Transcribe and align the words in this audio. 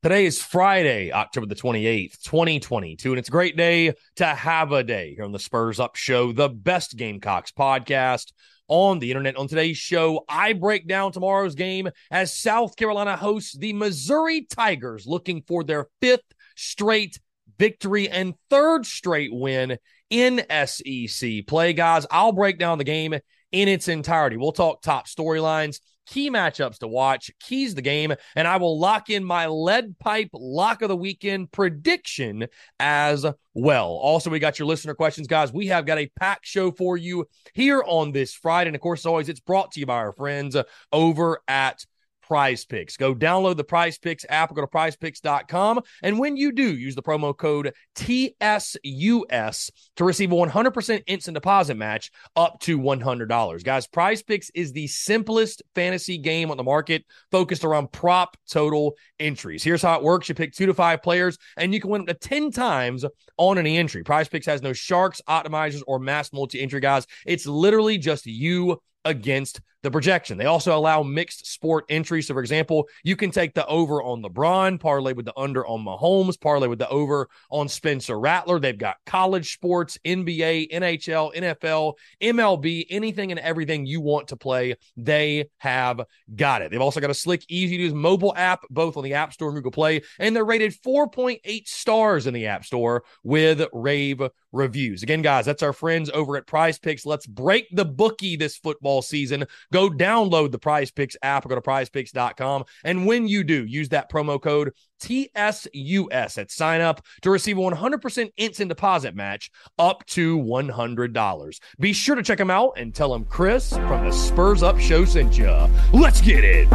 Today 0.00 0.26
is 0.26 0.40
Friday, 0.40 1.10
October 1.10 1.48
the 1.48 1.56
28th, 1.56 2.22
2022, 2.22 3.10
and 3.10 3.18
it's 3.18 3.26
a 3.26 3.32
great 3.32 3.56
day 3.56 3.92
to 4.14 4.26
have 4.26 4.70
a 4.70 4.84
day 4.84 5.14
here 5.16 5.24
on 5.24 5.32
the 5.32 5.40
Spurs 5.40 5.80
Up 5.80 5.96
Show, 5.96 6.30
the 6.30 6.48
best 6.48 6.96
Gamecocks 6.96 7.50
podcast 7.50 8.30
on 8.68 9.00
the 9.00 9.10
internet. 9.10 9.34
On 9.34 9.48
today's 9.48 9.76
show, 9.76 10.24
I 10.28 10.52
break 10.52 10.86
down 10.86 11.10
tomorrow's 11.10 11.56
game 11.56 11.88
as 12.12 12.32
South 12.32 12.76
Carolina 12.76 13.16
hosts 13.16 13.58
the 13.58 13.72
Missouri 13.72 14.42
Tigers, 14.42 15.04
looking 15.04 15.42
for 15.48 15.64
their 15.64 15.88
fifth 16.00 16.32
straight 16.54 17.18
victory 17.58 18.08
and 18.08 18.34
third 18.50 18.86
straight 18.86 19.34
win 19.34 19.78
in 20.10 20.44
SEC 20.64 21.44
play. 21.48 21.72
Guys, 21.72 22.06
I'll 22.08 22.30
break 22.30 22.60
down 22.60 22.78
the 22.78 22.84
game 22.84 23.14
in 23.50 23.66
its 23.66 23.88
entirety. 23.88 24.36
We'll 24.36 24.52
talk 24.52 24.80
top 24.80 25.08
storylines 25.08 25.80
key 26.08 26.30
matchups 26.30 26.78
to 26.78 26.88
watch, 26.88 27.30
keys 27.40 27.74
the 27.74 27.82
game, 27.82 28.12
and 28.34 28.48
I 28.48 28.56
will 28.56 28.78
lock 28.78 29.10
in 29.10 29.24
my 29.24 29.46
lead 29.46 29.98
pipe 29.98 30.30
lock 30.32 30.82
of 30.82 30.88
the 30.88 30.96
weekend 30.96 31.52
prediction 31.52 32.46
as 32.80 33.26
well. 33.54 33.88
Also, 33.88 34.30
we 34.30 34.38
got 34.38 34.58
your 34.58 34.66
listener 34.66 34.94
questions, 34.94 35.26
guys. 35.26 35.52
We 35.52 35.66
have 35.68 35.86
got 35.86 35.98
a 35.98 36.10
packed 36.18 36.46
show 36.46 36.70
for 36.70 36.96
you 36.96 37.26
here 37.54 37.82
on 37.86 38.12
this 38.12 38.34
Friday. 38.34 38.68
And 38.68 38.76
of 38.76 38.82
course, 38.82 39.02
as 39.02 39.06
always, 39.06 39.28
it's 39.28 39.40
brought 39.40 39.72
to 39.72 39.80
you 39.80 39.86
by 39.86 39.96
our 39.96 40.12
friends 40.12 40.56
over 40.92 41.40
at 41.46 41.84
Prize 42.28 42.66
Picks. 42.66 42.98
Go 42.98 43.14
download 43.14 43.56
the 43.56 43.64
Prize 43.64 43.96
Picks 43.96 44.26
app, 44.28 44.54
go 44.54 44.60
to 44.60 44.66
prizepicks.com. 44.66 45.80
And 46.02 46.18
when 46.18 46.36
you 46.36 46.52
do, 46.52 46.76
use 46.76 46.94
the 46.94 47.02
promo 47.02 47.34
code 47.34 47.72
TSUS 47.96 49.70
to 49.96 50.04
receive 50.04 50.30
a 50.30 50.34
100% 50.34 51.02
instant 51.06 51.34
deposit 51.34 51.76
match 51.76 52.10
up 52.36 52.60
to 52.60 52.78
$100. 52.78 53.64
Guys, 53.64 53.86
Prize 53.86 54.22
Picks 54.22 54.50
is 54.50 54.72
the 54.72 54.86
simplest 54.88 55.62
fantasy 55.74 56.18
game 56.18 56.50
on 56.50 56.58
the 56.58 56.62
market 56.62 57.02
focused 57.30 57.64
around 57.64 57.92
prop 57.92 58.36
total 58.46 58.94
entries. 59.18 59.64
Here's 59.64 59.80
how 59.80 59.96
it 59.96 60.02
works 60.02 60.28
you 60.28 60.34
pick 60.34 60.52
two 60.52 60.66
to 60.66 60.74
five 60.74 61.02
players, 61.02 61.38
and 61.56 61.72
you 61.72 61.80
can 61.80 61.90
win 61.90 62.02
up 62.02 62.08
to 62.08 62.14
10 62.14 62.50
times 62.50 63.06
on 63.38 63.56
any 63.56 63.78
entry. 63.78 64.04
Prize 64.04 64.28
Picks 64.28 64.46
has 64.46 64.60
no 64.60 64.74
sharks, 64.74 65.22
optimizers, 65.26 65.82
or 65.86 65.98
mass 65.98 66.30
multi 66.30 66.60
entry, 66.60 66.80
guys. 66.80 67.06
It's 67.24 67.46
literally 67.46 67.96
just 67.96 68.26
you 68.26 68.82
against 69.06 69.60
the 69.82 69.90
projection. 69.90 70.38
They 70.38 70.46
also 70.46 70.76
allow 70.76 71.02
mixed 71.02 71.46
sport 71.46 71.84
entries. 71.88 72.26
So, 72.26 72.34
for 72.34 72.40
example, 72.40 72.88
you 73.04 73.16
can 73.16 73.30
take 73.30 73.54
the 73.54 73.66
over 73.66 74.02
on 74.02 74.22
LeBron, 74.22 74.80
parlay 74.80 75.12
with 75.12 75.24
the 75.24 75.38
under 75.38 75.66
on 75.66 75.84
Mahomes, 75.84 76.40
parlay 76.40 76.66
with 76.66 76.78
the 76.78 76.88
over 76.88 77.28
on 77.50 77.68
Spencer 77.68 78.18
Rattler. 78.18 78.58
They've 78.58 78.76
got 78.76 78.96
college 79.06 79.52
sports, 79.54 79.98
NBA, 80.04 80.72
NHL, 80.72 81.34
NFL, 81.34 81.94
MLB, 82.20 82.86
anything 82.90 83.30
and 83.30 83.40
everything 83.40 83.86
you 83.86 84.00
want 84.00 84.28
to 84.28 84.36
play. 84.36 84.74
They 84.96 85.48
have 85.58 86.00
got 86.34 86.62
it. 86.62 86.70
They've 86.70 86.80
also 86.80 87.00
got 87.00 87.10
a 87.10 87.14
slick, 87.14 87.44
easy 87.48 87.76
to 87.76 87.82
use 87.84 87.94
mobile 87.94 88.34
app, 88.36 88.62
both 88.70 88.96
on 88.96 89.04
the 89.04 89.14
App 89.14 89.32
Store 89.32 89.48
and 89.48 89.56
Google 89.56 89.70
Play, 89.70 90.02
and 90.18 90.34
they're 90.34 90.44
rated 90.44 90.74
4.8 90.82 91.68
stars 91.68 92.26
in 92.26 92.34
the 92.34 92.46
App 92.46 92.64
Store 92.64 93.04
with 93.22 93.62
rave 93.72 94.20
reviews. 94.52 95.02
Again, 95.02 95.22
guys, 95.22 95.44
that's 95.44 95.62
our 95.62 95.72
friends 95.72 96.10
over 96.12 96.36
at 96.36 96.46
Prize 96.46 96.78
Picks. 96.78 97.06
Let's 97.06 97.26
break 97.26 97.68
the 97.70 97.84
bookie 97.84 98.36
this 98.36 98.56
football 98.56 99.02
season. 99.02 99.44
Go 99.72 99.90
download 99.90 100.50
the 100.50 100.58
Prize 100.58 100.90
Picks 100.90 101.16
app 101.22 101.44
or 101.44 101.48
go 101.48 101.54
to 101.54 101.60
prizepicks.com. 101.60 102.64
And 102.84 103.06
when 103.06 103.28
you 103.28 103.44
do, 103.44 103.64
use 103.64 103.90
that 103.90 104.10
promo 104.10 104.40
code 104.40 104.72
TSUS 105.00 106.38
at 106.38 106.50
sign 106.50 106.80
up 106.80 107.02
to 107.22 107.30
receive 107.30 107.58
a 107.58 107.60
100% 107.60 108.30
instant 108.36 108.68
deposit 108.68 109.14
match 109.14 109.50
up 109.78 110.04
to 110.06 110.38
$100. 110.38 111.60
Be 111.78 111.92
sure 111.92 112.16
to 112.16 112.22
check 112.22 112.38
them 112.38 112.50
out 112.50 112.72
and 112.76 112.94
tell 112.94 113.12
them 113.12 113.24
Chris 113.24 113.70
from 113.72 114.04
the 114.04 114.12
Spurs 114.12 114.62
Up 114.62 114.78
Show 114.78 115.04
sent 115.04 115.38
you. 115.38 115.50
Let's 115.92 116.20
get 116.20 116.44
it. 116.44 116.68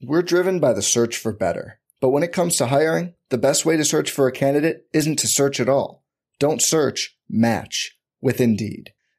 We're 0.00 0.22
driven 0.22 0.60
by 0.60 0.72
the 0.72 0.82
search 0.82 1.16
for 1.16 1.32
better. 1.32 1.80
But 2.00 2.10
when 2.10 2.22
it 2.22 2.32
comes 2.32 2.56
to 2.56 2.66
hiring, 2.66 3.14
the 3.30 3.38
best 3.38 3.66
way 3.66 3.76
to 3.76 3.84
search 3.84 4.10
for 4.10 4.28
a 4.28 4.32
candidate 4.32 4.86
isn't 4.92 5.18
to 5.18 5.26
search 5.26 5.58
at 5.58 5.68
all. 5.68 6.04
Don't 6.38 6.62
search, 6.62 7.18
match 7.28 7.98
with 8.20 8.40
Indeed. 8.40 8.92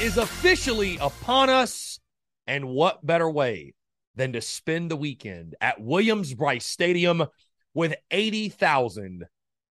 Is 0.00 0.18
officially 0.18 0.98
upon 0.98 1.48
us. 1.48 1.98
And 2.46 2.68
what 2.68 3.06
better 3.06 3.30
way 3.30 3.74
than 4.14 4.34
to 4.34 4.40
spend 4.42 4.90
the 4.90 4.96
weekend 4.96 5.54
at 5.62 5.80
Williams 5.80 6.34
Brice 6.34 6.66
Stadium 6.66 7.24
with 7.72 7.94
80,000 8.10 9.24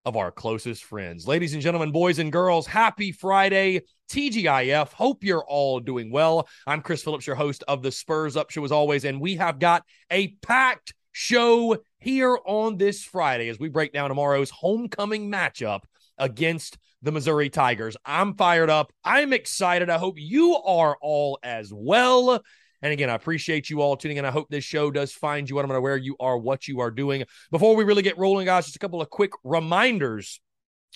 of 0.05 0.17
our 0.17 0.31
closest 0.31 0.83
friends. 0.85 1.27
Ladies 1.27 1.53
and 1.53 1.61
gentlemen, 1.61 1.91
boys 1.91 2.17
and 2.17 2.31
girls, 2.31 2.65
happy 2.65 3.11
Friday. 3.11 3.81
TGIF. 4.11 4.91
Hope 4.93 5.23
you're 5.23 5.45
all 5.45 5.79
doing 5.79 6.11
well. 6.11 6.47
I'm 6.65 6.81
Chris 6.81 7.03
Phillips, 7.03 7.27
your 7.27 7.35
host 7.35 7.63
of 7.67 7.83
the 7.83 7.91
Spurs 7.91 8.35
Up 8.35 8.49
Show, 8.49 8.63
as 8.65 8.71
always, 8.71 9.05
and 9.05 9.21
we 9.21 9.35
have 9.35 9.59
got 9.59 9.83
a 10.09 10.29
packed 10.41 10.95
show 11.11 11.77
here 11.99 12.39
on 12.45 12.77
this 12.77 13.03
Friday 13.03 13.49
as 13.49 13.59
we 13.59 13.69
break 13.69 13.93
down 13.93 14.09
tomorrow's 14.09 14.49
homecoming 14.49 15.31
matchup 15.31 15.81
against 16.17 16.77
the 17.03 17.11
Missouri 17.11 17.49
Tigers. 17.49 17.95
I'm 18.05 18.33
fired 18.33 18.69
up. 18.69 18.91
I'm 19.03 19.33
excited. 19.33 19.89
I 19.89 19.97
hope 19.97 20.15
you 20.17 20.55
are 20.55 20.97
all 21.01 21.37
as 21.43 21.71
well. 21.71 22.41
And 22.81 22.91
again, 22.91 23.09
I 23.09 23.15
appreciate 23.15 23.69
you 23.69 23.81
all 23.81 23.95
tuning 23.95 24.17
in. 24.17 24.25
I 24.25 24.31
hope 24.31 24.49
this 24.49 24.63
show 24.63 24.89
does 24.89 25.13
find 25.13 25.49
you. 25.49 25.55
What 25.55 25.69
I'm 25.69 25.81
where 25.81 25.97
you 25.97 26.15
are, 26.19 26.37
what 26.37 26.67
you 26.67 26.79
are 26.79 26.91
doing. 26.91 27.25
Before 27.51 27.75
we 27.75 27.83
really 27.83 28.01
get 28.01 28.17
rolling, 28.17 28.45
guys, 28.45 28.65
just 28.65 28.75
a 28.75 28.79
couple 28.79 29.01
of 29.01 29.09
quick 29.09 29.31
reminders. 29.43 30.41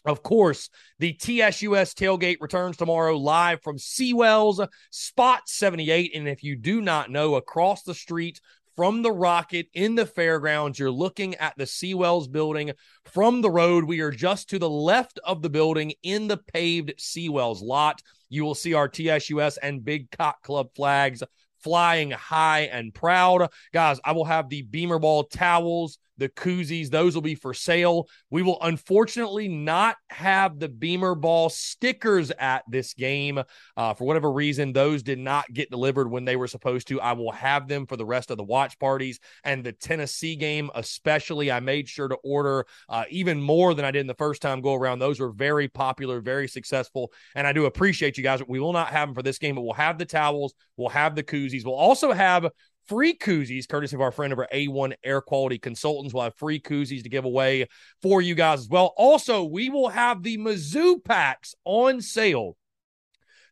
Of 0.06 0.24
course, 0.24 0.70
the 1.00 1.14
TSUS 1.14 1.94
tailgate 1.94 2.38
returns 2.40 2.78
tomorrow 2.78 3.18
live 3.18 3.62
from 3.62 3.78
Seawells 3.78 4.66
Spot 4.92 5.42
78. 5.46 6.16
And 6.16 6.28
if 6.28 6.44
you 6.44 6.56
do 6.56 6.82
not 6.82 7.10
know, 7.10 7.36
across 7.36 7.84
the 7.84 7.94
street 7.94 8.40
from 8.78 9.02
the 9.02 9.12
rocket 9.12 9.68
in 9.74 9.96
the 9.96 10.06
fairgrounds. 10.06 10.78
You're 10.78 10.92
looking 10.92 11.34
at 11.36 11.58
the 11.58 11.66
Seawells 11.66 12.32
building 12.32 12.72
from 13.06 13.42
the 13.42 13.50
road. 13.50 13.84
We 13.84 14.02
are 14.02 14.12
just 14.12 14.50
to 14.52 14.60
the 14.60 14.70
left 14.70 15.20
of 15.26 15.42
the 15.42 15.50
building 15.50 15.94
in 16.04 16.28
the 16.28 16.38
paved 16.38 16.94
Seawells 17.00 17.62
lot. 17.62 18.04
You 18.30 18.46
will 18.46 18.56
see 18.56 18.76
our 18.76 18.88
TSUS 18.88 19.58
and 19.62 19.84
Big 19.84 20.12
Cock 20.12 20.44
Club 20.44 20.70
flags 20.76 21.24
flying 21.58 22.12
high 22.12 22.62
and 22.72 22.94
proud. 22.94 23.50
Guys, 23.74 24.00
I 24.06 24.12
will 24.12 24.26
have 24.26 24.48
the 24.48 24.62
Beamer 24.62 25.00
Ball 25.00 25.24
towels, 25.24 25.98
the 26.18 26.30
koozies. 26.30 26.90
Those 26.90 27.16
will 27.16 27.22
be 27.22 27.36
for 27.36 27.54
sale. 27.54 28.08
We 28.30 28.42
will 28.42 28.58
unfortunately 28.62 29.48
not 29.48 29.98
have 30.10 30.60
the 30.60 30.70
Beamer 30.70 31.16
Ball 31.16 31.50
stickers 31.50 32.32
at 32.32 32.64
this 32.70 32.94
game. 32.94 33.42
Uh, 33.76 33.94
for 33.94 34.06
whatever 34.06 34.32
reason, 34.32 34.74
those 34.74 35.04
did 35.04 35.20
not 35.20 35.52
get 35.54 35.70
delivered 35.70 36.10
when 36.10 36.26
they 36.26 36.36
were 36.36 36.48
supposed 36.48 36.88
to. 36.88 37.02
I 37.02 37.14
will 37.14 37.32
have 37.32 37.68
them 37.68 37.86
for 37.86 37.98
the 37.98 38.06
rest 38.06 38.32
of 38.32 38.38
the 38.38 38.44
watch 38.44 38.80
parties 38.80 39.20
and 39.44 39.64
the 39.64 39.72
Tennessee 39.72 40.36
game, 40.36 40.70
especially. 40.76 41.52
I 41.52 41.60
made 41.60 41.88
sure 41.88 42.08
to 42.08 42.18
order 42.24 42.66
uh, 42.90 43.04
even 43.10 43.42
more 43.42 43.74
than 43.74 43.86
I 43.86 43.92
did 43.92 44.02
in 44.02 44.08
the 44.08 44.14
first 44.16 44.42
time 44.42 44.62
go 44.62 44.74
around. 44.74 45.00
Those 45.00 45.20
were 45.20 45.32
very 45.32 45.68
popular, 45.68 46.22
very 46.22 46.48
successful. 46.48 47.12
And 47.36 47.46
I 47.46 47.54
do 47.54 47.66
appreciate 47.66 48.18
you 48.18 48.24
guys. 48.24 48.42
We 48.48 48.60
will 48.60 48.74
not 48.74 48.90
have 48.90 49.10
them 49.10 49.16
for 49.16 49.24
this 49.24 49.38
game, 49.38 49.56
but 49.56 49.62
we'll 49.62 49.74
have 49.74 49.98
the 49.98 50.06
towels, 50.06 50.54
we'll 50.76 50.90
have 50.90 51.16
the 51.16 51.24
koozies. 51.24 51.66
We'll 51.66 51.76
also 51.76 52.12
have 52.12 52.48
free 52.88 53.16
koozies, 53.16 53.68
courtesy 53.68 53.96
of 53.96 54.02
our 54.02 54.12
friend 54.12 54.34
over 54.34 54.48
A1 54.54 54.94
Air 55.04 55.22
Quality 55.22 55.60
Consultants. 55.60 56.14
We'll 56.14 56.24
have 56.24 56.36
free 56.36 56.60
koozies 56.60 57.04
to 57.04 57.10
give 57.10 57.26
away 57.26 57.68
for 58.02 58.22
you 58.22 58.36
guys 58.36 58.60
as 58.62 58.70
well. 58.70 58.94
Also, 58.98 59.44
we 59.44 59.70
will 59.70 59.90
have 59.90 60.24
the 60.24 60.38
Mizzou 60.38 61.04
packs 61.04 61.54
on 61.66 62.02
sale 62.02 62.56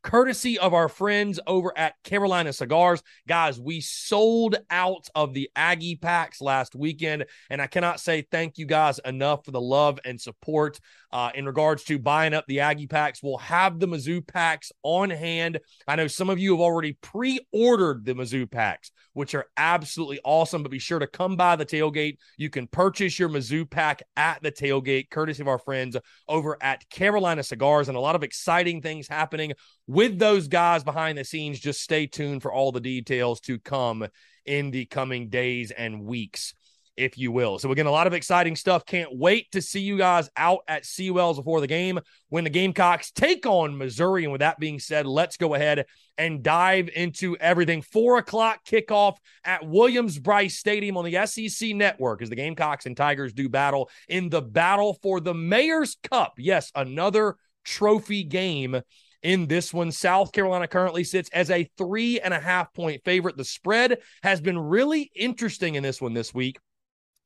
courtesy 0.05 0.59
of 0.59 0.75
our 0.75 0.87
friends 0.87 1.39
over 1.47 1.75
at 1.75 1.95
Carolina 2.03 2.53
Cigars. 2.53 3.01
Guys, 3.27 3.59
we 3.59 3.81
sold 3.81 4.55
out 4.69 5.09
of 5.15 5.33
the 5.33 5.49
Aggie 5.55 5.95
packs 5.95 6.41
last 6.41 6.75
weekend, 6.75 7.25
and 7.49 7.59
I 7.59 7.65
cannot 7.65 7.99
say 7.99 8.21
thank 8.21 8.59
you 8.59 8.67
guys 8.67 8.99
enough 9.03 9.43
for 9.43 9.49
the 9.49 9.59
love 9.59 9.99
and 10.05 10.21
support 10.21 10.79
uh, 11.11 11.31
in 11.33 11.45
regards 11.45 11.83
to 11.85 11.97
buying 11.97 12.35
up 12.35 12.45
the 12.47 12.59
Aggie 12.59 12.85
packs. 12.85 13.23
We'll 13.23 13.39
have 13.39 13.79
the 13.79 13.87
Mizzou 13.87 14.25
packs 14.25 14.71
on 14.83 15.09
hand. 15.09 15.59
I 15.87 15.95
know 15.95 16.07
some 16.07 16.29
of 16.29 16.37
you 16.37 16.51
have 16.51 16.61
already 16.61 16.93
pre 17.01 17.39
ordered 17.51 18.05
the 18.05 18.13
Mizzou 18.13 18.49
packs, 18.51 18.91
which 19.13 19.33
are 19.33 19.47
absolutely 19.57 20.19
awesome, 20.23 20.61
but 20.61 20.71
be 20.71 20.77
sure 20.77 20.99
to 20.99 21.07
come 21.07 21.35
by 21.35 21.55
the 21.55 21.65
tailgate. 21.65 22.17
You 22.37 22.51
can 22.51 22.67
purchase 22.67 23.17
your 23.17 23.29
Mizzou 23.29 23.67
pack 23.67 24.03
at 24.15 24.43
the 24.43 24.51
tailgate, 24.51 25.09
courtesy 25.09 25.41
of 25.41 25.47
our 25.47 25.57
friends 25.57 25.97
over 26.27 26.57
at 26.61 26.87
Carolina 26.89 27.41
Cigars, 27.41 27.87
and 27.87 27.97
a 27.97 28.01
lot 28.01 28.15
of 28.15 28.21
exciting 28.21 28.83
things 28.83 29.07
happening 29.07 29.53
with 29.95 30.19
those 30.19 30.49
guys 30.49 30.83
behind 30.83 31.17
the 31.17 31.23
scenes. 31.23 31.57
Just 31.57 31.81
stay 31.81 32.05
tuned 32.05 32.41
for 32.41 32.51
all 32.51 32.73
the 32.73 32.81
details 32.81 33.39
to 33.41 33.57
come 33.57 34.05
in 34.45 34.69
the 34.69 34.85
coming 34.85 35.29
days 35.29 35.71
and 35.71 36.03
weeks, 36.03 36.53
if 36.97 37.17
you 37.17 37.31
will. 37.31 37.57
So, 37.59 37.71
again, 37.71 37.85
a 37.85 37.91
lot 37.91 38.05
of 38.05 38.13
exciting 38.13 38.57
stuff. 38.57 38.85
Can't 38.85 39.17
wait 39.17 39.51
to 39.53 39.61
see 39.61 39.79
you 39.79 39.97
guys 39.97 40.29
out 40.35 40.59
at 40.67 40.83
Seawells 40.83 41.37
before 41.37 41.61
the 41.61 41.67
game 41.67 41.99
when 42.27 42.43
the 42.43 42.49
Gamecocks 42.49 43.11
take 43.11 43.45
on 43.45 43.77
Missouri. 43.77 44.23
And 44.23 44.33
with 44.33 44.41
that 44.41 44.59
being 44.59 44.79
said, 44.79 45.05
let's 45.05 45.37
go 45.37 45.53
ahead 45.53 45.85
and 46.17 46.43
dive 46.43 46.89
into 46.93 47.37
everything. 47.37 47.81
Four 47.81 48.17
o'clock 48.17 48.65
kickoff 48.65 49.15
at 49.45 49.65
Williams-Brice 49.65 50.57
Stadium 50.57 50.97
on 50.97 51.05
the 51.05 51.25
SEC 51.25 51.73
network 51.73 52.21
as 52.21 52.29
the 52.29 52.35
Gamecocks 52.35 52.85
and 52.85 52.97
Tigers 52.97 53.31
do 53.31 53.47
battle 53.47 53.89
in 54.09 54.29
the 54.29 54.41
battle 54.41 54.99
for 55.01 55.21
the 55.21 55.33
Mayor's 55.33 55.95
Cup. 56.03 56.33
Yes, 56.37 56.69
another 56.75 57.37
trophy 57.63 58.23
game 58.23 58.81
in 59.25 59.47
this 59.47 59.73
one. 59.73 59.91
South 59.91 60.31
Carolina 60.31 60.67
currently 60.67 61.03
sits 61.03 61.29
as 61.33 61.49
a 61.49 61.67
three 61.77 62.19
and 62.21 62.33
a 62.33 62.39
half 62.39 62.71
point 62.73 63.03
favorite. 63.03 63.35
The 63.35 63.43
spread 63.43 63.97
has 64.21 64.39
been 64.39 64.57
really 64.57 65.11
interesting 65.15 65.75
in 65.75 65.83
this 65.83 65.99
one 65.99 66.13
this 66.13 66.33
week. 66.33 66.59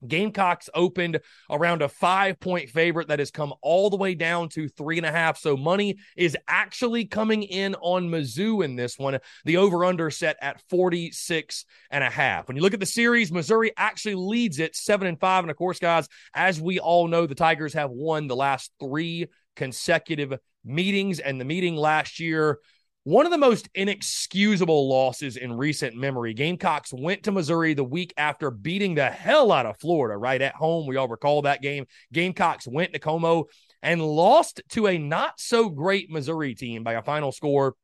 Gamecocks 0.07 0.69
opened 0.73 1.19
around 1.49 1.81
a 1.81 1.89
five 1.89 2.39
point 2.39 2.69
favorite 2.69 3.09
that 3.09 3.19
has 3.19 3.31
come 3.31 3.53
all 3.61 3.89
the 3.89 3.97
way 3.97 4.15
down 4.15 4.47
to 4.49 4.69
three 4.69 4.95
and 4.95 5.05
a 5.05 5.11
half. 5.11 5.37
So 5.37 5.57
money 5.57 5.97
is 6.15 6.37
actually 6.47 7.03
coming 7.03 7.43
in 7.43 7.75
on 7.75 8.09
Mizzou 8.09 8.63
in 8.63 8.77
this 8.77 8.97
one. 8.97 9.19
The 9.43 9.57
over 9.57 9.83
under 9.83 10.09
set 10.09 10.37
at 10.41 10.61
46 10.69 11.65
and 11.91 12.01
a 12.01 12.09
half. 12.09 12.47
When 12.47 12.55
you 12.55 12.63
look 12.63 12.73
at 12.73 12.79
the 12.79 12.85
series, 12.85 13.29
Missouri 13.29 13.73
actually 13.75 14.15
leads 14.15 14.59
it 14.59 14.73
seven 14.73 15.05
and 15.05 15.19
five. 15.19 15.43
And 15.43 15.51
of 15.51 15.57
course, 15.57 15.79
guys, 15.79 16.07
as 16.33 16.61
we 16.61 16.79
all 16.79 17.09
know, 17.09 17.25
the 17.25 17.35
Tigers 17.35 17.73
have 17.73 17.91
won 17.91 18.27
the 18.27 18.37
last 18.37 18.71
three 18.79 19.27
consecutive 19.59 20.33
meetings. 20.65 21.19
And 21.19 21.39
the 21.39 21.45
meeting 21.45 21.75
last 21.75 22.19
year, 22.19 22.59
one 23.03 23.25
of 23.25 23.31
the 23.31 23.38
most 23.38 23.69
inexcusable 23.75 24.89
losses 24.89 25.38
in 25.38 25.53
recent 25.53 25.95
memory. 25.95 26.33
Gamecocks 26.33 26.94
went 26.94 27.23
to 27.23 27.31
Missouri 27.31 27.73
the 27.73 27.83
week 27.83 28.13
after 28.17 28.50
beating 28.50 28.95
the 28.95 29.09
hell 29.09 29.51
out 29.51 29.65
of 29.65 29.79
Florida 29.79 30.17
right 30.17 30.41
at 30.41 30.56
home. 30.56 30.88
We 30.88 30.95
all 30.95 31.07
recall 31.07 31.41
that 31.44 31.61
game. 31.61 31.85
Gamecocks 32.13 32.67
went 32.67 32.94
to 32.94 33.00
Como 33.00 33.45
and 33.81 34.01
lost 34.01 34.61
to 34.69 34.88
a 34.88 34.97
not 34.97 35.39
so 35.39 35.69
great 35.69 36.09
Missouri 36.09 36.56
team 36.56 36.83
by 36.83 36.94
a 36.94 37.03
final 37.03 37.31
score 37.31 37.75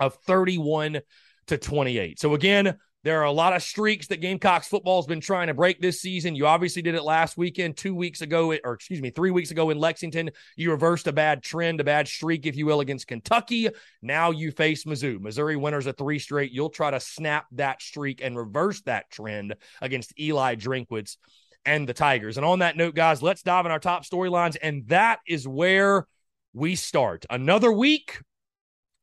of 0.00 0.14
31 0.26 1.00
to 1.46 1.58
28. 1.58 2.18
So 2.18 2.34
again, 2.34 2.76
there 3.04 3.20
are 3.20 3.24
a 3.24 3.32
lot 3.32 3.54
of 3.54 3.62
streaks 3.62 4.06
that 4.06 4.22
Gamecocks 4.22 4.66
football 4.66 5.00
has 5.00 5.06
been 5.06 5.20
trying 5.20 5.48
to 5.48 5.54
break 5.54 5.78
this 5.78 6.00
season. 6.00 6.34
You 6.34 6.46
obviously 6.46 6.80
did 6.80 6.94
it 6.94 7.04
last 7.04 7.36
weekend, 7.36 7.76
two 7.76 7.94
weeks 7.94 8.22
ago, 8.22 8.56
or 8.64 8.72
excuse 8.72 9.02
me, 9.02 9.10
three 9.10 9.30
weeks 9.30 9.50
ago 9.50 9.68
in 9.68 9.78
Lexington. 9.78 10.30
You 10.56 10.70
reversed 10.70 11.06
a 11.06 11.12
bad 11.12 11.42
trend, 11.42 11.80
a 11.80 11.84
bad 11.84 12.08
streak, 12.08 12.46
if 12.46 12.56
you 12.56 12.64
will, 12.64 12.80
against 12.80 13.06
Kentucky. 13.06 13.68
Now 14.00 14.30
you 14.30 14.50
face 14.50 14.84
Mizzou. 14.84 15.20
Missouri 15.20 15.54
winners 15.54 15.86
of 15.86 15.98
three 15.98 16.18
straight. 16.18 16.50
You'll 16.50 16.70
try 16.70 16.90
to 16.90 16.98
snap 16.98 17.44
that 17.52 17.82
streak 17.82 18.22
and 18.24 18.38
reverse 18.38 18.80
that 18.82 19.10
trend 19.10 19.54
against 19.82 20.18
Eli 20.18 20.54
Drinkwitz 20.54 21.18
and 21.66 21.86
the 21.86 21.94
Tigers. 21.94 22.38
And 22.38 22.46
on 22.46 22.60
that 22.60 22.78
note, 22.78 22.94
guys, 22.94 23.22
let's 23.22 23.42
dive 23.42 23.66
in 23.66 23.72
our 23.72 23.78
top 23.78 24.04
storylines. 24.04 24.56
And 24.62 24.88
that 24.88 25.20
is 25.28 25.46
where 25.46 26.06
we 26.54 26.74
start. 26.74 27.26
Another 27.28 27.70
week, 27.70 28.18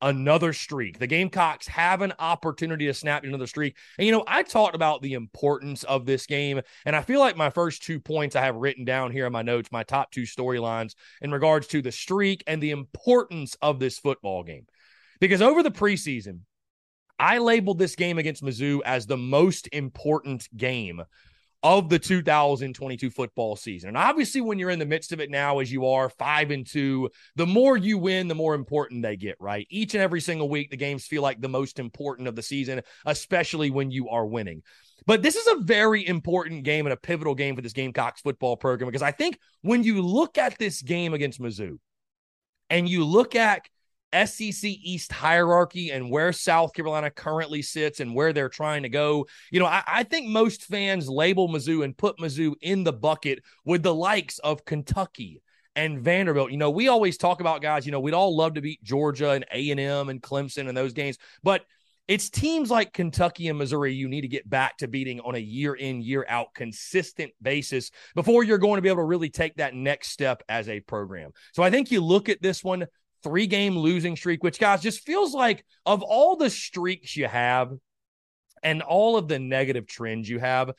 another 0.02 0.54
streak. 0.54 1.00
The 1.00 1.08
Gamecocks 1.08 1.68
have 1.68 2.02
an 2.02 2.14
opportunity 2.20 2.86
to 2.88 2.94
snap 2.94 3.24
another 3.24 3.48
streak. 3.48 3.76
And, 3.98 4.06
you 4.06 4.12
know, 4.12 4.24
I 4.28 4.44
talked 4.44 4.76
about 4.76 5.02
the 5.02 5.14
importance 5.14 5.84
of 5.84 6.06
this 6.06 6.26
game. 6.26 6.62
And 6.86 6.96
I 6.96 7.02
feel 7.02 7.20
like 7.20 7.38
my 7.38 7.50
first 7.50 7.84
two 7.84 8.00
points 8.00 8.36
I 8.36 8.42
have 8.42 8.56
written 8.56 8.86
down 8.86 9.12
here 9.12 9.26
in 9.26 9.34
my 9.34 9.42
notes, 9.42 9.72
my 9.72 9.84
top 9.84 10.12
two 10.12 10.24
storylines 10.24 10.96
in 11.22 11.32
regards 11.32 11.68
to 11.68 11.82
the 11.82 11.92
streak 11.92 12.44
and 12.48 12.62
the 12.62 12.72
importance 12.72 13.56
of 13.62 13.80
this 13.80 14.00
football 14.00 14.44
game. 14.44 14.68
Because 15.20 15.42
over 15.42 15.62
the 15.62 15.72
preseason, 15.72 16.40
I 17.20 17.38
labeled 17.38 17.78
this 17.78 17.96
game 17.96 18.18
against 18.18 18.44
Mizzou 18.44 18.82
as 18.84 19.06
the 19.06 19.18
most 19.18 19.70
important 19.72 20.48
game 20.58 21.04
of 21.64 21.90
the 21.90 22.00
2022 22.00 23.10
football 23.12 23.56
season. 23.56 23.90
And 23.90 23.98
obviously, 23.98 24.42
when 24.42 24.58
you're 24.58 24.70
in 24.72 24.80
the 24.80 24.86
midst 24.86 25.12
of 25.12 25.20
it 25.20 25.30
now, 25.30 25.60
as 25.60 25.72
you 25.72 25.86
are 25.88 26.10
five 26.10 26.52
and 26.52 26.66
two, 26.66 27.10
the 27.36 27.46
more 27.46 27.78
you 27.78 27.98
win, 27.98 28.28
the 28.28 28.36
more 28.36 28.56
important 28.56 29.04
they 29.04 29.16
get, 29.16 29.36
right? 29.40 29.68
Each 29.70 29.94
and 29.94 30.02
every 30.02 30.22
single 30.22 30.50
week, 30.50 30.72
the 30.72 30.78
games 30.78 31.06
feel 31.06 31.22
like 31.22 31.40
the 31.40 31.50
most 31.50 31.80
important 31.80 32.28
of 32.28 32.36
the 32.36 32.42
season, 32.42 32.82
especially 33.06 33.70
when 33.70 33.92
you 33.92 34.10
are 34.10 34.26
winning. 34.26 34.64
But 35.06 35.22
this 35.22 35.36
is 35.36 35.48
a 35.48 35.62
very 35.62 36.08
important 36.08 36.64
game 36.64 36.86
and 36.86 36.94
a 36.94 36.98
pivotal 36.98 37.36
game 37.36 37.56
for 37.56 37.62
this 37.62 37.74
Gamecocks 37.74 38.22
football 38.22 38.56
program 38.56 38.88
because 38.88 39.02
I 39.02 39.12
think 39.12 39.40
when 39.62 39.84
you 39.84 40.02
look 40.02 40.38
at 40.38 40.58
this 40.58 40.82
game 40.82 41.14
against 41.14 41.42
Mizzou 41.42 41.78
and 42.70 42.88
you 42.88 43.04
look 43.04 43.36
at 43.36 43.68
SEC 44.14 44.64
East 44.64 45.12
hierarchy 45.12 45.92
and 45.92 46.10
where 46.10 46.34
South 46.34 46.74
Carolina 46.74 47.10
currently 47.10 47.62
sits 47.62 48.00
and 48.00 48.14
where 48.14 48.34
they're 48.34 48.50
trying 48.50 48.84
to 48.84 48.90
go. 48.90 49.28
You 49.52 49.60
know, 49.60 49.66
I, 49.66 49.84
I, 49.88 50.04
think 50.04 50.28
most 50.28 50.64
fans 50.64 51.10
label 51.10 51.48
Mizzou 51.48 51.84
and 51.84 51.98
put 51.98 52.18
Mizzou 52.18 52.54
in 52.62 52.84
the 52.84 52.94
bucket 52.94 53.40
with 53.66 53.84
the 53.84 53.96
likes 53.96 54.40
of 54.40 54.66
Kentucky 54.66 55.42
and 55.76 56.02
Vanderbilt. 56.02 56.52
You 56.52 56.58
know, 56.58 56.70
we 56.70 56.88
always 56.88 57.18
talk 57.18 57.40
about 57.40 57.62
guys, 57.62 57.86
you 57.86 57.92
know, 57.92 58.00
we'd 58.00 58.14
all 58.14 58.36
love 58.36 58.56
to 58.56 58.62
beat 58.62 58.84
Georgia 58.84 59.32
and 59.32 59.46
A&M 59.52 60.10
and 60.10 60.22
Clemson 60.22 60.68
in 60.68 60.76
those 60.76 60.94
games, 60.94 61.18
but 61.44 61.66
it's 62.08 62.30
teams 62.30 62.70
like 62.70 62.92
Kentucky 62.92 63.48
and 63.48 63.58
Missouri 63.58 63.94
you 63.94 64.10
need 64.10 64.22
to 64.22 64.28
get 64.28 64.50
back 64.50 64.78
to 64.78 64.88
beating 64.90 65.22
on 65.22 65.36
a 65.36 65.40
year 65.40 65.76
in, 65.76 66.02
year 66.02 66.26
out 66.28 66.54
consistent 66.54 67.32
basis 67.42 67.92
before 68.16 68.44
you're 68.44 68.58
going 68.58 68.76
to 68.78 68.82
be 68.82 68.90
able 68.90 68.98
to 68.98 69.06
really 69.06 69.30
take 69.30 69.56
that 69.56 69.74
next 69.74 70.10
step 70.10 70.44
as 70.50 70.68
a 70.68 70.82
program. 70.82 71.32
So 71.54 71.64
I 71.64 71.70
think 71.70 71.90
you 71.90 72.02
look 72.02 72.28
at 72.28 72.42
this 72.42 72.64
one 72.64 72.88
three 73.24 73.48
game 73.48 73.78
losing 73.78 74.16
streak, 74.16 74.44
which 74.44 74.60
guys 74.60 74.82
just 74.82 75.06
feels 75.06 75.34
like 75.34 75.66
of 75.86 76.02
all 76.02 76.36
the 76.36 76.50
streaks 76.50 77.16
you 77.16 77.28
have 77.28 77.72
and 78.64 78.82
all 78.82 79.18
of 79.18 79.28
the 79.28 79.40
negative 79.40 79.88
trends 79.88 80.30
you 80.30 80.40
have, 80.40 80.72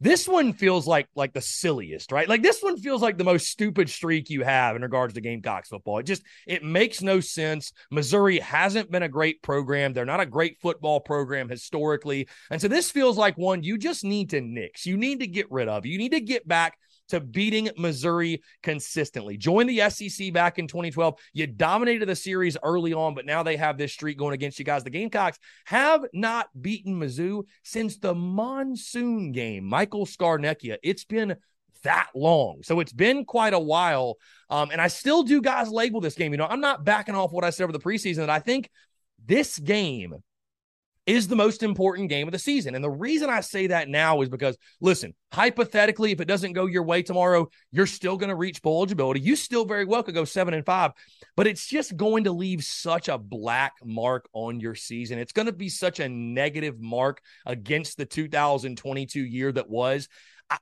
this 0.00 0.28
one 0.28 0.52
feels 0.52 0.86
like 0.86 1.08
like 1.14 1.32
the 1.32 1.40
silliest, 1.40 2.12
right? 2.12 2.28
Like 2.28 2.42
this 2.42 2.60
one 2.60 2.76
feels 2.76 3.00
like 3.00 3.16
the 3.16 3.24
most 3.24 3.46
stupid 3.46 3.88
streak 3.88 4.28
you 4.28 4.44
have 4.44 4.76
in 4.76 4.82
regards 4.82 5.14
to 5.14 5.22
Gamecocks 5.22 5.68
football. 5.68 5.98
It 5.98 6.04
just 6.04 6.22
it 6.46 6.62
makes 6.62 7.00
no 7.00 7.20
sense. 7.20 7.72
Missouri 7.90 8.38
hasn't 8.38 8.90
been 8.90 9.04
a 9.04 9.08
great 9.08 9.40
program. 9.42 9.94
They're 9.94 10.04
not 10.04 10.20
a 10.20 10.26
great 10.26 10.58
football 10.60 11.00
program 11.00 11.48
historically. 11.48 12.28
And 12.50 12.60
so 12.60 12.68
this 12.68 12.90
feels 12.90 13.16
like 13.16 13.38
one 13.38 13.62
you 13.62 13.78
just 13.78 14.04
need 14.04 14.30
to 14.30 14.40
nix. 14.42 14.84
You 14.84 14.98
need 14.98 15.20
to 15.20 15.26
get 15.26 15.50
rid 15.50 15.68
of. 15.68 15.86
You 15.86 15.96
need 15.96 16.12
to 16.12 16.20
get 16.20 16.46
back 16.46 16.78
to 17.08 17.20
beating 17.20 17.70
Missouri 17.76 18.42
consistently. 18.62 19.36
Join 19.36 19.66
the 19.66 19.88
SEC 19.90 20.32
back 20.32 20.58
in 20.58 20.66
2012. 20.66 21.18
You 21.32 21.46
dominated 21.46 22.06
the 22.06 22.16
series 22.16 22.56
early 22.62 22.92
on, 22.92 23.14
but 23.14 23.26
now 23.26 23.42
they 23.42 23.56
have 23.56 23.78
this 23.78 23.92
streak 23.92 24.18
going 24.18 24.34
against 24.34 24.58
you 24.58 24.64
guys. 24.64 24.84
The 24.84 24.90
Gamecocks 24.90 25.38
have 25.66 26.04
not 26.12 26.48
beaten 26.60 26.98
Mizzou 26.98 27.44
since 27.62 27.98
the 27.98 28.14
monsoon 28.14 29.32
game. 29.32 29.64
Michael 29.64 30.06
Scarnecchia. 30.06 30.76
It's 30.82 31.04
been 31.04 31.36
that 31.82 32.08
long. 32.14 32.60
So 32.62 32.80
it's 32.80 32.92
been 32.92 33.24
quite 33.24 33.54
a 33.54 33.58
while. 33.58 34.16
Um, 34.50 34.70
and 34.70 34.80
I 34.80 34.88
still 34.88 35.22
do 35.22 35.40
guys 35.40 35.70
label 35.70 36.00
this 36.00 36.14
game. 36.14 36.32
You 36.32 36.38
know, 36.38 36.46
I'm 36.46 36.60
not 36.60 36.84
backing 36.84 37.14
off 37.14 37.32
what 37.32 37.44
I 37.44 37.50
said 37.50 37.64
over 37.64 37.72
the 37.72 37.78
preseason 37.78 38.16
that 38.16 38.30
I 38.30 38.40
think 38.40 38.70
this 39.24 39.58
game 39.58 40.14
is 41.06 41.28
the 41.28 41.36
most 41.36 41.62
important 41.62 42.08
game 42.08 42.26
of 42.26 42.32
the 42.32 42.38
season. 42.38 42.74
And 42.74 42.82
the 42.82 42.90
reason 42.90 43.30
I 43.30 43.40
say 43.40 43.68
that 43.68 43.88
now 43.88 44.20
is 44.22 44.28
because, 44.28 44.58
listen, 44.80 45.14
hypothetically, 45.32 46.10
if 46.10 46.20
it 46.20 46.26
doesn't 46.26 46.52
go 46.52 46.66
your 46.66 46.82
way 46.82 47.02
tomorrow, 47.02 47.48
you're 47.70 47.86
still 47.86 48.16
going 48.16 48.28
to 48.28 48.34
reach 48.34 48.60
bowl 48.60 48.78
eligibility. 48.78 49.20
You 49.20 49.36
still 49.36 49.64
very 49.64 49.84
well 49.84 50.02
could 50.02 50.14
go 50.14 50.24
seven 50.24 50.52
and 50.52 50.66
five, 50.66 50.90
but 51.36 51.46
it's 51.46 51.66
just 51.66 51.96
going 51.96 52.24
to 52.24 52.32
leave 52.32 52.64
such 52.64 53.08
a 53.08 53.18
black 53.18 53.74
mark 53.84 54.28
on 54.32 54.58
your 54.58 54.74
season. 54.74 55.18
It's 55.18 55.32
going 55.32 55.46
to 55.46 55.52
be 55.52 55.68
such 55.68 56.00
a 56.00 56.08
negative 56.08 56.80
mark 56.80 57.20
against 57.46 57.98
the 57.98 58.06
2022 58.06 59.20
year 59.24 59.52
that 59.52 59.70
was. 59.70 60.08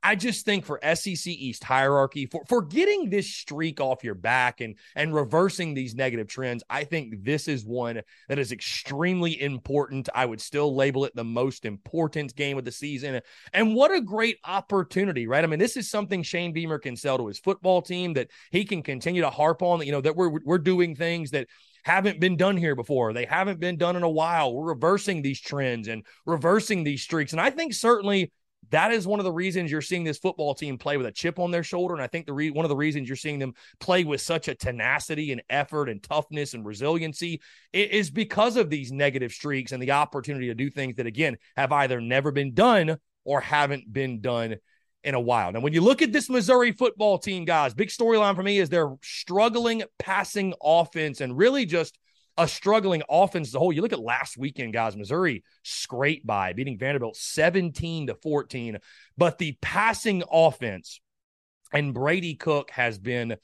I 0.02 0.16
just 0.16 0.46
think 0.46 0.64
for 0.64 0.80
SEC 0.94 1.26
East 1.26 1.62
hierarchy, 1.62 2.24
for, 2.24 2.42
for 2.48 2.62
getting 2.62 3.10
this 3.10 3.28
streak 3.28 3.80
off 3.80 4.02
your 4.02 4.14
back 4.14 4.62
and 4.62 4.76
and 4.94 5.14
reversing 5.14 5.74
these 5.74 5.94
negative 5.94 6.26
trends, 6.26 6.62
I 6.70 6.84
think 6.84 7.22
this 7.22 7.48
is 7.48 7.66
one 7.66 8.00
that 8.28 8.38
is 8.38 8.50
extremely 8.50 9.40
important. 9.42 10.08
I 10.14 10.24
would 10.24 10.40
still 10.40 10.74
label 10.74 11.04
it 11.04 11.14
the 11.14 11.24
most 11.24 11.66
important 11.66 12.34
game 12.34 12.56
of 12.56 12.64
the 12.64 12.72
season. 12.72 13.20
And 13.52 13.74
what 13.74 13.92
a 13.92 14.00
great 14.00 14.38
opportunity, 14.44 15.26
right? 15.26 15.44
I 15.44 15.46
mean, 15.46 15.58
this 15.58 15.76
is 15.76 15.90
something 15.90 16.22
Shane 16.22 16.52
Beamer 16.54 16.78
can 16.78 16.96
sell 16.96 17.18
to 17.18 17.26
his 17.26 17.38
football 17.38 17.82
team 17.82 18.14
that 18.14 18.30
he 18.52 18.64
can 18.64 18.82
continue 18.82 19.20
to 19.20 19.30
harp 19.30 19.60
on, 19.62 19.80
that, 19.80 19.86
you 19.86 19.92
know, 19.92 20.00
that 20.00 20.16
we're 20.16 20.40
we're 20.44 20.58
doing 20.58 20.96
things 20.96 21.30
that 21.32 21.46
haven't 21.84 22.20
been 22.20 22.38
done 22.38 22.56
here 22.56 22.74
before. 22.74 23.12
They 23.12 23.26
haven't 23.26 23.60
been 23.60 23.76
done 23.76 23.96
in 23.96 24.02
a 24.02 24.08
while. 24.08 24.54
We're 24.54 24.68
reversing 24.68 25.20
these 25.20 25.40
trends 25.40 25.88
and 25.88 26.06
reversing 26.24 26.84
these 26.84 27.02
streaks. 27.02 27.32
And 27.32 27.40
I 27.40 27.50
think 27.50 27.74
certainly 27.74 28.32
that 28.70 28.92
is 28.92 29.06
one 29.06 29.20
of 29.20 29.24
the 29.24 29.32
reasons 29.32 29.70
you're 29.70 29.80
seeing 29.80 30.04
this 30.04 30.18
football 30.18 30.54
team 30.54 30.78
play 30.78 30.96
with 30.96 31.06
a 31.06 31.12
chip 31.12 31.38
on 31.38 31.50
their 31.50 31.62
shoulder. 31.62 31.94
And 31.94 32.02
I 32.02 32.06
think 32.06 32.26
the 32.26 32.32
re- 32.32 32.50
one 32.50 32.64
of 32.64 32.68
the 32.68 32.76
reasons 32.76 33.08
you're 33.08 33.16
seeing 33.16 33.38
them 33.38 33.54
play 33.80 34.04
with 34.04 34.20
such 34.20 34.48
a 34.48 34.54
tenacity 34.54 35.32
and 35.32 35.42
effort 35.50 35.88
and 35.88 36.02
toughness 36.02 36.54
and 36.54 36.64
resiliency 36.64 37.40
is 37.72 38.10
because 38.10 38.56
of 38.56 38.70
these 38.70 38.92
negative 38.92 39.32
streaks 39.32 39.72
and 39.72 39.82
the 39.82 39.92
opportunity 39.92 40.46
to 40.46 40.54
do 40.54 40.70
things 40.70 40.96
that, 40.96 41.06
again, 41.06 41.36
have 41.56 41.72
either 41.72 42.00
never 42.00 42.30
been 42.30 42.54
done 42.54 42.96
or 43.24 43.40
haven't 43.40 43.92
been 43.92 44.20
done 44.20 44.56
in 45.02 45.14
a 45.14 45.20
while. 45.20 45.52
Now, 45.52 45.60
when 45.60 45.74
you 45.74 45.82
look 45.82 46.02
at 46.02 46.12
this 46.12 46.30
Missouri 46.30 46.72
football 46.72 47.18
team, 47.18 47.44
guys, 47.44 47.74
big 47.74 47.88
storyline 47.88 48.34
for 48.34 48.42
me 48.42 48.58
is 48.58 48.68
they're 48.68 48.94
struggling 49.02 49.82
passing 49.98 50.54
offense 50.62 51.20
and 51.20 51.36
really 51.36 51.66
just 51.66 51.98
a 52.36 52.48
struggling 52.48 53.02
offense 53.08 53.48
as 53.48 53.54
a 53.54 53.58
whole. 53.58 53.72
You 53.72 53.82
look 53.82 53.92
at 53.92 54.00
last 54.00 54.36
weekend, 54.36 54.72
guys, 54.72 54.96
Missouri 54.96 55.44
scraped 55.62 56.26
by 56.26 56.52
beating 56.52 56.78
Vanderbilt 56.78 57.16
17 57.16 58.08
to 58.08 58.14
14. 58.16 58.78
But 59.16 59.38
the 59.38 59.56
passing 59.60 60.22
offense 60.30 61.00
and 61.72 61.94
Brady 61.94 62.34
Cook 62.34 62.70
has 62.70 62.98
been 62.98 63.36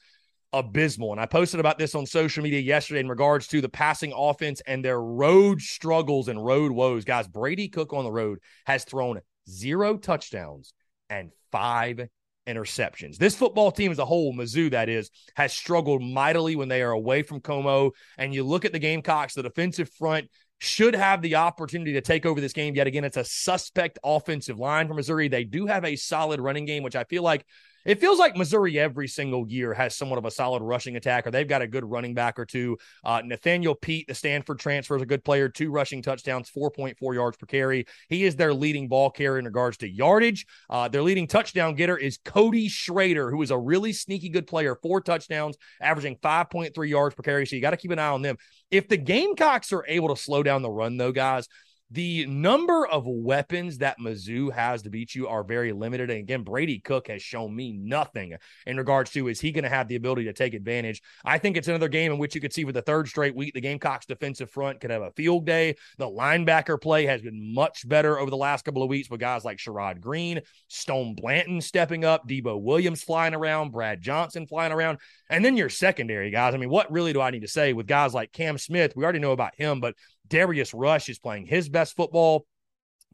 abysmal. 0.53 1.13
And 1.13 1.21
I 1.21 1.27
posted 1.27 1.61
about 1.61 1.79
this 1.79 1.95
on 1.95 2.07
social 2.07 2.43
media 2.43 2.61
yesterday 2.61 3.01
in 3.01 3.09
regards 3.09 3.47
to 3.49 3.61
the 3.61 3.69
passing 3.69 4.13
offense 4.15 4.61
and 4.67 4.85
their 4.85 5.01
road 5.01 5.61
struggles 5.61 6.29
and 6.29 6.45
road 6.45 6.73
woes. 6.73 7.05
Guys, 7.05 7.29
Brady 7.29 7.69
Cook 7.69 7.93
on 7.93 8.05
the 8.05 8.13
road 8.13 8.41
has 8.67 8.85
thrown 8.85 9.21
zero 9.49 9.97
touchdowns 9.97 10.73
and 11.09 11.31
five 11.53 12.09
interceptions. 12.51 13.17
This 13.17 13.37
football 13.37 13.71
team 13.71 13.91
as 13.91 13.99
a 13.99 14.05
whole, 14.05 14.35
Mizzou 14.35 14.71
that 14.73 14.89
is, 14.89 15.11
has 15.35 15.53
struggled 15.53 16.03
mightily 16.03 16.57
when 16.57 16.69
they 16.69 16.83
are 16.83 16.91
away 16.91 17.23
from 17.23 17.41
Como. 17.41 17.93
And 18.19 18.35
you 18.35 18.45
look 18.45 18.65
at 18.65 18.73
the 18.73 18.79
Gamecocks, 18.79 19.35
the 19.35 19.43
defensive 19.43 19.91
front 19.91 20.29
should 20.59 20.95
have 20.95 21.23
the 21.23 21.37
opportunity 21.37 21.95
to 21.95 22.03
take 22.03 22.27
over 22.27 22.41
this 22.41 22.53
game. 22.53 22.75
Yet 22.75 22.87
again, 22.87 23.05
it's 23.05 23.17
a 23.17 23.25
suspect 23.25 23.99
offensive 24.05 24.59
line 24.59 24.89
for 24.89 24.95
Missouri. 24.95 25.29
They 25.29 25.45
do 25.45 25.67
have 25.67 25.85
a 25.85 25.97
solid 25.97 26.41
running 26.41 26.67
game, 26.67 26.83
which 26.83 26.97
I 26.97 27.05
feel 27.05 27.23
like 27.23 27.47
it 27.85 28.01
feels 28.01 28.19
like 28.19 28.37
Missouri 28.37 28.79
every 28.79 29.09
single 29.09 29.49
year 29.49 29.73
has 29.75 29.97
somewhat 29.97 30.19
of 30.19 30.25
a 30.25 30.31
solid 30.31 30.63
rushing 30.63 30.97
attack, 30.97 31.27
or 31.27 31.31
they've 31.31 31.49
got 31.49 31.63
a 31.63 31.67
good 31.67 31.85
running 31.85 32.15
back 32.15 32.39
or 32.39 32.45
two. 32.45 32.77
Uh, 33.05 33.23
Nathaniel 33.25 33.75
Peat, 33.75 34.07
the 34.07 34.15
Stanford 34.15 34.59
transfer, 34.59 34.97
is 34.97 35.03
a 35.03 35.07
good 35.07 35.25
player, 35.25 35.49
two 35.49 35.71
rushing 35.71 36.03
touchdowns, 36.03 36.51
4.4 36.51 37.15
yards 37.15 37.37
per 37.37 37.47
carry. 37.47 37.87
He 38.09 38.25
is 38.25 38.37
their 38.37 38.53
leading 38.53 38.89
ball 38.89 39.11
carrier 39.11 39.39
in 39.39 39.45
regards 39.45 39.79
to 39.79 39.89
yardage. 39.89 40.47
Uh, 40.69 40.89
their 40.89 41.03
leading 41.03 41.27
touchdown 41.27 41.75
getter 41.75 41.97
is 41.97 42.19
Cody 42.25 42.69
Schrader, 42.69 43.31
who 43.31 43.43
is 43.43 43.51
a 43.51 43.59
really 43.59 43.93
sneaky 43.93 44.29
good 44.29 44.47
player, 44.47 44.77
four 44.83 45.01
touchdowns, 45.01 45.57
averaging 45.81 46.17
5.3 46.17 46.89
yards 46.89 47.15
per 47.15 47.23
carry. 47.23 47.47
So 47.47 47.57
you 47.57 47.63
got 47.63 47.71
to 47.71 47.77
keep 47.77 47.91
an 47.91 47.99
eye 47.99 48.09
on 48.09 48.23
them. 48.23 48.37
If 48.71 48.89
the 48.89 48.97
Gamecocks 48.97 49.73
are 49.73 49.85
able 49.89 50.15
to 50.15 50.21
slow 50.21 50.43
down 50.43 50.63
the 50.63 50.71
run, 50.71 50.97
though, 50.97 51.13
guys, 51.13 51.49
the 51.91 52.27
number 52.27 52.87
of 52.87 53.05
weapons 53.07 53.79
that 53.79 53.99
Mizzou 53.99 54.53
has 54.53 54.83
to 54.83 54.91
beat 54.91 55.15
you 55.15 55.27
are 55.27 55.43
very 55.43 55.73
limited. 55.73 56.11
And 56.11 56.21
again, 56.21 56.45
Brady 56.45 56.79
Cook 56.79 57.09
has 57.09 57.21
shown 57.21 57.55
me 57.55 57.73
nothing 57.73 58.37
in 58.67 58.77
regards 58.77 59.11
to 59.13 59.29
is 59.29 59.41
he 59.41 59.51
going 59.51 59.65
to 59.65 59.71
have 59.71 59.89
the 59.89 59.97
ability 59.97 60.25
to 60.25 60.33
take 60.33 60.55
advantage. 60.55 61.03
I 61.25 61.39
think 61.39 61.57
it's 61.57 61.69
another 61.69 61.89
game 61.89 62.13
in 62.13 62.19
which 62.19 62.35
you 62.35 62.41
could 62.41 62.53
see 62.53 62.65
for 62.65 62.73
the 62.73 62.83
third 62.83 63.09
straight 63.09 63.35
week, 63.35 63.55
the 63.55 63.61
Gamecocks 63.61 64.07
defensive 64.07 64.51
front 64.51 64.81
could 64.81 64.91
have 64.91 65.03
a 65.03 65.11
field 65.13 65.47
day. 65.47 65.75
The 65.99 66.07
linebacker 66.07 66.81
play 66.81 67.07
has 67.07 67.23
been 67.23 67.53
much 67.55 67.89
better 67.89 68.19
over 68.19 68.31
the 68.31 68.37
last 68.37 68.65
couple 68.65 68.83
of 68.83 68.89
weeks 68.89 69.11
with 69.11 69.21
guys 69.21 69.45
like 69.45 69.59
Sherrod 69.59 70.01
Greene, 70.01 70.43
Stone 70.69 71.17
Blanton 71.17 71.61
stepping 71.61 72.05
up, 72.05 72.29
Debo 72.29 72.61
Williams 72.61 73.03
flying 73.03 73.35
around, 73.35 73.73
Brad 73.73 74.01
Johnson 74.01 74.47
flying 74.47 74.73
around. 74.73 74.99
And 75.29 75.45
then 75.45 75.57
your 75.57 75.69
secondary 75.69 76.31
guys. 76.31 76.55
I 76.55 76.57
mean, 76.57 76.71
what 76.71 76.91
really 76.93 77.13
do 77.13 77.21
I 77.21 77.31
need 77.31 77.41
to 77.41 77.49
say 77.49 77.73
with 77.73 77.87
guys 77.87 78.15
like 78.15 78.33
Cam 78.33 78.59
Smith? 78.59 78.93
We 78.95 79.05
already 79.05 79.19
know 79.19 79.33
about 79.33 79.55
him, 79.57 79.81
but 79.81 79.95
Darius 80.29 80.75
Rush 80.75 81.09
is 81.09 81.19
playing 81.19 81.47
his 81.47 81.69
best 81.69 81.97
football. 81.97 82.47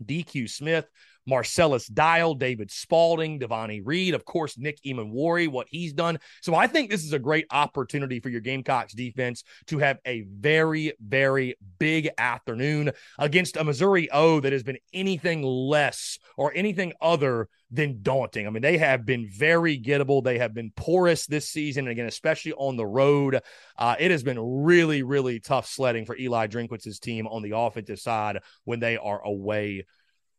DQ 0.04 0.50
Smith, 0.50 0.86
Marcellus 1.26 1.86
Dial, 1.86 2.34
David 2.34 2.70
Spaulding, 2.70 3.38
Devonni 3.38 3.80
Reed, 3.84 4.14
of 4.14 4.24
course, 4.24 4.56
Nick 4.58 4.78
Emmanwori, 4.84 5.48
what 5.48 5.66
he's 5.70 5.92
done. 5.92 6.18
So 6.42 6.54
I 6.54 6.66
think 6.66 6.90
this 6.90 7.04
is 7.04 7.12
a 7.12 7.18
great 7.18 7.46
opportunity 7.50 8.20
for 8.20 8.28
your 8.28 8.40
Gamecocks 8.40 8.92
defense 8.92 9.42
to 9.66 9.78
have 9.78 9.98
a 10.06 10.24
very, 10.30 10.92
very 11.00 11.56
big 11.78 12.10
afternoon 12.18 12.92
against 13.18 13.56
a 13.56 13.64
Missouri 13.64 14.10
O 14.10 14.40
that 14.40 14.52
has 14.52 14.62
been 14.62 14.78
anything 14.92 15.42
less 15.42 16.18
or 16.36 16.52
anything 16.54 16.92
other 17.00 17.48
than 17.70 18.02
daunting. 18.02 18.46
I 18.46 18.50
mean, 18.50 18.62
they 18.62 18.78
have 18.78 19.04
been 19.04 19.28
very 19.28 19.78
gettable. 19.78 20.22
They 20.22 20.38
have 20.38 20.54
been 20.54 20.72
porous 20.76 21.26
this 21.26 21.48
season. 21.48 21.86
And 21.86 21.92
again, 21.92 22.06
especially 22.06 22.52
on 22.52 22.76
the 22.76 22.86
road, 22.86 23.40
uh, 23.76 23.96
it 23.98 24.10
has 24.10 24.22
been 24.22 24.38
really, 24.38 25.02
really 25.02 25.40
tough 25.40 25.66
sledding 25.66 26.04
for 26.04 26.16
Eli 26.16 26.46
Drinkwitz's 26.46 27.00
team 27.00 27.26
on 27.26 27.42
the 27.42 27.56
offensive 27.56 27.98
side 27.98 28.38
when 28.64 28.78
they 28.78 28.96
are 28.96 29.20
away 29.24 29.84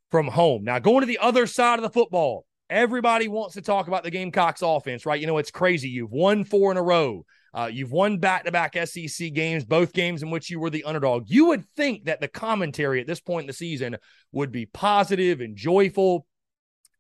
from 0.10 0.28
home. 0.28 0.64
Now, 0.64 0.80
going 0.80 1.02
to 1.02 1.08
the 1.08 1.20
other 1.20 1.48
side 1.48 1.80
of 1.80 1.84
the 1.84 1.90
football, 1.90 2.46
everybody 2.70 3.28
wants 3.28 3.56
to 3.56 3.62
talk 3.62 3.88
about 3.88 4.04
the 4.04 4.12
Gamecocks 4.12 4.62
offense, 4.62 5.06
right? 5.06 5.20
You 5.20 5.28
know, 5.28 5.38
it's 5.38 5.52
crazy. 5.52 5.90
You've 5.90 6.12
won 6.12 6.46
four 6.46 6.72
in 6.72 6.78
a 6.78 6.84
row. 6.84 7.26
Uh, 7.54 7.70
you've 7.72 7.92
won 7.92 8.20
back 8.20 8.46
to 8.46 8.52
back 8.52 8.78
SEC 8.88 9.34
games, 9.34 9.66
both 9.66 9.92
games 9.92 10.22
in 10.22 10.30
which 10.30 10.50
you 10.50 10.60
were 10.60 10.70
the 10.70 10.84
underdog. 10.84 11.26
You 11.28 11.48
would 11.48 11.66
think 11.76 12.06
that 12.06 12.22
the 12.22 12.28
commentary 12.28 13.02
at 13.02 13.08
this 13.08 13.20
point 13.20 13.44
in 13.44 13.48
the 13.48 13.54
season 13.54 13.98
would 14.32 14.52
be 14.52 14.66
positive 14.68 15.42
and 15.42 15.56
joyful 15.56 16.26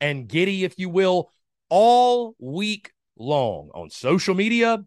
and 0.01 0.27
giddy, 0.27 0.63
if 0.63 0.77
you 0.77 0.89
will, 0.89 1.32
all 1.70 2.36
week 2.39 2.92
long 3.18 3.70
on 3.74 3.89
social 3.89 4.36
media, 4.36 4.84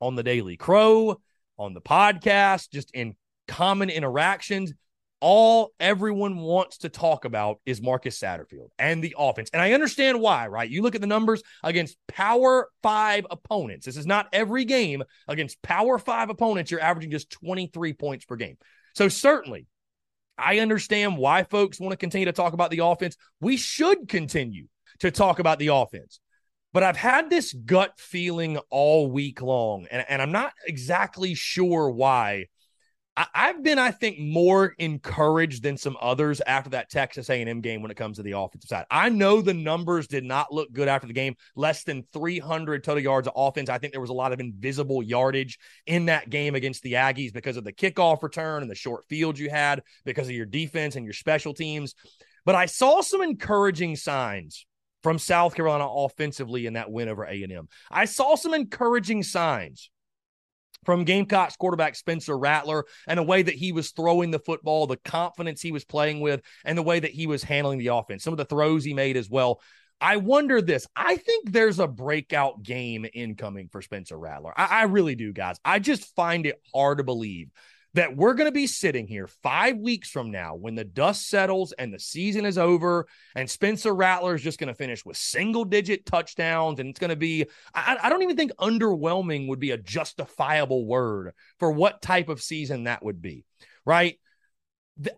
on 0.00 0.14
the 0.14 0.22
Daily 0.22 0.56
Crow, 0.56 1.20
on 1.58 1.74
the 1.74 1.80
podcast, 1.80 2.70
just 2.70 2.90
in 2.92 3.16
common 3.46 3.90
interactions 3.90 4.72
all 5.20 5.72
everyone 5.80 6.38
wants 6.38 6.78
to 6.78 6.88
talk 6.88 7.24
about 7.24 7.60
is 7.66 7.82
Marcus 7.82 8.18
Satterfield 8.18 8.68
and 8.78 9.02
the 9.02 9.14
offense. 9.18 9.50
And 9.52 9.60
I 9.60 9.72
understand 9.72 10.20
why, 10.20 10.46
right? 10.46 10.68
You 10.68 10.82
look 10.82 10.94
at 10.94 11.00
the 11.00 11.06
numbers 11.06 11.42
against 11.64 11.96
power 12.06 12.68
five 12.82 13.26
opponents. 13.30 13.86
This 13.86 13.96
is 13.96 14.06
not 14.06 14.28
every 14.32 14.64
game 14.64 15.02
against 15.26 15.60
power 15.62 15.98
five 15.98 16.30
opponents. 16.30 16.70
You're 16.70 16.80
averaging 16.80 17.10
just 17.10 17.30
23 17.30 17.94
points 17.94 18.24
per 18.24 18.36
game. 18.36 18.56
So 18.94 19.08
certainly, 19.08 19.66
I 20.38 20.60
understand 20.60 21.16
why 21.16 21.42
folks 21.44 21.80
want 21.80 21.92
to 21.92 21.96
continue 21.96 22.26
to 22.26 22.32
talk 22.32 22.52
about 22.52 22.70
the 22.70 22.84
offense. 22.84 23.16
We 23.40 23.56
should 23.56 24.08
continue 24.08 24.66
to 25.00 25.10
talk 25.10 25.38
about 25.38 25.58
the 25.58 25.68
offense. 25.68 26.20
But 26.72 26.82
I've 26.82 26.96
had 26.96 27.30
this 27.30 27.52
gut 27.52 27.98
feeling 27.98 28.58
all 28.70 29.10
week 29.10 29.40
long, 29.40 29.86
and, 29.90 30.04
and 30.08 30.20
I'm 30.20 30.32
not 30.32 30.52
exactly 30.66 31.34
sure 31.34 31.90
why 31.90 32.46
I, 33.34 33.46
have 33.48 33.64
been, 33.64 33.78
I 33.78 33.90
think, 33.90 34.20
more 34.20 34.74
encouraged 34.78 35.64
than 35.64 35.76
some 35.76 35.96
others 36.00 36.40
after 36.46 36.70
that 36.70 36.88
Texas 36.88 37.28
A&M 37.28 37.60
game 37.60 37.82
when 37.82 37.90
it 37.90 37.96
comes 37.96 38.16
to 38.16 38.22
the 38.22 38.38
offensive 38.38 38.68
side. 38.68 38.86
I 38.90 39.08
know 39.08 39.40
the 39.40 39.54
numbers 39.54 40.06
did 40.06 40.24
not 40.24 40.52
look 40.52 40.72
good 40.72 40.86
after 40.86 41.08
the 41.08 41.12
game. 41.12 41.34
Less 41.56 41.82
than 41.82 42.04
300 42.12 42.84
total 42.84 43.02
yards 43.02 43.26
of 43.26 43.32
offense. 43.34 43.68
I 43.68 43.78
think 43.78 43.92
there 43.92 44.00
was 44.00 44.10
a 44.10 44.14
lot 44.14 44.32
of 44.32 44.38
invisible 44.38 45.02
yardage 45.02 45.58
in 45.86 46.06
that 46.06 46.30
game 46.30 46.54
against 46.54 46.82
the 46.82 46.92
Aggies 46.92 47.32
because 47.32 47.56
of 47.56 47.64
the 47.64 47.72
kickoff 47.72 48.22
return 48.22 48.62
and 48.62 48.70
the 48.70 48.76
short 48.76 49.04
field 49.08 49.38
you 49.38 49.50
had 49.50 49.82
because 50.04 50.28
of 50.28 50.34
your 50.34 50.46
defense 50.46 50.94
and 50.94 51.04
your 51.04 51.14
special 51.14 51.54
teams. 51.54 51.94
But 52.44 52.54
I 52.54 52.66
saw 52.66 53.00
some 53.00 53.22
encouraging 53.22 53.96
signs 53.96 54.64
from 55.02 55.18
South 55.18 55.54
Carolina 55.54 55.88
offensively 55.88 56.66
in 56.66 56.74
that 56.74 56.90
win 56.90 57.08
over 57.08 57.24
A&M. 57.24 57.68
I 57.90 58.04
saw 58.04 58.36
some 58.36 58.54
encouraging 58.54 59.22
signs 59.22 59.90
from 60.84 61.04
Gamecocks 61.04 61.56
quarterback 61.56 61.96
Spencer 61.96 62.36
Rattler 62.38 62.84
and 63.06 63.18
the 63.18 63.22
way 63.22 63.42
that 63.42 63.54
he 63.54 63.72
was 63.72 63.90
throwing 63.90 64.30
the 64.30 64.38
football, 64.38 64.86
the 64.86 64.96
confidence 64.96 65.60
he 65.60 65.72
was 65.72 65.84
playing 65.84 66.20
with, 66.20 66.42
and 66.64 66.78
the 66.78 66.82
way 66.82 67.00
that 67.00 67.10
he 67.10 67.26
was 67.26 67.42
handling 67.42 67.78
the 67.78 67.88
offense, 67.88 68.24
some 68.24 68.32
of 68.32 68.38
the 68.38 68.44
throws 68.44 68.84
he 68.84 68.94
made 68.94 69.16
as 69.16 69.28
well. 69.28 69.60
I 70.00 70.16
wonder 70.16 70.62
this. 70.62 70.86
I 70.94 71.16
think 71.16 71.50
there's 71.50 71.80
a 71.80 71.88
breakout 71.88 72.62
game 72.62 73.04
incoming 73.12 73.68
for 73.68 73.82
Spencer 73.82 74.16
Rattler. 74.16 74.52
I, 74.56 74.66
I 74.66 74.82
really 74.84 75.16
do, 75.16 75.32
guys. 75.32 75.58
I 75.64 75.80
just 75.80 76.14
find 76.14 76.46
it 76.46 76.60
hard 76.72 76.98
to 76.98 77.04
believe 77.04 77.50
that 77.94 78.16
we're 78.16 78.34
going 78.34 78.48
to 78.48 78.52
be 78.52 78.66
sitting 78.66 79.06
here 79.06 79.26
five 79.42 79.76
weeks 79.78 80.10
from 80.10 80.30
now 80.30 80.54
when 80.54 80.74
the 80.74 80.84
dust 80.84 81.28
settles 81.28 81.72
and 81.72 81.92
the 81.92 81.98
season 81.98 82.44
is 82.44 82.58
over 82.58 83.06
and 83.34 83.48
Spencer 83.48 83.94
Rattler 83.94 84.34
is 84.34 84.42
just 84.42 84.58
going 84.58 84.68
to 84.68 84.74
finish 84.74 85.04
with 85.04 85.16
single 85.16 85.64
digit 85.64 86.04
touchdowns. 86.04 86.80
And 86.80 86.90
it's 86.90 87.00
going 87.00 87.10
to 87.10 87.16
be, 87.16 87.46
I, 87.74 87.96
I, 88.02 88.08
don't 88.10 88.22
even 88.22 88.36
think 88.36 88.52
underwhelming 88.60 89.48
would 89.48 89.58
be 89.58 89.70
a 89.70 89.78
justifiable 89.78 90.86
word 90.86 91.32
for 91.58 91.72
what 91.72 92.02
type 92.02 92.28
of 92.28 92.42
season 92.42 92.84
that 92.84 93.02
would 93.02 93.22
be, 93.22 93.44
right? 93.86 94.18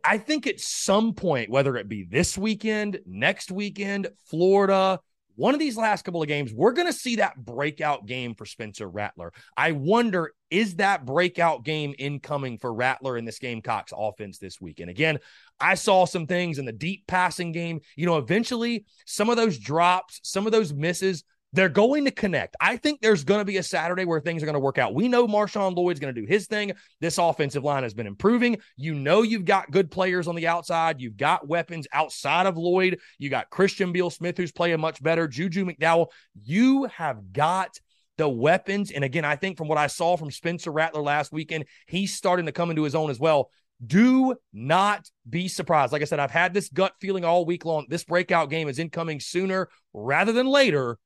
I 0.05 0.19
think 0.19 0.47
at 0.47 0.61
some 0.61 1.15
point, 1.15 1.50
whether 1.50 1.77
it 1.77 1.89
be 1.89 2.05
this 2.05 2.37
weekend, 2.37 3.00
next 3.07 3.50
weekend, 3.50 4.09
Florida, 4.27 5.00
one 5.40 5.54
of 5.54 5.59
these 5.59 5.78
last 5.78 6.04
couple 6.04 6.20
of 6.20 6.28
games, 6.28 6.52
we're 6.52 6.75
going 6.75 6.87
to 6.87 6.92
see 6.92 7.16
that 7.16 7.42
breakout 7.42 8.04
game 8.04 8.35
for 8.35 8.44
Spencer 8.44 8.87
Rattler. 8.87 9.32
I 9.56 9.73
wonder, 9.73 10.35
is 10.50 10.76
that 10.76 11.06
breakout 11.06 11.64
game 11.64 11.94
incoming 11.99 12.59
for 12.59 12.75
Rattler 12.75 13.16
in 13.16 13.25
this 13.25 13.38
Gamecocks 13.38 13.94
offense 13.97 14.37
this 14.37 14.61
week? 14.61 14.80
And 14.80 14.90
again, 14.90 15.18
I 15.59 15.76
saw 15.76 16.04
some 16.04 16.26
things 16.26 16.59
in 16.59 16.66
the 16.66 16.73
deep 16.73 17.06
passing 17.06 17.52
game. 17.52 17.80
You 17.97 18.04
know, 18.04 18.18
eventually 18.18 18.85
some 19.06 19.30
of 19.30 19.38
those 19.38 19.56
drops, 19.56 20.20
some 20.25 20.44
of 20.44 20.52
those 20.52 20.75
misses, 20.75 21.25
they're 21.52 21.69
going 21.69 22.04
to 22.04 22.11
connect. 22.11 22.57
I 22.61 22.76
think 22.76 23.00
there's 23.00 23.25
going 23.25 23.40
to 23.40 23.45
be 23.45 23.57
a 23.57 23.62
Saturday 23.62 24.04
where 24.04 24.21
things 24.21 24.42
are 24.42 24.47
going 24.47 24.54
to 24.54 24.61
work 24.61 24.78
out. 24.78 24.95
We 24.95 25.09
know 25.09 25.26
Marshawn 25.26 25.75
Lloyd's 25.75 26.00
going 26.00 26.14
to 26.14 26.21
do 26.21 26.26
his 26.26 26.47
thing. 26.47 26.73
This 27.00 27.19
offensive 27.19 27.64
line 27.64 27.83
has 27.83 27.95
been 27.95 28.07
improving. 28.07 28.59
You 28.76 28.95
know, 28.95 29.23
you've 29.23 29.45
got 29.45 29.71
good 29.71 29.90
players 29.90 30.28
on 30.28 30.37
the 30.37 30.47
outside. 30.47 31.00
You've 31.00 31.16
got 31.16 31.49
weapons 31.49 31.87
outside 31.92 32.47
of 32.47 32.57
Lloyd. 32.57 33.00
You 33.19 33.30
got 33.30 33.50
Christian 33.50 33.92
Beal 33.92 34.11
Smith, 34.11 34.37
who's 34.37 34.52
playing 34.52 34.80
much 34.80 35.02
better. 35.02 35.26
Juju 35.26 35.64
McDowell. 35.64 36.07
You 36.42 36.85
have 36.85 37.33
got 37.33 37.78
the 38.16 38.28
weapons. 38.28 38.90
And 38.90 39.02
again, 39.02 39.25
I 39.25 39.37
think 39.37 39.57
from 39.57 39.69
what 39.69 39.78
I 39.78 39.88
saw 39.88 40.16
from 40.16 40.30
Spencer 40.30 40.71
Rattler 40.71 41.02
last 41.02 41.33
weekend, 41.33 41.64
he's 41.87 42.14
starting 42.14 42.47
to 42.47 42.52
come 42.52 42.71
into 42.71 42.85
his 42.85 42.95
own 42.95 43.11
as 43.11 43.19
well. 43.19 43.50
Do 43.85 44.37
not 44.52 45.09
be 45.28 45.49
surprised. 45.49 45.92
Like 45.92 46.02
I 46.02 46.04
said, 46.04 46.21
I've 46.21 46.30
had 46.30 46.52
this 46.52 46.69
gut 46.69 46.92
feeling 47.00 47.25
all 47.25 47.47
week 47.47 47.64
long. 47.64 47.87
This 47.88 48.04
breakout 48.04 48.50
game 48.50 48.69
is 48.69 48.78
incoming 48.78 49.21
sooner 49.21 49.71
rather 49.95 50.33
than 50.33 50.47
later 50.47 50.99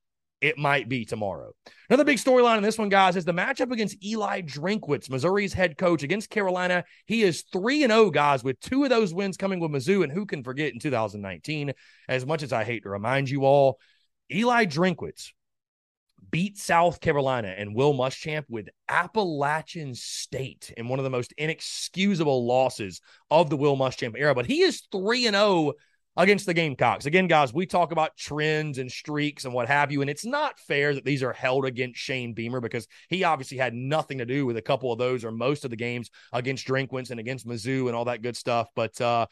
it 0.45 0.59
might 0.59 0.91
be 0.91 1.07
tomorrow. 1.07 1.53
Another 1.89 2.05
big 2.05 2.19
storyline 2.19 2.59
in 2.59 2.63
this 2.63 2.77
one, 2.77 2.91
guys, 2.91 3.17
is 3.17 3.25
the 3.25 3.33
matchup 3.33 3.73
against 3.73 4.05
Eli 4.05 4.43
Drinkwitz, 4.43 5.09
Missouri's 5.09 5.55
head 5.55 5.79
coach 5.79 6.03
against 6.03 6.29
Carolina. 6.29 6.85
He 7.07 7.23
is 7.23 7.45
3 7.51 7.85
and 7.85 7.91
0, 7.91 8.11
guys, 8.11 8.45
with 8.45 8.61
two 8.61 8.85
of 8.85 8.91
those 8.91 9.15
wins 9.15 9.39
coming 9.39 9.59
with 9.59 9.71
Mizzou. 9.71 10.03
And 10.03 10.13
who 10.13 10.27
can 10.27 10.45
forget 10.45 10.75
in 10.75 10.81
2019? 10.81 11.73
As 12.11 12.27
much 12.27 12.43
as 12.43 12.53
I 12.53 12.63
hate 12.63 12.83
to 12.83 12.91
remind 12.91 13.31
you 13.31 13.47
all, 13.47 13.79
Eli 14.31 14.67
Drinkwitz 14.67 15.33
beat 16.31 16.59
South 16.59 17.01
Carolina 17.01 17.55
and 17.57 17.75
Will 17.75 17.95
Muschamp 17.95 18.45
with 18.51 18.69
Appalachian 18.87 19.95
State 19.95 20.75
in 20.77 20.89
one 20.89 20.99
of 20.99 21.05
the 21.05 21.11
most 21.11 21.33
inexcusable 21.39 22.47
losses 22.47 23.01
of 23.31 23.49
the 23.49 23.57
Will 23.57 23.79
Muschamp 23.79 24.15
era. 24.15 24.35
But 24.35 24.45
he 24.45 24.61
is 24.61 24.83
3 24.93 25.27
and 25.27 25.37
0 25.37 25.73
against 26.17 26.47
the 26.47 26.55
Gamecocks. 26.55 27.07
Again, 27.07 27.27
guys, 27.27 27.53
we 27.53 27.67
talk 27.67 27.93
about 27.93 28.17
trends 28.17 28.79
and 28.79 28.91
streaks 28.91 29.45
and 29.45 29.53
what 29.53 29.69
have 29.69 29.91
you, 29.91 30.01
and 30.01 30.11
it's 30.11 30.25
not 30.25 30.59
fair 30.61 30.95
that 30.95 31.05
these 31.05 31.23
are 31.23 31.33
held 31.33 31.65
against 31.65 31.99
Shane 31.99 32.33
Beamer 32.33 32.61
because 32.61 32.87
he 33.09 33.25
obviously 33.25 33.59
had 33.59 33.75
nothing 33.75 34.19
to 34.19 34.27
do 34.27 34.47
with 34.47 34.57
a 34.57 34.63
couple 34.63 34.93
of 34.93 34.99
those 34.99 35.25
or 35.25 35.31
most 35.31 35.65
of 35.65 35.71
the 35.71 35.77
games 35.77 36.11
against 36.33 36.67
Drinkwitz 36.67 37.11
and 37.11 37.21
against 37.21 37.47
Mizzou 37.47 37.87
and 37.87 37.97
all 37.97 38.05
that 38.07 38.23
good 38.23 38.37
stuff. 38.37 38.69
But 38.75 39.01
uh, 39.01 39.27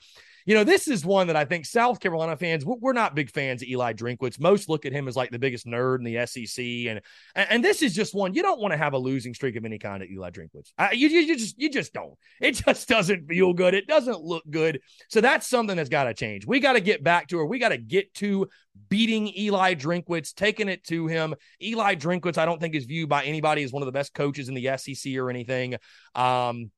you 0.46 0.54
know, 0.54 0.64
this 0.64 0.88
is 0.88 1.04
one 1.04 1.28
that 1.28 1.36
I 1.36 1.44
think 1.44 1.66
South 1.66 2.00
Carolina 2.00 2.36
fans, 2.36 2.64
we're 2.64 2.92
not 2.92 3.14
big 3.14 3.30
fans 3.30 3.62
of 3.62 3.68
Eli 3.68 3.92
Drinkwitz. 3.92 4.40
Most 4.40 4.68
look 4.68 4.86
at 4.86 4.92
him 4.92 5.08
as 5.08 5.16
like 5.16 5.30
the 5.30 5.38
biggest 5.38 5.66
nerd 5.66 5.98
in 5.98 6.04
the 6.04 6.26
SEC. 6.26 6.64
And 6.64 7.00
and 7.34 7.64
this 7.64 7.82
is 7.82 7.94
just 7.94 8.14
one 8.14 8.34
you 8.34 8.42
don't 8.42 8.60
want 8.60 8.72
to 8.72 8.78
have 8.78 8.92
a 8.92 8.98
losing 8.98 9.34
streak 9.34 9.56
of 9.56 9.64
any 9.64 9.78
kind 9.78 10.02
at 10.02 10.10
Eli 10.10 10.30
Drinkwitz. 10.30 10.72
Uh, 10.78 10.88
you, 10.92 11.08
you 11.08 11.36
just 11.36 11.58
you 11.58 11.70
just 11.70 11.92
don't. 11.92 12.14
It 12.40 12.52
just 12.52 12.88
doesn't 12.88 13.28
feel 13.28 13.52
good. 13.52 13.74
It 13.74 13.86
doesn't 13.86 14.20
look 14.20 14.44
good. 14.50 14.80
So 15.08 15.20
that's 15.20 15.48
something 15.48 15.76
that's 15.76 15.88
got 15.88 16.04
to 16.04 16.14
change. 16.14 16.46
We 16.46 16.60
got 16.60 16.74
to 16.74 16.80
get 16.80 17.02
back 17.02 17.28
to 17.28 17.38
her. 17.38 17.46
We 17.46 17.58
got 17.58 17.70
to 17.70 17.78
get 17.78 18.12
to 18.14 18.48
beating 18.88 19.28
Eli 19.36 19.74
Drinkwitz, 19.74 20.34
taking 20.34 20.68
it 20.68 20.84
to 20.84 21.06
him. 21.06 21.34
Eli 21.62 21.94
Drinkwitz, 21.94 22.38
I 22.38 22.44
don't 22.44 22.60
think 22.60 22.74
is 22.74 22.84
viewed 22.84 23.08
by 23.08 23.24
anybody 23.24 23.62
as 23.62 23.72
one 23.72 23.82
of 23.82 23.86
the 23.86 23.92
best 23.92 24.14
coaches 24.14 24.48
in 24.48 24.54
the 24.54 24.76
SEC 24.76 25.14
or 25.16 25.30
anything. 25.30 25.76
Um, 26.14 26.70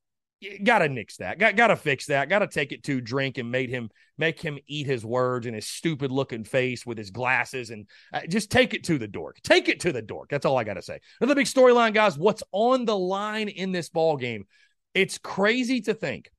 gotta 0.63 0.89
nix 0.89 1.17
that. 1.19 1.39
Got 1.39 1.57
gotta 1.57 1.77
fix 1.77 2.07
that. 2.07 2.29
Gotta 2.29 2.47
take 2.47 2.73
it 2.73 2.85
to 2.85 3.01
drink 3.01 3.39
and 3.39 3.51
made 3.51 3.71
him 3.71 3.91
make 4.19 4.41
him 4.41 4.59
eat 4.67 4.87
his 4.87 5.05
words 5.05 5.47
and 5.47 5.55
his 5.55 5.67
stupid 5.67 6.11
looking 6.11 6.45
face 6.45 6.85
with 6.85 6.99
his 6.99 7.11
glasses 7.11 7.71
and 7.71 7.89
uh, 8.13 8.21
just 8.29 8.51
take 8.51 8.75
it 8.75 8.85
to 8.85 8.99
the 8.99 9.09
dork. 9.09 9.39
Take 9.43 9.69
it 9.69 9.81
to 9.81 9.93
the 9.93 10.03
dork. 10.03 10.29
That's 10.31 10.47
all 10.47 10.59
I 10.59 10.65
gotta 10.65 10.83
say. 10.83 11.01
Another 11.21 11.35
big 11.35 11.47
storyline, 11.47 11.95
guys. 11.95 12.19
What's 12.19 12.43
on 12.53 12.85
the 12.85 12.97
line 12.97 13.49
in 13.49 13.73
this 13.73 13.89
ball 13.89 14.17
game? 14.17 14.47
It's 14.95 15.19
crazy 15.19 15.81
to 15.83 15.95
think 15.95 16.31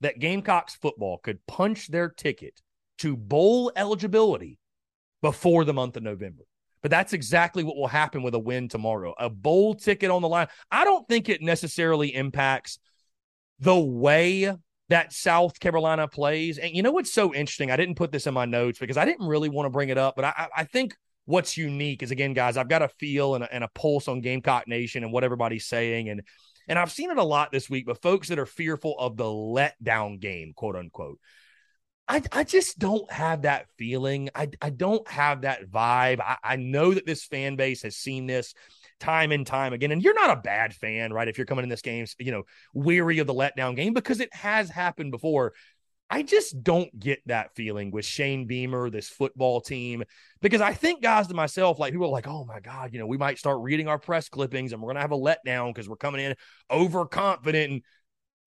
that 0.00 0.18
Gamecocks 0.18 0.76
football 0.76 1.18
could 1.18 1.44
punch 1.46 1.88
their 1.88 2.08
ticket 2.08 2.60
to 2.98 3.16
bowl 3.16 3.72
eligibility 3.76 4.58
before 5.22 5.64
the 5.64 5.74
month 5.74 5.96
of 5.96 6.02
November. 6.02 6.44
But 6.80 6.90
that's 6.90 7.12
exactly 7.12 7.64
what 7.64 7.76
will 7.76 7.88
happen 7.88 8.22
with 8.22 8.34
a 8.34 8.38
win 8.38 8.68
tomorrow. 8.68 9.14
A 9.18 9.28
bowl 9.28 9.74
ticket 9.74 10.10
on 10.10 10.22
the 10.22 10.28
line. 10.28 10.46
I 10.70 10.84
don't 10.84 11.06
think 11.08 11.28
it 11.28 11.42
necessarily 11.42 12.14
impacts 12.14 12.78
the 13.60 13.78
way 13.78 14.54
that 14.88 15.12
South 15.12 15.60
Carolina 15.60 16.08
plays. 16.08 16.58
And 16.58 16.74
you 16.74 16.82
know 16.82 16.92
what's 16.92 17.12
so 17.12 17.34
interesting? 17.34 17.70
I 17.70 17.76
didn't 17.76 17.96
put 17.96 18.12
this 18.12 18.26
in 18.26 18.34
my 18.34 18.46
notes 18.46 18.78
because 18.78 18.96
I 18.96 19.04
didn't 19.04 19.26
really 19.26 19.48
want 19.48 19.66
to 19.66 19.70
bring 19.70 19.90
it 19.90 19.98
up, 19.98 20.16
but 20.16 20.24
I, 20.24 20.48
I 20.56 20.64
think 20.64 20.94
what's 21.26 21.58
unique 21.58 22.02
is 22.02 22.10
again, 22.10 22.32
guys, 22.32 22.56
I've 22.56 22.68
got 22.68 22.82
a 22.82 22.88
feel 22.88 23.34
and 23.34 23.44
a, 23.44 23.54
and 23.54 23.62
a 23.62 23.68
pulse 23.74 24.08
on 24.08 24.22
Gamecock 24.22 24.66
Nation 24.66 25.04
and 25.04 25.12
what 25.12 25.24
everybody's 25.24 25.66
saying. 25.66 26.08
And 26.08 26.22
and 26.68 26.78
I've 26.78 26.92
seen 26.92 27.10
it 27.10 27.16
a 27.16 27.24
lot 27.24 27.50
this 27.50 27.70
week, 27.70 27.86
but 27.86 28.02
folks 28.02 28.28
that 28.28 28.38
are 28.38 28.46
fearful 28.46 28.94
of 28.98 29.16
the 29.16 29.24
letdown 29.24 30.20
game, 30.20 30.52
quote 30.54 30.76
unquote. 30.76 31.18
I, 32.10 32.22
I 32.32 32.44
just 32.44 32.78
don't 32.78 33.10
have 33.12 33.42
that 33.42 33.66
feeling. 33.76 34.30
I, 34.34 34.48
I 34.62 34.70
don't 34.70 35.06
have 35.08 35.42
that 35.42 35.70
vibe. 35.70 36.20
I, 36.20 36.36
I 36.42 36.56
know 36.56 36.94
that 36.94 37.04
this 37.04 37.24
fan 37.24 37.56
base 37.56 37.82
has 37.82 37.96
seen 37.96 38.26
this 38.26 38.54
time 39.00 39.32
and 39.32 39.46
time 39.46 39.72
again. 39.72 39.90
And 39.90 40.02
you're 40.02 40.14
not 40.14 40.36
a 40.36 40.40
bad 40.40 40.74
fan, 40.74 41.12
right? 41.12 41.28
If 41.28 41.38
you're 41.38 41.46
coming 41.46 41.62
in 41.62 41.68
this 41.68 41.82
game, 41.82 42.06
you 42.18 42.32
know, 42.32 42.44
weary 42.74 43.18
of 43.18 43.26
the 43.26 43.34
letdown 43.34 43.76
game 43.76 43.94
because 43.94 44.20
it 44.20 44.32
has 44.34 44.70
happened 44.70 45.10
before. 45.10 45.52
I 46.10 46.22
just 46.22 46.62
don't 46.62 46.98
get 46.98 47.20
that 47.26 47.54
feeling 47.54 47.90
with 47.90 48.06
Shane 48.06 48.46
Beamer, 48.46 48.88
this 48.88 49.10
football 49.10 49.60
team, 49.60 50.04
because 50.40 50.62
I 50.62 50.72
think 50.72 51.02
guys 51.02 51.26
to 51.26 51.34
myself, 51.34 51.78
like 51.78 51.92
who 51.92 52.02
are 52.02 52.08
like, 52.08 52.26
oh 52.26 52.46
my 52.46 52.60
God, 52.60 52.94
you 52.94 52.98
know, 52.98 53.06
we 53.06 53.18
might 53.18 53.38
start 53.38 53.60
reading 53.60 53.88
our 53.88 53.98
press 53.98 54.30
clippings 54.30 54.72
and 54.72 54.80
we're 54.80 54.88
gonna 54.88 55.02
have 55.02 55.12
a 55.12 55.18
letdown 55.18 55.74
because 55.74 55.86
we're 55.86 55.96
coming 55.96 56.24
in 56.24 56.34
overconfident. 56.70 57.72
And 57.72 57.82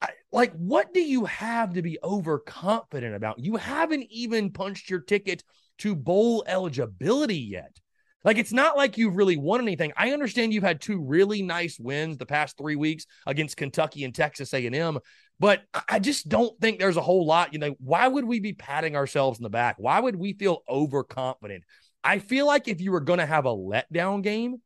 I, 0.02 0.10
like, 0.32 0.54
what 0.54 0.92
do 0.92 1.02
you 1.02 1.26
have 1.26 1.74
to 1.74 1.84
be 1.84 2.00
overconfident 2.04 3.14
about? 3.14 3.38
You 3.38 3.58
haven't 3.58 4.08
even 4.10 4.52
punched 4.52 4.90
your 4.90 5.02
ticket 5.02 5.44
to 5.80 5.96
bowl 5.96 6.44
eligibility 6.48 7.38
yet. 7.38 7.80
Like 8.24 8.38
it's 8.38 8.54
not 8.54 8.78
like 8.78 8.98
you've 8.98 9.16
really 9.16 9.38
won 9.38 9.62
anything. 9.62 9.94
I 9.98 10.12
understand 10.12 10.54
you've 10.54 10.64
had 10.64 10.80
two 10.80 11.02
really 11.02 11.42
nice 11.42 11.80
wins 11.80 12.18
the 12.18 12.26
past 12.26 12.58
three 12.58 12.76
weeks 12.76 13.06
against 13.26 13.58
Kentucky 13.58 14.04
and 14.04 14.14
Texas 14.14 14.54
A&M, 14.54 15.00
but 15.40 15.64
I 15.90 16.00
just 16.00 16.30
don't 16.30 16.60
think 16.60 16.80
there's 16.80 16.98
a 16.98 17.02
whole 17.02 17.26
lot. 17.26 17.54
You 17.54 17.60
know, 17.60 17.76
why 17.80 18.08
would 18.08 18.26
we 18.26 18.40
be 18.40 18.54
patting 18.54 18.96
ourselves 18.96 19.40
in 19.40 19.44
the 19.44 19.50
back? 19.50 19.76
Why 19.80 20.00
would 20.00 20.16
we 20.16 20.34
feel 20.34 20.64
overconfident? 20.70 21.64
I 22.04 22.20
feel 22.20 22.46
like 22.46 22.68
if 22.68 22.82
you 22.82 22.92
were 22.92 23.00
going 23.00 23.20
to 23.20 23.26
have 23.26 23.46
a 23.46 23.56
letdown 23.56 24.22
game, 24.24 24.58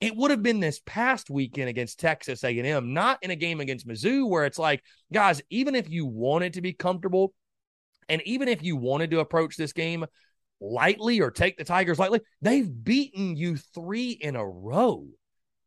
it 0.00 0.14
would 0.14 0.30
have 0.30 0.42
been 0.42 0.60
this 0.60 0.80
past 0.86 1.28
weekend 1.28 1.68
against 1.68 1.98
Texas 1.98 2.44
A&M, 2.44 2.92
not 2.92 3.18
in 3.22 3.30
a 3.30 3.36
game 3.36 3.60
against 3.60 3.88
Mizzou 3.88 4.28
where 4.28 4.44
it's 4.44 4.58
like, 4.58 4.82
guys, 5.12 5.42
even 5.50 5.74
if 5.74 5.90
you 5.90 6.06
wanted 6.06 6.54
to 6.54 6.60
be 6.60 6.72
comfortable 6.72 7.34
and 8.08 8.22
even 8.22 8.48
if 8.48 8.62
you 8.62 8.76
wanted 8.76 9.10
to 9.10 9.20
approach 9.20 9.56
this 9.56 9.72
game 9.72 10.06
lightly 10.60 11.20
or 11.20 11.30
take 11.30 11.56
the 11.56 11.64
Tigers 11.64 11.98
lightly. 11.98 12.20
They've 12.42 12.68
beaten 12.84 13.36
you 13.36 13.56
three 13.56 14.10
in 14.10 14.36
a 14.36 14.46
row. 14.46 15.06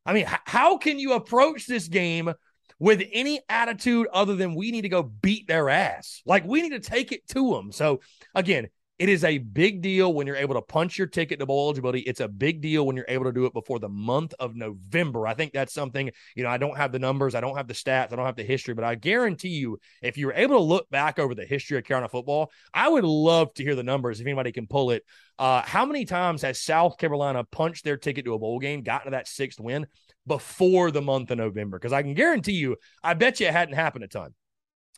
I 0.05 0.13
mean, 0.13 0.25
h- 0.27 0.39
how 0.45 0.77
can 0.77 0.99
you 0.99 1.13
approach 1.13 1.65
this 1.65 1.87
game 1.87 2.33
with 2.79 3.03
any 3.13 3.39
attitude 3.47 4.07
other 4.11 4.35
than 4.35 4.55
we 4.55 4.71
need 4.71 4.81
to 4.81 4.89
go 4.89 5.03
beat 5.03 5.47
their 5.47 5.69
ass? 5.69 6.21
Like 6.25 6.45
we 6.45 6.61
need 6.61 6.69
to 6.71 6.79
take 6.79 7.11
it 7.11 7.27
to 7.29 7.51
them. 7.53 7.71
So 7.71 8.01
again, 8.33 8.67
it 9.01 9.09
is 9.09 9.23
a 9.23 9.39
big 9.39 9.81
deal 9.81 10.13
when 10.13 10.27
you're 10.27 10.35
able 10.35 10.53
to 10.53 10.61
punch 10.61 10.95
your 10.99 11.07
ticket 11.07 11.39
to 11.39 11.45
bowl 11.47 11.65
eligibility. 11.65 12.01
It's 12.01 12.19
a 12.19 12.27
big 12.27 12.61
deal 12.61 12.85
when 12.85 12.95
you're 12.95 13.05
able 13.07 13.25
to 13.25 13.31
do 13.31 13.47
it 13.47 13.53
before 13.53 13.79
the 13.79 13.89
month 13.89 14.35
of 14.39 14.55
November. 14.55 15.25
I 15.25 15.33
think 15.33 15.53
that's 15.53 15.73
something, 15.73 16.11
you 16.35 16.43
know, 16.43 16.49
I 16.49 16.59
don't 16.59 16.77
have 16.77 16.91
the 16.91 16.99
numbers, 16.99 17.33
I 17.33 17.41
don't 17.41 17.57
have 17.57 17.67
the 17.67 17.73
stats, 17.73 18.13
I 18.13 18.15
don't 18.15 18.27
have 18.27 18.35
the 18.35 18.43
history, 18.43 18.75
but 18.75 18.83
I 18.83 18.93
guarantee 18.93 19.49
you, 19.49 19.79
if 20.03 20.19
you're 20.19 20.33
able 20.33 20.57
to 20.57 20.63
look 20.63 20.87
back 20.91 21.17
over 21.17 21.33
the 21.33 21.47
history 21.47 21.79
of 21.79 21.83
Carolina 21.83 22.09
football, 22.09 22.51
I 22.75 22.89
would 22.89 23.03
love 23.03 23.51
to 23.55 23.63
hear 23.63 23.73
the 23.73 23.81
numbers 23.81 24.19
if 24.19 24.27
anybody 24.27 24.51
can 24.51 24.67
pull 24.67 24.91
it. 24.91 25.03
Uh, 25.39 25.63
how 25.63 25.83
many 25.83 26.05
times 26.05 26.43
has 26.43 26.61
South 26.61 26.99
Carolina 26.99 27.43
punched 27.43 27.83
their 27.83 27.97
ticket 27.97 28.25
to 28.25 28.35
a 28.35 28.39
bowl 28.39 28.59
game, 28.59 28.83
gotten 28.83 29.05
to 29.05 29.17
that 29.17 29.27
sixth 29.27 29.59
win 29.59 29.87
before 30.27 30.91
the 30.91 31.01
month 31.01 31.31
of 31.31 31.39
November? 31.39 31.79
Because 31.79 31.91
I 31.91 32.03
can 32.03 32.13
guarantee 32.13 32.51
you, 32.51 32.75
I 33.03 33.15
bet 33.15 33.39
you 33.39 33.47
it 33.47 33.53
hadn't 33.53 33.73
happened 33.73 34.03
a 34.03 34.09
ton. 34.09 34.35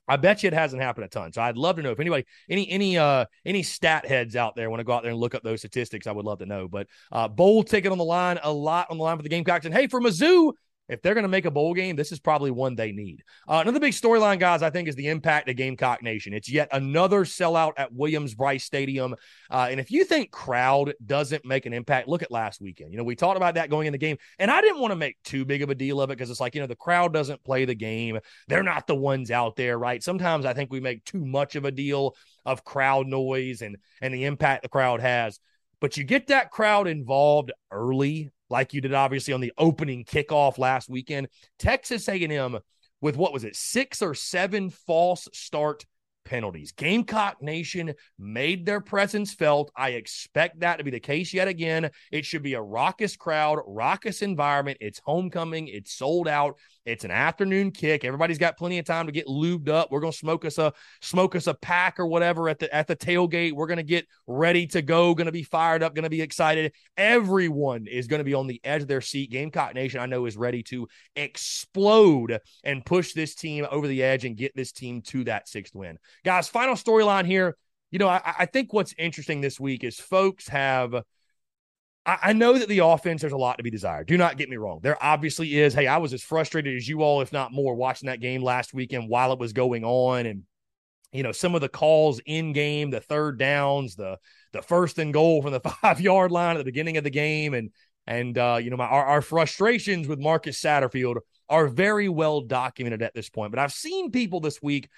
I 0.08 0.18
bet 0.18 0.44
you 0.44 0.48
it 0.48 0.54
hasn't 0.54 0.82
happened 0.82 1.06
a 1.06 1.10
ton. 1.10 1.32
So 1.32 1.42
I'd 1.42 1.58
love 1.58 1.78
to 1.78 1.82
know 1.82 1.92
if 1.92 2.00
anybody, 2.00 2.26
any 2.50 2.70
any 2.70 2.98
uh 2.98 3.26
any 3.46 3.63
stat 3.63 4.06
heads 4.06 4.36
out 4.36 4.56
there 4.56 4.70
want 4.70 4.80
to 4.82 4.84
go 4.84 4.94
out 4.94 5.04
there 5.04 5.12
and 5.12 5.20
look 5.20 5.36
up 5.36 5.44
those 5.44 5.60
statistics. 5.62 6.08
I 6.08 6.12
would 6.12 6.26
love 6.26 6.39
to 6.39 6.46
know. 6.46 6.68
But 6.68 6.88
uh 7.12 7.28
bowl 7.28 7.63
ticket 7.63 7.92
on 7.92 7.98
the 7.98 8.04
line, 8.04 8.39
a 8.44 8.52
lot 8.52 8.88
on 8.89 8.98
the 8.98 9.04
line 9.04 9.18
for 9.18 9.24
the 9.24 9.30
Gamecocks. 9.30 9.66
And 9.66 9.74
hey, 9.74 9.88
for 9.88 10.02
Mizzou, 10.02 10.54
if 10.89 11.02
they're 11.02 11.13
going 11.13 11.24
to 11.24 11.30
make 11.30 11.46
a 11.46 11.52
bowl 11.52 11.74
game, 11.74 11.96
this 11.96 12.12
is 12.12 12.19
probably 12.19 12.52
one 12.52 12.76
they 12.76 12.91
need. 12.91 13.24
Uh, 13.48 13.60
another 13.62 13.80
big 13.80 13.93
storyline, 13.93 14.39
guys, 14.39 14.62
I 14.62 14.69
think, 14.69 14.88
is 14.88 14.96
the 14.96 15.08
impact 15.08 15.50
of 15.50 15.56
Gamecock 15.56 16.04
Nation. 16.04 16.34
It's 16.34 16.50
yet 16.50 16.67
another 16.72 17.24
sellout 17.24 17.74
at 17.78 17.93
Williams-Brice 17.93 18.63
Stadium. 18.63 19.15
Uh, 19.50 19.67
and 19.72 19.80
if 19.80 19.91
you 19.91 20.04
think 20.04 20.32
crowd 20.32 20.93
doesn't 21.06 21.46
make 21.46 21.65
an 21.65 21.74
impact, 21.74 22.08
look 22.08 22.22
at 22.22 22.32
last 22.32 22.62
weekend. 22.62 22.91
You 22.91 22.98
know, 22.98 23.04
we 23.04 23.15
talked 23.15 23.38
about 23.38 23.56
that 23.56 23.69
going 23.69 23.88
in 23.88 23.93
the 23.93 23.98
game, 23.98 24.17
and 24.39 24.52
I 24.52 24.60
didn't 24.62 24.82
want 24.82 24.91
to 24.91 24.98
make 24.98 25.17
too 25.24 25.46
big 25.46 25.62
of 25.62 25.69
a 25.69 25.76
deal 25.76 26.02
of 26.02 26.10
it 26.10 26.17
because 26.17 26.30
it's 26.30 26.41
like, 26.41 26.54
you 26.54 26.62
know, 26.62 26.67
the 26.67 26.76
crowd 26.76 27.13
doesn't 27.13 27.43
play 27.43 27.65
the 27.65 27.76
game. 27.76 28.19
They're 28.48 28.63
not 28.63 28.86
the 28.86 28.96
ones 28.96 29.32
out 29.32 29.56
there, 29.56 29.78
right? 29.78 30.04
Sometimes 30.04 30.46
I 30.46 30.54
think 30.54 30.72
we 30.72 30.82
make 30.82 31.06
too 31.06 31.26
much 31.26 31.56
of 31.56 31.65
a 31.65 31.72
deal 31.72 32.15
of 32.46 32.65
crowd 32.65 33.08
noise 33.08 33.62
and 33.62 33.78
and 34.02 34.13
the 34.13 34.26
impact 34.26 34.63
the 34.63 34.69
crowd 34.69 35.00
has. 35.00 35.39
But 35.80 35.98
you 35.98 36.04
get 36.04 36.28
that 36.28 36.52
crowd 36.52 36.88
involved 36.88 37.52
early 37.72 38.32
like 38.49 38.73
you 38.73 38.82
did 38.82 38.93
obviously 38.93 39.34
on 39.34 39.41
the 39.41 39.53
opening 39.58 40.03
kickoff 40.03 40.58
last 40.58 40.89
weekend. 40.89 41.27
Texas 41.60 42.08
A&M 42.08 42.60
with 43.01 43.17
what 43.17 43.34
was 43.34 43.43
it, 43.43 43.56
six 43.56 44.01
or 44.01 44.13
seven 44.13 44.69
false 44.69 45.27
start 45.34 45.86
penalties. 46.23 46.71
Gamecock 46.71 47.41
Nation 47.41 47.93
made 48.17 48.65
their 48.65 48.79
presence 48.79 49.34
felt. 49.34 49.71
I 49.75 49.89
expect 49.89 50.62
that 50.62 50.77
to 50.77 50.84
be 50.84 50.91
the 50.91 50.99
case 50.99 51.34
yet 51.34 51.47
again. 51.47 51.89
It 52.12 52.25
should 52.25 52.43
be 52.43 52.53
a 52.53 52.62
raucous 52.62 53.15
crowd, 53.15 53.60
raucous 53.65 54.21
environment. 54.21 54.77
It's 54.82 55.01
homecoming, 55.03 55.67
it's 55.67 55.93
sold 55.93 56.27
out. 56.27 56.58
It's 56.86 57.06
an 57.06 57.12
afternoon 57.12 57.72
kick. 57.72 58.04
Everybody's 58.04 58.38
got 58.38 58.58
plenty 58.58 58.78
of 58.78 58.86
time 58.86 59.06
to 59.06 59.13
get 59.13 59.28
lubed 59.28 59.69
up. 59.69 59.89
We're 59.89 60.02
gonna 60.02 60.12
smoke 60.12 60.43
us 60.43 60.58
a 60.58 60.74
smoke 61.02 61.34
us 61.36 61.48
a 61.48 61.54
pack 61.54 61.98
or 61.98 62.06
whatever 62.06 62.50
at 62.50 62.60
the 62.60 62.74
at 62.76 62.88
the 62.88 62.96
tailgate. 62.96 63.54
We're 63.54 63.67
gonna 63.67 63.84
get 63.84 64.06
ready 64.28 64.67
to 64.67 64.82
go. 64.82 65.15
Gonna 65.15 65.32
be 65.32 65.43
fired 65.43 65.82
up. 65.82 65.96
Gonna 65.96 66.10
be 66.10 66.22
excited. 66.22 66.74
Everyone 66.98 67.88
is 67.88 68.08
gonna 68.08 68.26
be 68.26 68.34
on 68.34 68.48
the 68.48 68.60
edge 68.65 68.82
of 68.82 68.89
their 68.89 69.00
seat. 69.00 69.32
Gamecock 69.32 69.74
Nation, 69.76 70.02
I 70.02 70.08
know, 70.08 70.26
is 70.26 70.36
ready 70.36 70.62
to 70.63 70.88
explode 71.15 72.39
and 72.65 72.86
push 72.86 73.13
this 73.13 73.34
team 73.34 73.65
over 73.72 73.88
the 73.88 74.04
edge 74.04 74.26
and 74.26 74.36
get 74.36 74.54
this 74.54 74.74
team 74.74 75.02
to 75.04 75.24
that 75.24 75.48
sixth 75.48 75.74
win. 75.74 75.98
Guys, 76.26 76.50
final 76.50 76.76
storyline 76.76 77.26
here. 77.26 77.56
You 77.91 78.00
know, 78.00 78.10
I, 78.10 78.22
I 78.39 78.46
think 78.46 78.74
what's 78.74 78.93
interesting 78.98 79.39
this 79.39 79.60
week 79.60 79.86
is 79.86 80.00
folks 80.00 80.50
have 80.50 81.04
I, 82.06 82.34
know 82.34 82.58
that 82.58 82.68
the 82.68 82.80
offense, 82.80 83.22
there's 83.22 83.34
a 83.34 83.38
lot 83.38 83.58
to 83.58 83.63
be 83.63 83.70
desired. 83.70 84.08
Do 84.08 84.18
not 84.18 84.38
get 84.38 84.50
me 84.50 84.58
wrong. 84.58 84.80
There 84.84 85.02
obviously 85.02 85.58
is. 85.58 85.74
Hey, 85.74 85.88
I 85.88 85.98
was 85.98 86.13
as 86.13 86.22
frustrated 86.22 86.76
as 86.76 86.88
you 86.88 87.02
all, 87.02 87.22
if 87.22 87.32
not 87.32 87.54
more, 87.54 87.76
watching 87.76 88.08
that 88.08 88.20
game 88.20 88.44
last 88.44 88.74
weekend 88.74 89.10
while 89.10 89.32
it 89.32 89.39
was 89.39 89.54
going 89.54 89.86
on. 89.86 90.26
And, 90.26 90.44
you 91.13 91.24
know, 91.24 91.32
some 91.32 91.56
of 91.56 91.62
the 91.62 91.70
calls 91.70 92.20
in 92.26 92.52
game, 92.52 92.89
the 92.89 93.00
third 93.00 93.39
downs, 93.39 93.96
the 93.96 94.18
the 94.52 94.62
first 94.62 95.00
and 95.00 95.13
goal 95.13 95.42
from 95.42 95.54
the 95.54 95.60
five 95.82 96.02
yard 96.02 96.32
line 96.32 96.56
at 96.56 96.60
the 96.60 96.66
beginning 96.66 96.98
of 96.98 97.06
the 97.06 97.10
game. 97.10 97.54
And 97.54 97.72
and 98.06 98.38
uh, 98.38 98.60
you 98.62 98.70
know, 98.70 98.78
my 98.78 98.86
our, 98.86 99.06
our 99.06 99.22
frustrations 99.22 100.08
with 100.08 100.20
Marcus 100.20 100.62
Satterfield 100.62 101.18
are 101.48 101.68
very 101.68 102.10
well 102.10 102.42
documented 102.42 103.02
at 103.02 103.13
this 103.13 103.30
point. 103.30 103.52
But 103.52 103.60
I've 103.60 103.72
seen 103.72 104.12
people 104.12 104.42
this 104.42 104.62
week 104.62 104.89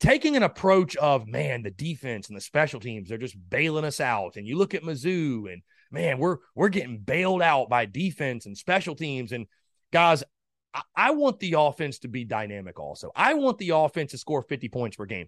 taking 0.00 0.36
an 0.36 0.42
approach 0.42 0.96
of 0.96 1.26
man, 1.26 1.62
the 1.62 1.70
defense 1.70 2.28
and 2.28 2.36
the 2.36 2.40
special 2.40 2.80
teams, 2.80 3.08
they're 3.08 3.18
just 3.18 3.36
bailing 3.50 3.84
us 3.84 4.00
out. 4.00 4.36
And 4.36 4.46
you 4.46 4.56
look 4.56 4.74
at 4.74 4.82
Mizzou 4.82 5.52
and 5.52 5.62
man, 5.90 6.18
we're 6.18 6.38
we're 6.54 6.68
getting 6.68 6.98
bailed 6.98 7.42
out 7.42 7.68
by 7.68 7.86
defense 7.86 8.46
and 8.46 8.56
special 8.56 8.94
teams. 8.94 9.32
And 9.32 9.46
guys, 9.92 10.24
I, 10.74 10.82
I 10.94 11.10
want 11.12 11.40
the 11.40 11.54
offense 11.58 12.00
to 12.00 12.08
be 12.08 12.24
dynamic 12.24 12.78
also. 12.78 13.10
I 13.14 13.34
want 13.34 13.58
the 13.58 13.70
offense 13.70 14.12
to 14.12 14.18
score 14.18 14.42
50 14.42 14.68
points 14.68 14.96
per 14.96 15.06
game. 15.06 15.26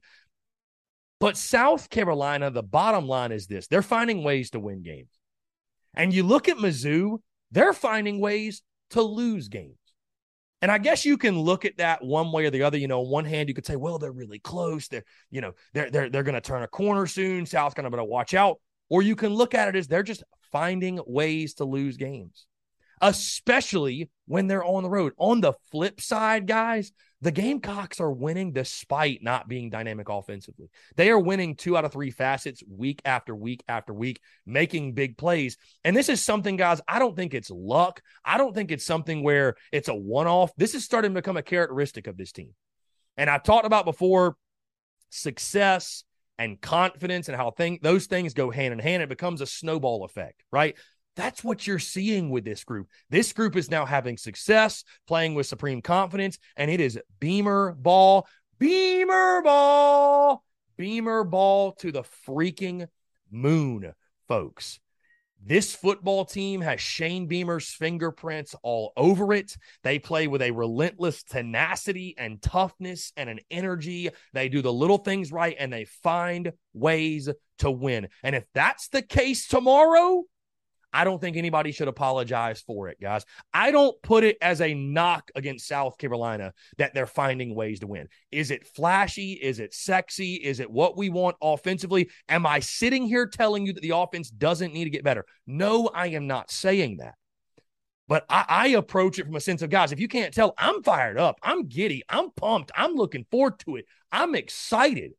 But 1.19 1.37
South 1.37 1.91
Carolina, 1.91 2.51
the 2.51 2.63
bottom 2.63 3.07
line 3.07 3.33
is 3.33 3.47
this 3.47 3.67
they're 3.67 3.83
finding 3.83 4.23
ways 4.23 4.51
to 4.51 4.61
win 4.61 4.83
games. 4.83 5.11
And 5.95 6.15
you 6.15 6.23
look 6.23 6.49
at 6.49 6.57
Mizzou, 6.57 7.19
they're 7.51 7.73
finding 7.73 8.21
ways 8.21 8.63
to 8.91 9.03
lose 9.03 9.49
games. 9.49 9.77
And 10.63 10.71
I 10.71 10.79
guess 10.79 11.05
you 11.05 11.17
can 11.17 11.39
look 11.39 11.65
at 11.65 11.79
that 11.79 12.05
one 12.05 12.33
way 12.33 12.45
or 12.45 12.51
the 12.51 12.63
other. 12.63 12.77
You 12.77 12.87
know, 12.87 13.01
on 13.01 13.11
one 13.11 13.25
hand, 13.25 13.49
you 13.49 13.55
could 13.55 13.67
say, 13.67 13.77
well, 13.77 13.99
they're 13.99 14.13
really 14.13 14.39
close. 14.39 14.89
They're, 14.89 15.05
you 15.31 15.41
know, 15.41 15.53
they're 15.73 15.91
they're 15.91 16.11
they're 16.11 16.23
going 16.23 16.35
to 16.35 16.41
turn 16.41 16.63
a 16.63 16.69
corner 16.69 17.07
soon. 17.07 17.47
South's 17.47 17.75
going 17.75 17.91
to 17.91 18.05
watch 18.05 18.35
out. 18.35 18.61
Or 18.91 19.03
you 19.03 19.17
can 19.17 19.33
look 19.33 19.55
at 19.55 19.69
it 19.69 19.77
as 19.77 19.87
they're 19.89 20.03
just 20.03 20.23
finding 20.53 21.01
ways 21.07 21.55
to 21.55 21.65
lose 21.65 21.97
games, 21.97 22.47
especially 23.01 24.11
when 24.27 24.47
they're 24.47 24.65
on 24.65 24.83
the 24.83 24.91
road. 24.91 25.13
On 25.17 25.41
the 25.41 25.55
flip 25.71 26.01
side, 26.01 26.47
guys, 26.47 26.93
the 27.23 27.31
Gamecocks 27.31 28.01
are 28.01 28.11
winning 28.11 28.53
despite 28.53 29.23
not 29.23 29.47
being 29.47 29.69
dynamic 29.69 30.09
offensively. 30.09 30.71
They 30.97 31.11
are 31.11 31.19
winning 31.19 31.55
two 31.55 31.77
out 31.77 31.85
of 31.85 31.93
three 31.93 32.11
facets 32.11 32.63
week 32.67 33.03
after 33.05 33.35
week 33.35 33.63
after 33.69 33.93
week, 33.93 34.21
making 34.47 34.95
big 34.95 35.19
plays. 35.19 35.59
And 35.85 35.95
this 35.95 36.09
is 36.09 36.25
something, 36.25 36.57
guys, 36.57 36.81
I 36.89 36.99
don't 36.99 37.15
think 37.17 37.35
it's 37.35 37.51
luck. 37.51 38.01
I 38.25 38.39
don't 38.39 38.55
think 38.55 38.71
it's 38.71 38.87
something 38.87 39.23
where 39.23 39.57
it's 39.71 39.89
a 39.89 39.95
one 39.95 40.27
off. 40.27 40.51
This 40.57 40.75
is 40.75 40.85
starting 40.85 41.11
to 41.13 41.21
become 41.21 41.37
a 41.37 41.43
characteristic 41.43 42.07
of 42.07 42.17
this 42.17 42.33
team. 42.33 42.55
And 43.19 43.29
I 43.29 43.37
talked 43.37 43.67
about 43.67 43.85
before 43.85 44.37
success 45.11 46.05
and 46.41 46.59
confidence 46.59 47.29
and 47.29 47.37
how 47.37 47.51
thing, 47.51 47.79
those 47.83 48.07
things 48.07 48.33
go 48.33 48.51
hand 48.51 48.73
in 48.73 48.79
hand. 48.79 49.03
It 49.03 49.11
becomes 49.11 49.43
a 49.43 49.47
snowball 49.47 50.05
effect, 50.05 50.43
right? 50.51 50.75
That's 51.15 51.45
what 51.45 51.67
you're 51.67 51.79
seeing 51.79 52.31
with 52.31 52.47
this 52.47 52.65
group. 52.65 52.89
This 53.11 53.35
group 53.35 53.57
is 53.57 53.71
now 53.71 53.85
having 53.85 54.17
success, 54.17 54.83
playing 55.07 55.35
with 55.35 55.47
supreme 55.47 55.83
confidence, 55.83 56.39
and 56.57 56.71
it 56.71 56.81
is 56.81 56.99
Beamer 57.21 57.73
ball, 57.73 58.27
Beamer 58.59 59.43
ball, 59.43 60.43
Beamer 60.79 61.25
ball 61.25 61.73
to 61.73 61.93
the 61.93 62.05
freaking 62.27 62.89
moon, 63.31 63.93
folks. 64.27 64.81
This 65.43 65.75
football 65.75 66.27
team 66.27 66.61
has 66.61 66.83
Shane 66.83 67.27
Beamer's 67.27 67.69
fingerprints 67.69 68.55
all 68.63 68.93
over 68.95 69.33
it. 69.33 69.57
They 69.83 69.99
play 69.99 70.27
with 70.27 70.43
a 70.43 70.51
relentless 70.51 71.23
tenacity 71.23 72.15
and 72.19 72.43
toughness 72.43 73.13
and 73.17 73.31
an 73.31 73.41
energy. 73.51 74.11
They 74.35 74.51
do 74.51 74.61
the 74.61 74.73
little 74.73 74.99
things 74.99 75.33
right 75.33 75.57
and 75.59 75.73
they 75.73 75.87
find 75.87 76.53
ways 76.75 77.31
to 77.59 77.71
win. 77.71 78.09
And 78.23 78.37
if 78.37 78.45
that's 78.53 78.89
the 78.89 79.03
case 79.03 79.49
tomorrow, 79.49 80.25
I 80.93 81.05
don't 81.05 81.21
think 81.21 81.37
anybody 81.37 81.73
should 81.73 81.89
apologize 81.89 82.61
for 82.61 82.89
it, 82.89 83.01
guys. 83.01 83.25
I 83.55 83.71
don't 83.71 84.01
put 84.03 84.25
it 84.25 84.37
as 84.43 84.61
a 84.61 84.75
knock 84.75 85.31
against 85.35 85.69
South 85.69 85.99
Carolina 85.99 86.53
that 86.79 86.95
they're 86.95 87.07
finding 87.07 87.55
ways 87.55 87.81
to 87.81 87.87
win. 87.87 88.09
Is 88.31 88.51
it 88.51 88.67
flashy? 88.67 89.33
Is 89.35 89.61
it 89.61 89.75
sexy? 89.75 90.35
Is 90.35 90.61
it 90.61 90.71
what 90.71 90.97
we 90.97 91.09
want 91.09 91.37
offensively? 91.41 92.11
Am 92.29 92.47
I 92.47 92.61
sitting 92.61 93.07
here 93.07 93.27
telling 93.27 93.67
you 93.67 93.73
that 93.73 93.83
the 93.83 93.97
offense 93.97 94.31
doesn't 94.31 94.73
need 94.73 94.85
to 94.85 94.91
get 94.91 95.05
better? 95.05 95.25
No, 95.47 95.89
I 95.95 96.09
am 96.09 96.27
not 96.27 96.51
saying 96.51 96.99
that. 96.99 97.15
But 98.09 98.25
I, 98.29 98.45
I, 98.49 98.67
approach 98.71 99.21
it 99.21 99.27
from 99.27 99.37
a 99.37 99.41
sense 99.41 99.63
of 99.63 99.71
guys, 99.71 99.93
if 99.93 100.01
you 100.01 100.09
can't 100.09 100.35
tell, 100.35 100.53
I'm 100.59 100.83
fired 100.83 101.17
up. 101.17 101.39
I'm 101.45 101.69
giddy. 101.69 102.03
I'm 102.09 102.33
pumped. 102.33 102.73
I'm 102.75 102.97
looking 102.97 103.25
forward 103.31 103.61
to 103.61 103.77
it. 103.77 103.85
I'm 104.11 104.35
excited 104.35 105.13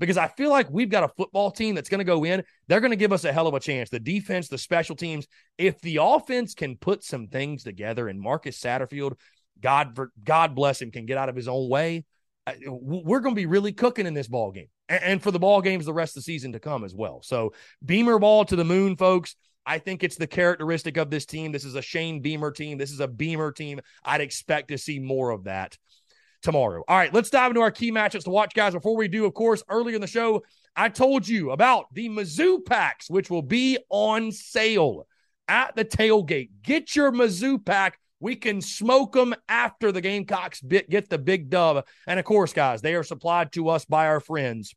because 0.00 0.16
I 0.16 0.28
feel 0.28 0.50
like 0.50 0.68
we've 0.70 0.88
got 0.88 1.04
a 1.04 1.08
football 1.08 1.50
team 1.50 1.74
that's 1.74 1.90
going 1.90 2.00
to 2.00 2.04
go 2.04 2.24
in. 2.24 2.42
They're 2.66 2.80
going 2.80 2.90
to 2.90 2.96
give 2.96 3.12
us 3.12 3.24
a 3.24 3.32
hell 3.32 3.46
of 3.46 3.54
a 3.54 3.60
chance. 3.60 3.90
The 3.90 4.00
defense, 4.00 4.48
the 4.48 4.58
special 4.58 4.96
teams. 4.96 5.28
If 5.58 5.80
the 5.82 5.98
offense 6.00 6.54
can 6.54 6.76
put 6.76 7.04
some 7.04 7.28
things 7.28 7.62
together, 7.62 8.08
and 8.08 8.18
Marcus 8.18 8.58
Satterfield, 8.58 9.12
God 9.60 9.96
God 10.24 10.54
bless 10.56 10.82
him, 10.82 10.90
can 10.90 11.06
get 11.06 11.18
out 11.18 11.28
of 11.28 11.36
his 11.36 11.46
own 11.46 11.68
way, 11.68 12.04
we're 12.66 13.20
going 13.20 13.34
to 13.34 13.40
be 13.40 13.46
really 13.46 13.72
cooking 13.72 14.06
in 14.06 14.14
this 14.14 14.26
ball 14.26 14.50
game, 14.50 14.68
and 14.88 15.22
for 15.22 15.30
the 15.30 15.38
ball 15.38 15.60
games 15.60 15.84
the 15.84 15.92
rest 15.92 16.16
of 16.16 16.22
the 16.22 16.24
season 16.24 16.52
to 16.52 16.60
come 16.60 16.82
as 16.82 16.94
well. 16.94 17.20
So 17.22 17.52
Beamer 17.84 18.18
ball 18.18 18.44
to 18.46 18.56
the 18.56 18.64
moon, 18.64 18.96
folks. 18.96 19.36
I 19.66 19.78
think 19.78 20.02
it's 20.02 20.16
the 20.16 20.26
characteristic 20.26 20.96
of 20.96 21.10
this 21.10 21.26
team. 21.26 21.52
This 21.52 21.66
is 21.66 21.74
a 21.74 21.82
Shane 21.82 22.22
Beamer 22.22 22.50
team. 22.50 22.78
This 22.78 22.90
is 22.90 23.00
a 23.00 23.06
Beamer 23.06 23.52
team. 23.52 23.80
I'd 24.02 24.22
expect 24.22 24.68
to 24.68 24.78
see 24.78 24.98
more 24.98 25.30
of 25.30 25.44
that 25.44 25.76
tomorrow. 26.42 26.82
All 26.88 26.96
right, 26.96 27.12
let's 27.12 27.30
dive 27.30 27.50
into 27.50 27.60
our 27.60 27.70
key 27.70 27.92
matchups 27.92 28.24
to 28.24 28.30
watch, 28.30 28.54
guys. 28.54 28.72
Before 28.72 28.96
we 28.96 29.08
do, 29.08 29.26
of 29.26 29.34
course, 29.34 29.62
earlier 29.68 29.94
in 29.94 30.00
the 30.00 30.06
show, 30.06 30.42
I 30.76 30.88
told 30.88 31.26
you 31.26 31.50
about 31.50 31.86
the 31.92 32.08
Mizzou 32.08 32.64
packs, 32.64 33.10
which 33.10 33.30
will 33.30 33.42
be 33.42 33.78
on 33.88 34.32
sale 34.32 35.06
at 35.48 35.74
the 35.76 35.84
tailgate. 35.84 36.50
Get 36.62 36.94
your 36.94 37.12
Mizzou 37.12 37.64
pack. 37.64 37.98
We 38.20 38.36
can 38.36 38.60
smoke 38.60 39.12
them 39.14 39.34
after 39.48 39.92
the 39.92 40.00
Gamecocks 40.00 40.60
bit, 40.60 40.90
get 40.90 41.08
the 41.08 41.18
big 41.18 41.48
dub. 41.48 41.86
And 42.06 42.18
of 42.20 42.24
course, 42.24 42.52
guys, 42.52 42.82
they 42.82 42.94
are 42.94 43.02
supplied 43.02 43.52
to 43.52 43.70
us 43.70 43.84
by 43.84 44.06
our 44.06 44.20
friends 44.20 44.74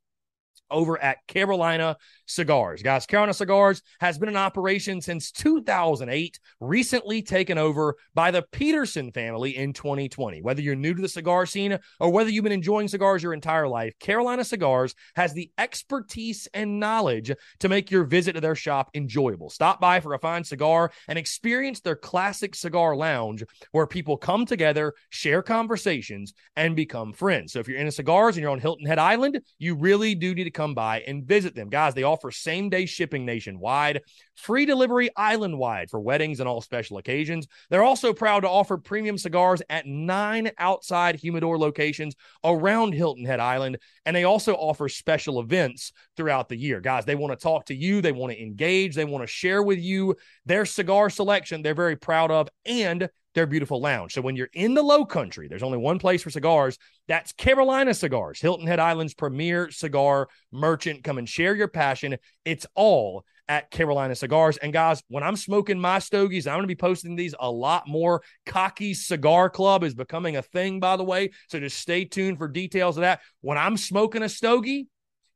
over 0.71 0.97
at 1.01 1.25
Carolina 1.27 1.97
Cigars. 2.25 2.81
Guys, 2.81 3.05
Carolina 3.05 3.33
Cigars 3.33 3.81
has 3.99 4.17
been 4.17 4.29
in 4.29 4.37
operation 4.37 5.01
since 5.01 5.31
2008, 5.31 6.39
recently 6.59 7.21
taken 7.21 7.57
over 7.57 7.95
by 8.13 8.31
the 8.31 8.43
Peterson 8.51 9.11
family 9.11 9.57
in 9.57 9.73
2020. 9.73 10.41
Whether 10.41 10.61
you're 10.61 10.75
new 10.75 10.93
to 10.93 11.01
the 11.01 11.09
cigar 11.09 11.45
scene 11.45 11.77
or 11.99 12.09
whether 12.09 12.29
you've 12.29 12.43
been 12.43 12.53
enjoying 12.53 12.87
cigars 12.87 13.23
your 13.23 13.33
entire 13.33 13.67
life, 13.67 13.93
Carolina 13.99 14.43
Cigars 14.43 14.95
has 15.15 15.33
the 15.33 15.51
expertise 15.57 16.47
and 16.53 16.79
knowledge 16.79 17.31
to 17.59 17.69
make 17.69 17.91
your 17.91 18.03
visit 18.03 18.33
to 18.33 18.41
their 18.41 18.55
shop 18.55 18.89
enjoyable. 18.93 19.49
Stop 19.49 19.79
by 19.79 19.99
for 19.99 20.13
a 20.13 20.19
fine 20.19 20.43
cigar 20.43 20.91
and 21.07 21.19
experience 21.19 21.81
their 21.81 21.95
classic 21.95 22.55
cigar 22.55 22.95
lounge 22.95 23.43
where 23.71 23.87
people 23.87 24.17
come 24.17 24.45
together, 24.45 24.93
share 25.09 25.41
conversations, 25.41 26.33
and 26.55 26.75
become 26.75 27.13
friends. 27.13 27.53
So 27.53 27.59
if 27.59 27.67
you're 27.67 27.77
into 27.77 27.91
cigars 27.91 28.35
and 28.35 28.41
you're 28.41 28.51
on 28.51 28.59
Hilton 28.59 28.85
Head 28.85 28.99
Island, 28.99 29.39
you 29.59 29.75
really 29.75 30.15
do 30.15 30.33
need 30.33 30.45
to 30.45 30.51
come 30.51 30.73
by 30.73 31.01
and 31.01 31.25
visit 31.25 31.55
them. 31.55 31.69
Guys, 31.69 31.93
they 31.93 32.03
offer 32.03 32.22
same 32.31 32.69
day 32.69 32.85
shipping 32.85 33.25
nationwide, 33.25 34.01
free 34.35 34.65
delivery 34.65 35.09
island 35.15 35.57
wide 35.57 35.89
for 35.89 35.99
weddings 35.99 36.39
and 36.39 36.49
all 36.49 36.61
special 36.61 36.97
occasions. 36.97 37.47
They're 37.69 37.83
also 37.83 38.13
proud 38.13 38.41
to 38.41 38.49
offer 38.49 38.77
premium 38.77 39.17
cigars 39.17 39.61
at 39.69 39.85
nine 39.85 40.51
outside 40.57 41.15
humidor 41.15 41.57
locations 41.57 42.15
around 42.43 42.93
Hilton 42.93 43.25
Head 43.25 43.39
Island. 43.39 43.77
And 44.05 44.15
they 44.15 44.23
also 44.23 44.53
offer 44.53 44.89
special 44.89 45.39
events 45.39 45.91
throughout 46.17 46.49
the 46.49 46.57
year. 46.57 46.81
Guys, 46.81 47.05
they 47.05 47.15
want 47.15 47.37
to 47.37 47.41
talk 47.41 47.65
to 47.65 47.75
you, 47.75 48.01
they 48.01 48.11
want 48.11 48.33
to 48.33 48.41
engage, 48.41 48.95
they 48.95 49.05
want 49.05 49.23
to 49.23 49.27
share 49.27 49.63
with 49.63 49.79
you 49.79 50.15
their 50.45 50.65
cigar 50.65 51.09
selection 51.09 51.61
they're 51.61 51.73
very 51.73 51.95
proud 51.95 52.31
of. 52.31 52.49
And 52.65 53.09
their 53.35 53.45
beautiful 53.45 53.81
lounge. 53.81 54.13
So 54.13 54.21
when 54.21 54.35
you're 54.35 54.49
in 54.53 54.73
the 54.73 54.83
low 54.83 55.05
country, 55.05 55.47
there's 55.47 55.63
only 55.63 55.77
one 55.77 55.99
place 55.99 56.23
for 56.23 56.29
cigars. 56.29 56.77
That's 57.07 57.31
Carolina 57.33 57.93
Cigars, 57.93 58.39
Hilton 58.39 58.67
Head 58.67 58.79
Island's 58.79 59.13
premier 59.13 59.71
cigar 59.71 60.27
merchant. 60.51 61.03
Come 61.03 61.17
and 61.17 61.27
share 61.27 61.55
your 61.55 61.67
passion. 61.67 62.17
It's 62.45 62.65
all 62.75 63.25
at 63.47 63.69
Carolina 63.71 64.15
Cigars. 64.15 64.57
And 64.57 64.71
guys, 64.71 65.03
when 65.09 65.23
I'm 65.23 65.35
smoking 65.35 65.79
my 65.79 65.99
stogies, 65.99 66.47
I'm 66.47 66.55
going 66.55 66.63
to 66.63 66.67
be 66.67 66.75
posting 66.75 67.15
these 67.15 67.35
a 67.39 67.51
lot 67.51 67.87
more. 67.87 68.21
Cocky 68.45 68.93
Cigar 68.93 69.49
Club 69.49 69.83
is 69.83 69.93
becoming 69.93 70.37
a 70.37 70.41
thing, 70.41 70.79
by 70.79 70.95
the 70.95 71.03
way. 71.03 71.31
So 71.49 71.59
just 71.59 71.77
stay 71.77 72.05
tuned 72.05 72.37
for 72.37 72.47
details 72.47 72.97
of 72.97 73.01
that. 73.01 73.21
When 73.41 73.57
I'm 73.57 73.77
smoking 73.77 74.23
a 74.23 74.29
stogie, 74.29 74.87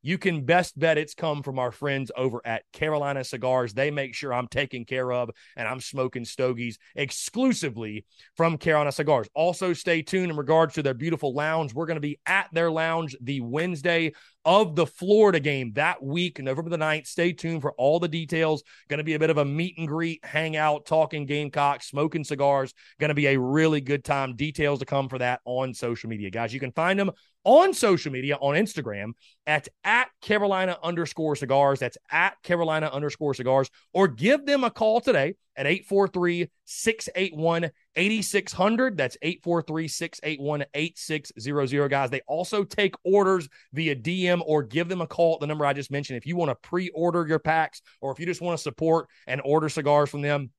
you 0.02 0.18
can 0.18 0.44
best 0.44 0.78
bet 0.78 0.98
it's 0.98 1.14
come 1.14 1.42
from 1.42 1.58
our 1.58 1.72
friends 1.72 2.10
over 2.16 2.40
at 2.44 2.62
Carolina 2.72 3.24
Cigars. 3.24 3.74
They 3.74 3.90
make 3.90 4.14
sure 4.14 4.32
I'm 4.32 4.48
taken 4.48 4.84
care 4.84 5.12
of 5.12 5.30
and 5.56 5.66
I'm 5.66 5.80
smoking 5.80 6.24
stogies 6.24 6.78
exclusively 6.94 8.04
from 8.36 8.58
Carolina 8.58 8.92
Cigars. 8.92 9.28
Also, 9.34 9.72
stay 9.72 10.02
tuned 10.02 10.30
in 10.30 10.36
regards 10.36 10.74
to 10.74 10.82
their 10.82 10.94
beautiful 10.94 11.34
lounge. 11.34 11.74
We're 11.74 11.86
going 11.86 11.96
to 11.96 12.00
be 12.00 12.20
at 12.26 12.48
their 12.52 12.70
lounge 12.70 13.16
the 13.20 13.40
Wednesday 13.40 14.12
of 14.44 14.76
the 14.76 14.86
Florida 14.86 15.40
game 15.40 15.72
that 15.74 16.02
week, 16.02 16.38
November 16.38 16.70
the 16.70 16.78
9th. 16.78 17.06
Stay 17.06 17.32
tuned 17.32 17.60
for 17.60 17.72
all 17.72 18.00
the 18.00 18.08
details. 18.08 18.62
Going 18.88 18.98
to 18.98 19.04
be 19.04 19.14
a 19.14 19.18
bit 19.18 19.28
of 19.28 19.36
a 19.36 19.44
meet 19.44 19.76
and 19.76 19.86
greet, 19.86 20.24
hangout, 20.24 20.86
talking 20.86 21.26
Gamecock, 21.26 21.82
smoking 21.82 22.24
cigars. 22.24 22.72
Going 22.98 23.08
to 23.08 23.14
be 23.14 23.26
a 23.26 23.38
really 23.38 23.80
good 23.80 24.04
time. 24.04 24.36
Details 24.36 24.78
to 24.78 24.86
come 24.86 25.08
for 25.08 25.18
that 25.18 25.40
on 25.44 25.74
social 25.74 26.08
media, 26.08 26.30
guys. 26.30 26.54
You 26.54 26.60
can 26.60 26.72
find 26.72 26.98
them 26.98 27.10
on 27.48 27.72
social 27.72 28.12
media 28.12 28.36
on 28.36 28.56
Instagram 28.56 29.12
at 29.46 29.68
at 29.82 30.08
Carolina 30.20 30.76
underscore 30.82 31.34
cigars. 31.34 31.78
That's 31.78 31.96
at 32.10 32.40
Carolina 32.42 32.90
underscore 32.92 33.32
cigars. 33.32 33.70
Or 33.94 34.06
give 34.06 34.44
them 34.44 34.64
a 34.64 34.70
call 34.70 35.00
today 35.00 35.34
at 35.56 35.66
843 35.66 36.50
681 36.66 37.70
8600. 37.96 38.98
That's 38.98 39.16
843 39.22 39.88
681 39.88 40.64
8600, 40.74 41.88
guys. 41.88 42.10
They 42.10 42.20
also 42.28 42.64
take 42.64 42.94
orders 43.02 43.48
via 43.72 43.96
DM 43.96 44.42
or 44.44 44.62
give 44.62 44.90
them 44.90 45.00
a 45.00 45.06
call 45.06 45.34
at 45.34 45.40
the 45.40 45.46
number 45.46 45.64
I 45.64 45.72
just 45.72 45.90
mentioned. 45.90 46.18
If 46.18 46.26
you 46.26 46.36
want 46.36 46.50
to 46.50 46.68
pre 46.68 46.90
order 46.90 47.26
your 47.26 47.38
packs 47.38 47.80
or 48.02 48.12
if 48.12 48.20
you 48.20 48.26
just 48.26 48.42
want 48.42 48.58
to 48.58 48.62
support 48.62 49.08
and 49.26 49.40
order 49.42 49.70
cigars 49.70 50.10
from 50.10 50.20
them, 50.20 50.50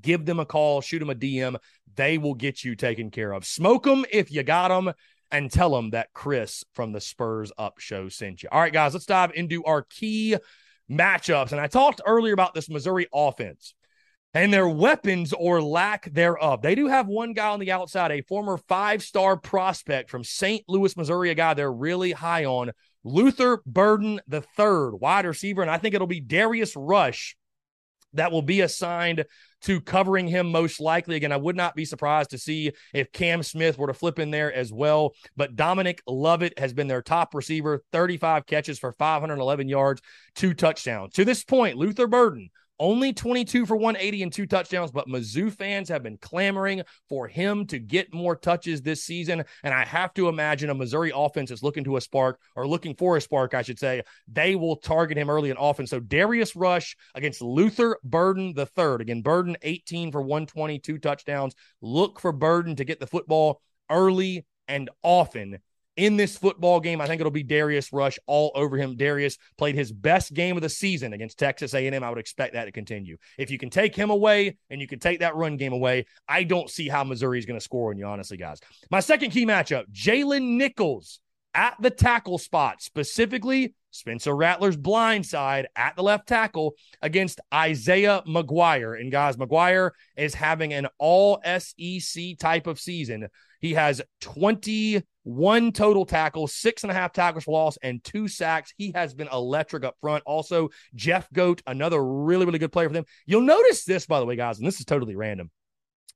give 0.00 0.26
them 0.26 0.40
a 0.40 0.46
call, 0.46 0.80
shoot 0.80 0.98
them 0.98 1.10
a 1.10 1.14
DM. 1.14 1.56
They 1.94 2.18
will 2.18 2.34
get 2.34 2.64
you 2.64 2.74
taken 2.74 3.12
care 3.12 3.32
of. 3.32 3.46
Smoke 3.46 3.84
them 3.84 4.04
if 4.10 4.32
you 4.32 4.42
got 4.42 4.68
them 4.68 4.92
and 5.30 5.50
tell 5.50 5.70
them 5.70 5.90
that 5.90 6.12
Chris 6.12 6.64
from 6.72 6.92
the 6.92 7.00
Spurs 7.00 7.52
Up 7.58 7.78
Show 7.78 8.08
sent 8.08 8.42
you. 8.42 8.48
All 8.50 8.60
right, 8.60 8.72
guys, 8.72 8.94
let's 8.94 9.06
dive 9.06 9.32
into 9.34 9.64
our 9.64 9.82
key 9.82 10.36
matchups. 10.90 11.52
And 11.52 11.60
I 11.60 11.66
talked 11.66 12.00
earlier 12.06 12.32
about 12.32 12.54
this 12.54 12.68
Missouri 12.68 13.06
offense 13.12 13.74
and 14.34 14.52
their 14.52 14.68
weapons 14.68 15.32
or 15.32 15.62
lack 15.62 16.12
thereof. 16.12 16.62
They 16.62 16.74
do 16.74 16.88
have 16.88 17.06
one 17.06 17.32
guy 17.32 17.48
on 17.48 17.60
the 17.60 17.72
outside, 17.72 18.12
a 18.12 18.22
former 18.22 18.58
five 18.58 19.02
star 19.02 19.36
prospect 19.36 20.10
from 20.10 20.24
St. 20.24 20.64
Louis, 20.68 20.96
Missouri, 20.96 21.30
a 21.30 21.34
guy 21.34 21.54
they're 21.54 21.72
really 21.72 22.12
high 22.12 22.44
on, 22.44 22.72
Luther 23.02 23.62
Burden 23.64 24.20
the 24.26 24.42
third, 24.42 24.96
wide 24.96 25.26
receiver. 25.26 25.62
And 25.62 25.70
I 25.70 25.78
think 25.78 25.94
it'll 25.94 26.06
be 26.06 26.20
Darius 26.20 26.76
Rush 26.76 27.36
that 28.16 28.32
will 28.32 28.42
be 28.42 28.60
assigned 28.60 29.24
to 29.62 29.80
covering 29.80 30.28
him 30.28 30.50
most 30.50 30.80
likely. 30.80 31.16
Again, 31.16 31.32
I 31.32 31.36
would 31.36 31.56
not 31.56 31.74
be 31.74 31.84
surprised 31.84 32.30
to 32.30 32.38
see 32.38 32.72
if 32.92 33.12
Cam 33.12 33.42
Smith 33.42 33.78
were 33.78 33.86
to 33.86 33.94
flip 33.94 34.18
in 34.18 34.30
there 34.30 34.52
as 34.52 34.72
well. 34.72 35.14
But 35.36 35.56
Dominic 35.56 36.02
Lovett 36.06 36.58
has 36.58 36.72
been 36.72 36.88
their 36.88 37.02
top 37.02 37.34
receiver, 37.34 37.82
35 37.92 38.46
catches 38.46 38.78
for 38.78 38.92
511 38.92 39.68
yards, 39.68 40.02
two 40.34 40.54
touchdowns. 40.54 41.14
To 41.14 41.24
this 41.24 41.44
point, 41.44 41.76
Luther 41.76 42.06
Burden 42.06 42.50
only 42.78 43.12
22 43.12 43.66
for 43.66 43.76
180 43.76 44.22
and 44.22 44.32
two 44.32 44.46
touchdowns, 44.46 44.90
but 44.90 45.08
Mizzou 45.08 45.52
fans 45.52 45.88
have 45.88 46.02
been 46.02 46.18
clamoring 46.18 46.82
for 47.08 47.26
him 47.28 47.66
to 47.66 47.78
get 47.78 48.12
more 48.12 48.36
touches 48.36 48.82
this 48.82 49.04
season. 49.04 49.44
And 49.62 49.74
I 49.74 49.84
have 49.84 50.12
to 50.14 50.28
imagine 50.28 50.70
a 50.70 50.74
Missouri 50.74 51.12
offense 51.14 51.50
is 51.50 51.62
looking 51.62 51.84
to 51.84 51.96
a 51.96 52.00
spark 52.00 52.40
or 52.54 52.66
looking 52.66 52.94
for 52.94 53.16
a 53.16 53.20
spark, 53.20 53.54
I 53.54 53.62
should 53.62 53.78
say. 53.78 54.02
They 54.28 54.56
will 54.56 54.76
target 54.76 55.18
him 55.18 55.30
early 55.30 55.50
in 55.50 55.56
offense. 55.58 55.90
So 55.90 56.00
Darius 56.00 56.56
Rush 56.56 56.96
against 57.14 57.42
Luther 57.42 57.98
Burden 58.04 58.54
the 58.54 58.66
third. 58.66 59.00
Again, 59.00 59.22
Burden 59.22 59.56
18 59.62 60.12
for 60.12 60.20
122 60.20 60.98
touchdowns. 60.98 61.54
Look 61.80 62.20
for 62.20 62.32
Burden 62.32 62.76
to 62.76 62.84
get 62.84 63.00
the 63.00 63.06
football 63.06 63.60
early 63.90 64.44
and 64.68 64.90
often 65.02 65.58
in 65.96 66.16
this 66.16 66.36
football 66.36 66.80
game. 66.80 67.00
I 67.00 67.06
think 67.06 67.20
it'll 67.20 67.30
be 67.30 67.42
Darius 67.42 67.92
Rush 67.92 68.18
all 68.26 68.52
over 68.54 68.76
him. 68.76 68.96
Darius 68.96 69.38
played 69.56 69.74
his 69.74 69.92
best 69.92 70.34
game 70.34 70.56
of 70.56 70.62
the 70.62 70.68
season 70.68 71.12
against 71.12 71.38
Texas 71.38 71.74
A&M. 71.74 72.02
I 72.02 72.08
would 72.08 72.18
expect 72.18 72.54
that 72.54 72.66
to 72.66 72.72
continue. 72.72 73.16
If 73.38 73.50
you 73.50 73.58
can 73.58 73.70
take 73.70 73.94
him 73.94 74.10
away 74.10 74.58
and 74.70 74.80
you 74.80 74.86
can 74.86 74.98
take 74.98 75.20
that 75.20 75.36
run 75.36 75.56
game 75.56 75.72
away, 75.72 76.06
I 76.28 76.44
don't 76.44 76.70
see 76.70 76.88
how 76.88 77.04
Missouri 77.04 77.38
is 77.38 77.46
going 77.46 77.58
to 77.58 77.64
score 77.64 77.90
on 77.90 77.98
you, 77.98 78.06
honestly, 78.06 78.36
guys. 78.36 78.60
My 78.90 79.00
second 79.00 79.30
key 79.30 79.46
matchup: 79.46 79.84
Jalen 79.92 80.56
Nichols 80.56 81.20
at 81.54 81.74
the 81.80 81.90
tackle 81.90 82.36
spot, 82.38 82.82
specifically 82.82 83.74
Spencer 83.90 84.36
Rattler's 84.36 84.76
blind 84.76 85.24
side 85.24 85.68
at 85.74 85.96
the 85.96 86.02
left 86.02 86.28
tackle 86.28 86.74
against 87.00 87.40
Isaiah 87.52 88.22
McGuire. 88.28 89.00
And 89.00 89.10
guys, 89.10 89.36
McGuire 89.36 89.92
is 90.16 90.34
having 90.34 90.74
an 90.74 90.86
all 90.98 91.40
SEC 91.42 92.36
type 92.38 92.66
of 92.66 92.78
season. 92.78 93.28
He 93.60 93.74
has 93.74 94.02
21 94.20 95.72
total 95.72 96.06
tackles, 96.06 96.54
six 96.54 96.84
and 96.84 96.90
a 96.90 96.94
half 96.94 97.12
tackles 97.12 97.44
for 97.44 97.52
loss, 97.52 97.78
and 97.82 98.02
two 98.02 98.28
sacks. 98.28 98.72
He 98.76 98.92
has 98.94 99.14
been 99.14 99.28
electric 99.32 99.84
up 99.84 99.96
front. 100.00 100.22
Also, 100.26 100.70
Jeffcoat, 100.96 101.60
another 101.66 102.04
really, 102.04 102.46
really 102.46 102.58
good 102.58 102.72
player 102.72 102.88
for 102.88 102.94
them. 102.94 103.06
You'll 103.26 103.40
notice 103.42 103.84
this, 103.84 104.06
by 104.06 104.20
the 104.20 104.26
way, 104.26 104.36
guys, 104.36 104.58
and 104.58 104.66
this 104.66 104.80
is 104.80 104.86
totally 104.86 105.16
random. 105.16 105.50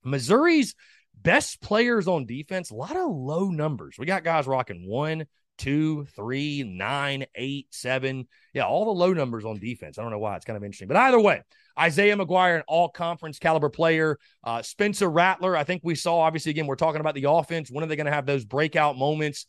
Missouri's 0.04 0.74
best 1.14 1.60
players 1.60 2.08
on 2.08 2.26
defense, 2.26 2.70
a 2.70 2.74
lot 2.74 2.96
of 2.96 3.10
low 3.10 3.50
numbers. 3.50 3.96
We 3.98 4.06
got 4.06 4.24
guys 4.24 4.46
rocking 4.46 4.88
one, 4.88 5.26
two, 5.58 6.06
three, 6.16 6.62
nine, 6.62 7.26
eight, 7.34 7.66
seven. 7.70 8.26
Yeah, 8.54 8.64
all 8.64 8.84
the 8.84 8.90
low 8.90 9.12
numbers 9.12 9.44
on 9.44 9.58
defense. 9.58 9.98
I 9.98 10.02
don't 10.02 10.10
know 10.10 10.18
why. 10.18 10.36
It's 10.36 10.44
kind 10.44 10.56
of 10.56 10.64
interesting. 10.64 10.88
But 10.88 10.96
either 10.96 11.20
way, 11.20 11.42
Isaiah 11.78 12.16
McGuire, 12.16 12.56
an 12.56 12.62
all 12.66 12.88
conference 12.88 13.38
caliber 13.38 13.68
player. 13.68 14.18
Uh, 14.42 14.62
Spencer 14.62 15.08
Rattler, 15.08 15.56
I 15.56 15.64
think 15.64 15.82
we 15.84 15.94
saw, 15.94 16.20
obviously, 16.20 16.50
again, 16.50 16.66
we're 16.66 16.76
talking 16.76 17.00
about 17.00 17.14
the 17.14 17.30
offense. 17.30 17.70
When 17.70 17.84
are 17.84 17.86
they 17.86 17.96
going 17.96 18.06
to 18.06 18.12
have 18.12 18.26
those 18.26 18.44
breakout 18.44 18.96
moments? 18.96 19.46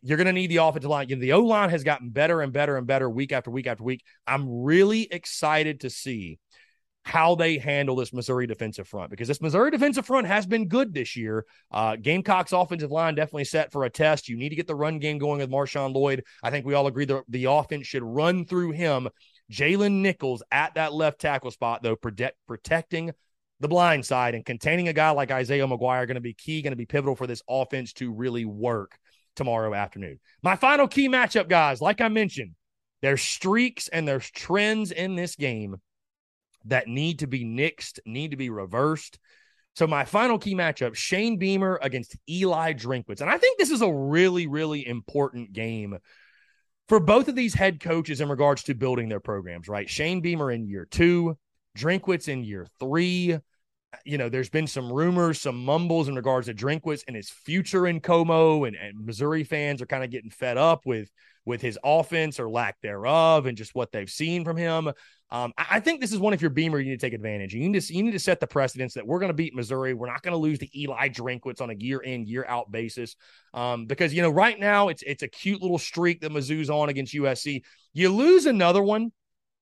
You're 0.00 0.16
going 0.16 0.26
to 0.26 0.32
need 0.32 0.46
the 0.46 0.58
offensive 0.58 0.90
line. 0.90 1.08
The 1.08 1.32
O 1.32 1.40
line 1.40 1.70
has 1.70 1.84
gotten 1.84 2.10
better 2.10 2.40
and 2.40 2.52
better 2.52 2.76
and 2.76 2.86
better 2.86 3.08
week 3.08 3.32
after 3.32 3.50
week 3.50 3.66
after 3.66 3.84
week. 3.84 4.02
I'm 4.26 4.62
really 4.62 5.02
excited 5.10 5.80
to 5.80 5.90
see 5.90 6.38
how 7.04 7.34
they 7.34 7.58
handle 7.58 7.96
this 7.96 8.14
Missouri 8.14 8.46
defensive 8.46 8.88
front 8.88 9.10
because 9.10 9.28
this 9.28 9.42
Missouri 9.42 9.70
defensive 9.70 10.06
front 10.06 10.26
has 10.26 10.46
been 10.46 10.68
good 10.68 10.94
this 10.94 11.14
year. 11.14 11.44
Uh, 11.70 11.96
Gamecock's 11.96 12.52
offensive 12.52 12.90
line 12.90 13.14
definitely 13.14 13.44
set 13.44 13.70
for 13.70 13.84
a 13.84 13.90
test. 13.90 14.28
You 14.28 14.36
need 14.36 14.48
to 14.48 14.56
get 14.56 14.66
the 14.66 14.74
run 14.74 14.98
game 14.98 15.18
going 15.18 15.38
with 15.40 15.50
Marshawn 15.50 15.94
Lloyd. 15.94 16.24
I 16.42 16.50
think 16.50 16.64
we 16.64 16.72
all 16.72 16.86
agree 16.86 17.04
that 17.04 17.24
the 17.28 17.44
offense 17.44 17.86
should 17.86 18.02
run 18.02 18.46
through 18.46 18.72
him. 18.72 19.08
Jalen 19.52 20.00
Nichols 20.00 20.42
at 20.50 20.74
that 20.74 20.94
left 20.94 21.20
tackle 21.20 21.50
spot, 21.50 21.82
though, 21.82 21.94
protect, 21.94 22.38
protecting 22.48 23.12
the 23.60 23.68
blind 23.68 24.06
side 24.06 24.34
and 24.34 24.44
containing 24.44 24.88
a 24.88 24.94
guy 24.94 25.10
like 25.10 25.30
Isaiah 25.30 25.66
McGuire 25.66 26.06
going 26.06 26.14
to 26.14 26.22
be 26.22 26.32
key, 26.32 26.62
going 26.62 26.72
to 26.72 26.76
be 26.76 26.86
pivotal 26.86 27.16
for 27.16 27.26
this 27.26 27.42
offense 27.48 27.92
to 27.94 28.12
really 28.12 28.46
work 28.46 28.98
tomorrow 29.36 29.74
afternoon. 29.74 30.20
My 30.42 30.56
final 30.56 30.88
key 30.88 31.10
matchup, 31.10 31.48
guys, 31.48 31.82
like 31.82 32.00
I 32.00 32.08
mentioned, 32.08 32.52
there's 33.02 33.20
streaks 33.20 33.88
and 33.88 34.08
there's 34.08 34.30
trends 34.30 34.90
in 34.90 35.14
this 35.14 35.36
game 35.36 35.76
that 36.66 36.88
need 36.88 37.20
to 37.20 37.26
be 37.26 37.44
nixed, 37.44 37.98
need 38.06 38.30
to 38.30 38.36
be 38.36 38.50
reversed. 38.50 39.18
So 39.76 39.86
my 39.86 40.04
final 40.04 40.38
key 40.38 40.54
matchup, 40.54 40.94
Shane 40.94 41.36
Beamer 41.36 41.78
against 41.82 42.16
Eli 42.28 42.74
Drinkwitz. 42.74 43.20
And 43.20 43.30
I 43.30 43.38
think 43.38 43.58
this 43.58 43.70
is 43.70 43.82
a 43.82 43.92
really, 43.92 44.46
really 44.46 44.86
important 44.86 45.52
game 45.52 45.98
for 46.88 47.00
both 47.00 47.28
of 47.28 47.34
these 47.34 47.54
head 47.54 47.80
coaches 47.80 48.20
in 48.20 48.28
regards 48.28 48.64
to 48.64 48.74
building 48.74 49.08
their 49.08 49.20
programs, 49.20 49.68
right? 49.68 49.88
Shane 49.88 50.20
Beamer 50.20 50.50
in 50.50 50.68
year 50.68 50.86
two, 50.88 51.36
Drinkwitz 51.76 52.28
in 52.28 52.44
year 52.44 52.66
three. 52.78 53.38
You 54.04 54.18
know, 54.18 54.28
there's 54.28 54.50
been 54.50 54.66
some 54.66 54.92
rumors, 54.92 55.40
some 55.40 55.64
mumbles 55.64 56.08
in 56.08 56.14
regards 56.14 56.46
to 56.46 56.54
Drinkwitz 56.54 57.02
and 57.06 57.16
his 57.16 57.30
future 57.30 57.86
in 57.86 58.00
Como, 58.00 58.64
and, 58.64 58.76
and 58.76 59.04
Missouri 59.04 59.44
fans 59.44 59.82
are 59.82 59.86
kind 59.86 60.04
of 60.04 60.10
getting 60.10 60.30
fed 60.30 60.56
up 60.56 60.86
with 60.86 61.10
with 61.46 61.60
his 61.60 61.78
offense 61.84 62.40
or 62.40 62.48
lack 62.48 62.80
thereof, 62.80 63.46
and 63.46 63.56
just 63.56 63.74
what 63.74 63.92
they've 63.92 64.10
seen 64.10 64.44
from 64.44 64.56
him. 64.56 64.90
Um, 65.30 65.52
I 65.58 65.80
think 65.80 66.00
this 66.00 66.12
is 66.12 66.18
one 66.18 66.32
if 66.32 66.40
you're 66.40 66.50
Beamer, 66.50 66.78
you 66.78 66.90
need 66.90 67.00
to 67.00 67.06
take 67.06 67.12
advantage. 67.12 67.54
You 67.54 67.68
need 67.68 67.80
to 67.80 67.94
you 67.94 68.02
need 68.02 68.12
to 68.12 68.18
set 68.18 68.40
the 68.40 68.46
precedence 68.46 68.94
that 68.94 69.06
we're 69.06 69.18
going 69.18 69.30
to 69.30 69.34
beat 69.34 69.54
Missouri. 69.54 69.92
We're 69.92 70.06
not 70.06 70.22
going 70.22 70.32
to 70.32 70.38
lose 70.38 70.58
to 70.60 70.80
Eli 70.80 71.08
Drinkwitz 71.08 71.60
on 71.60 71.70
a 71.70 71.74
year 71.74 71.98
in 72.00 72.26
year 72.26 72.44
out 72.46 72.70
basis, 72.70 73.16
um, 73.52 73.86
because 73.86 74.14
you 74.14 74.22
know 74.22 74.30
right 74.30 74.58
now 74.58 74.88
it's 74.88 75.02
it's 75.02 75.22
a 75.22 75.28
cute 75.28 75.60
little 75.60 75.78
streak 75.78 76.20
that 76.20 76.30
Mizzou's 76.30 76.70
on 76.70 76.88
against 76.88 77.14
USC. 77.14 77.62
You 77.92 78.10
lose 78.10 78.46
another 78.46 78.82
one, 78.82 79.12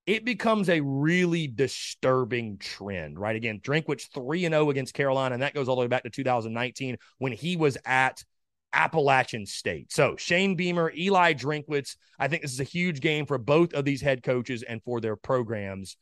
it 0.06 0.24
becomes 0.24 0.68
a 0.68 0.80
really 0.80 1.46
disturbing 1.46 2.58
trend, 2.58 3.18
right? 3.18 3.36
Again, 3.36 3.60
Drinkwitz 3.60 4.08
3 4.12 4.46
and 4.46 4.52
0 4.52 4.70
against 4.70 4.94
Carolina, 4.94 5.34
and 5.34 5.42
that 5.42 5.54
goes 5.54 5.68
all 5.68 5.76
the 5.76 5.82
way 5.82 5.86
back 5.86 6.02
to 6.02 6.10
2019 6.10 6.96
when 7.18 7.32
he 7.32 7.56
was 7.56 7.78
at 7.84 8.24
Appalachian 8.72 9.46
State. 9.46 9.92
So 9.92 10.16
Shane 10.16 10.56
Beamer, 10.56 10.92
Eli 10.96 11.34
Drinkwitz, 11.34 11.96
I 12.18 12.28
think 12.28 12.42
this 12.42 12.52
is 12.52 12.60
a 12.60 12.64
huge 12.64 13.00
game 13.00 13.26
for 13.26 13.38
both 13.38 13.74
of 13.74 13.84
these 13.84 14.00
head 14.00 14.22
coaches 14.22 14.62
and 14.62 14.82
for 14.82 15.00
their 15.00 15.16
programs 15.16 15.96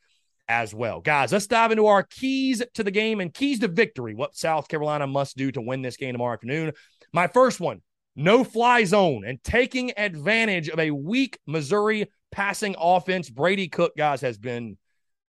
as 0.48 0.74
well. 0.74 1.00
Guys, 1.00 1.32
let's 1.32 1.46
dive 1.46 1.70
into 1.70 1.86
our 1.86 2.02
keys 2.02 2.62
to 2.74 2.82
the 2.82 2.90
game 2.90 3.20
and 3.20 3.34
keys 3.34 3.58
to 3.60 3.68
victory. 3.68 4.14
What 4.14 4.36
South 4.36 4.68
Carolina 4.68 5.06
must 5.06 5.36
do 5.36 5.52
to 5.52 5.60
win 5.60 5.82
this 5.82 5.96
game 5.96 6.12
tomorrow 6.12 6.32
afternoon. 6.32 6.72
My 7.12 7.26
first 7.26 7.60
one, 7.60 7.82
no 8.16 8.44
fly 8.44 8.84
zone 8.84 9.24
and 9.24 9.42
taking 9.44 9.92
advantage 9.96 10.68
of 10.68 10.78
a 10.78 10.90
weak 10.90 11.38
Missouri 11.46 12.10
passing 12.32 12.76
offense. 12.78 13.28
Brady 13.30 13.68
Cook, 13.68 13.96
guys, 13.96 14.20
has 14.20 14.38
been 14.38 14.76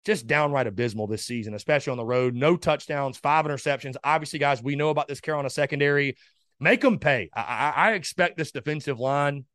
just 0.06 0.28
downright 0.28 0.68
abysmal 0.68 1.08
this 1.08 1.26
season, 1.26 1.54
especially 1.54 1.92
on 1.92 1.98
the 1.98 2.06
road. 2.06 2.36
No 2.36 2.58
touchdowns, 2.58 3.18
five 3.18 3.46
interceptions. 3.46 3.96
Obviously, 4.04 4.40
guys, 4.40 4.62
we 4.62 4.76
know 4.76 4.90
about 4.90 5.08
this 5.08 5.22
Carolina 5.22 5.50
secondary. 5.50 6.18
Make 6.60 6.82
them 6.82 7.00
pay. 7.00 7.30
I, 7.34 7.74
I 7.76 7.92
expect 7.94 8.38
this 8.38 8.52
defensive 8.52 9.00
line 9.00 9.46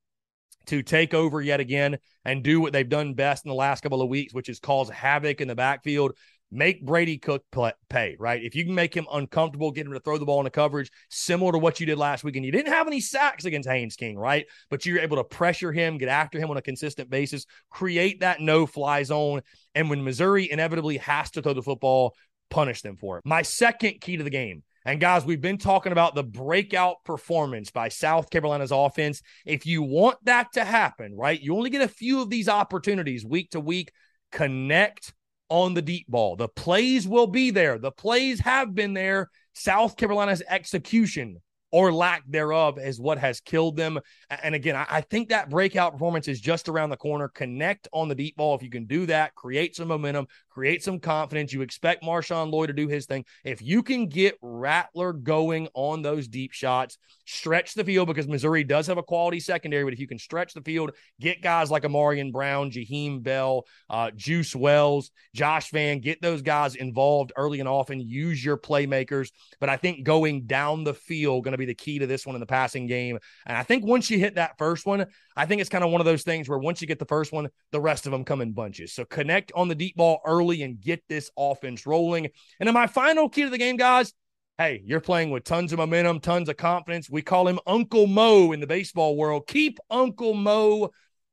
to 0.67 0.83
take 0.83 1.15
over 1.15 1.41
yet 1.41 1.61
again 1.61 1.99
and 2.25 2.43
do 2.43 2.61
what 2.61 2.73
they've 2.73 2.89
done 2.89 3.15
best 3.15 3.45
in 3.45 3.49
the 3.49 3.55
last 3.55 3.83
couple 3.83 4.03
of 4.03 4.09
weeks, 4.09 4.35
which 4.35 4.49
is 4.49 4.61
cause 4.61 4.91
havoc 4.91 5.41
in 5.41 5.49
the 5.49 5.55
backfield 5.55 6.13
make 6.51 6.85
Brady 6.85 7.19
Cook 7.19 7.45
pay, 7.91 8.17
right? 8.19 8.43
If 8.43 8.55
you 8.55 8.65
can 8.65 8.75
make 8.75 8.95
him 8.95 9.07
uncomfortable, 9.13 9.71
get 9.71 9.87
him 9.87 9.93
to 9.93 10.01
throw 10.01 10.19
the 10.19 10.25
ball 10.25 10.41
in 10.41 10.47
into 10.47 10.51
coverage, 10.51 10.91
similar 11.11 11.53
to 11.53 11.59
what 11.59 11.81
you 11.81 11.87
did 11.87 11.99
last 11.99 12.25
week, 12.25 12.37
and 12.37 12.45
you 12.45 12.53
didn't 12.53 12.73
have 12.73 12.87
any 12.87 13.01
sacks 13.01 13.45
against 13.45 13.69
Haynes 13.69 13.97
King, 13.97 14.19
right? 14.19 14.47
But 14.71 14.87
you're 14.87 15.01
able 15.01 15.17
to 15.19 15.25
pressure 15.25 15.73
him, 15.73 15.99
get 15.99 16.09
after 16.09 16.39
him 16.39 16.51
on 16.51 16.57
a 16.57 16.63
consistent 16.63 17.11
basis, 17.11 17.47
create 17.71 18.21
that 18.21 18.41
no 18.41 18.67
fly 18.67 19.03
zone. 19.03 19.43
And 19.75 19.91
when 19.91 20.05
Missouri 20.05 20.51
inevitably 20.51 20.99
has 20.99 21.31
to 21.33 21.43
throw 21.43 21.53
the 21.53 21.63
football, 21.63 22.15
punish 22.51 22.83
them 22.83 22.97
for 22.97 23.19
it. 23.19 23.27
My 23.27 23.43
second 23.43 24.01
key 24.01 24.17
to 24.17 24.25
the 24.25 24.31
game. 24.31 24.63
And 24.85 25.01
guys, 25.01 25.27
we've 25.27 25.41
been 25.41 25.59
talking 25.59 25.93
about 25.93 26.15
the 26.15 26.23
breakout 26.23 27.05
performance 27.05 27.71
by 27.71 27.91
South 27.91 28.31
Carolina's 28.31 28.71
offense. 28.73 29.21
If 29.45 29.67
you 29.67 29.83
want 29.83 30.17
that 30.25 30.53
to 30.55 30.65
happen, 30.65 31.15
right, 31.15 31.39
you 31.39 31.55
only 31.55 31.69
get 31.69 31.83
a 31.83 31.89
few 31.89 32.23
of 32.23 32.31
these 32.31 32.49
opportunities 32.49 33.23
week 33.23 33.51
to 33.51 33.61
week. 33.61 33.93
Connect 34.33 35.13
on 35.49 35.75
the 35.75 35.83
deep 35.83 36.07
ball. 36.09 36.37
The 36.37 36.49
plays 36.49 37.07
will 37.07 37.27
be 37.27 37.51
there. 37.51 37.79
The 37.79 37.93
plays 37.93 38.41
have 38.41 38.75
been 38.75 38.95
there. 38.95 39.31
South 39.55 39.97
Carolina's 39.97 40.43
execution 40.49 41.41
or 41.71 41.93
lack 41.93 42.23
thereof 42.27 42.79
is 42.79 43.01
what 43.01 43.19
has 43.19 43.41
killed 43.41 43.77
them. 43.77 43.99
And 44.31 44.55
again, 44.55 44.77
I, 44.89 45.03
think 45.03 45.29
that 45.29 45.51
breakout 45.51 45.93
performance 45.93 46.29
is 46.29 46.41
just 46.41 46.69
around 46.69 46.91
the 46.91 46.97
corner. 46.97 47.29
Connect 47.29 47.89
on 47.93 48.09
the 48.09 48.15
deep 48.15 48.37
ball. 48.37 48.55
If 48.55 48.63
you 48.63 48.71
can 48.71 48.87
do 48.87 49.07
that, 49.07 49.35
create 49.35 49.77
some 49.77 49.89
momentum, 49.89 50.27
create 50.51 50.83
some 50.83 50.99
confidence. 50.99 51.53
You 51.53 51.63
expect 51.63 52.03
Marshawn 52.03 52.51
Lloyd 52.51 52.69
to 52.69 52.73
do 52.73 52.89
his 52.89 53.07
thing. 53.07 53.25
If 53.45 53.63
you 53.63 53.83
can 53.83 54.07
get 54.07 54.37
Rattler 54.41 55.13
going 55.13 55.69
on 55.75 56.03
those 56.03 56.29
deep 56.29 56.53
shots, 56.53 56.99
stretch 57.27 57.75
the 57.75 57.85
field 57.85 58.09
because 58.09 58.29
Missouri 58.29 58.65
does 58.65 58.87
have 58.87 58.99
a 58.99 59.03
quality 59.03 59.41
secondary. 59.41 59.85
But 59.85 59.93
if 59.93 60.01
you 60.01 60.09
can 60.09 60.19
stretch 60.19 60.55
the 60.55 60.63
field, 60.63 60.93
get 61.21 61.43
guys 61.43 61.71
like 61.71 61.83
Ahmarean 61.83 62.33
Brown, 62.33 62.71
Jaheim 62.71 63.23
Bell, 63.23 63.65
uh, 63.91 64.11
Juice 64.15 64.55
Wells, 64.55 65.11
Josh 65.35 65.71
Vann, 65.71 66.01
get 66.01 66.23
those 66.23 66.43
guys 66.43 66.75
involved 66.75 67.33
early 67.37 67.61
and 67.61 67.69
often. 67.69 68.01
Use 68.01 68.43
your 68.43 68.57
playmakers. 68.57 69.31
But 69.61 69.69
I 69.69 69.77
think 69.77 70.05
going 70.05 70.47
down 70.47 70.85
the 70.85 70.95
field 70.95 71.45
going 71.45 71.53
to 71.53 71.58
be 71.59 71.67
the 71.67 71.75
key 71.75 71.99
to 71.99 72.07
this 72.07 72.27
one 72.27 72.37
in 72.37 72.41
the 72.41 72.47
passing 72.47 72.87
game. 72.87 73.19
And 73.47 73.57
I 73.57 73.63
think 73.63 73.85
once 73.85 74.11
you 74.11 74.19
hit 74.19 74.37
that 74.37 74.57
first 74.59 74.87
one, 74.87 75.07
I 75.37 75.47
think 75.47 75.61
it's 75.61 75.71
kind 75.71 75.85
of 75.85 75.91
one 75.91 76.01
of 76.01 76.05
those 76.05 76.23
things 76.23 76.49
where 76.49 76.59
once 76.59 76.81
you 76.81 76.87
get 76.87 76.99
the 76.99 77.05
first 77.05 77.33
one, 77.33 77.49
the 77.73 77.81
rest 77.81 78.07
of 78.07 78.13
them 78.13 78.25
come 78.25 78.41
in 78.41 78.53
bunches. 78.53 78.93
So 78.93 79.05
connect 79.05 79.53
on 79.55 79.69
the 79.69 79.75
deep 79.75 79.97
ball 79.97 80.21
early 80.25 80.63
and 80.63 80.81
get 80.81 81.03
this 81.09 81.31
offense 81.37 81.87
rolling. 81.87 82.29
And 82.61 82.67
then 82.67 82.75
my 82.75 82.87
final 82.87 83.29
key 83.29 83.43
to 83.43 83.51
the 83.51 83.59
game, 83.59 83.77
guys. 83.77 84.13
Hey, 84.59 84.83
you're 84.85 85.01
playing 85.01 85.31
with 85.31 85.45
tons 85.45 85.73
of 85.73 85.79
momentum, 85.79 86.19
tons 86.19 86.49
of 86.49 86.57
confidence. 86.57 87.09
We 87.09 87.23
call 87.23 87.47
him 87.47 87.61
Uncle 87.65 88.09
Mo 88.09 88.51
in 88.51 88.59
the 88.59 88.67
baseball 88.67 89.17
world. 89.17 89.47
Keep 89.47 89.79
Uncle 89.89 90.35
Mo 90.35 90.91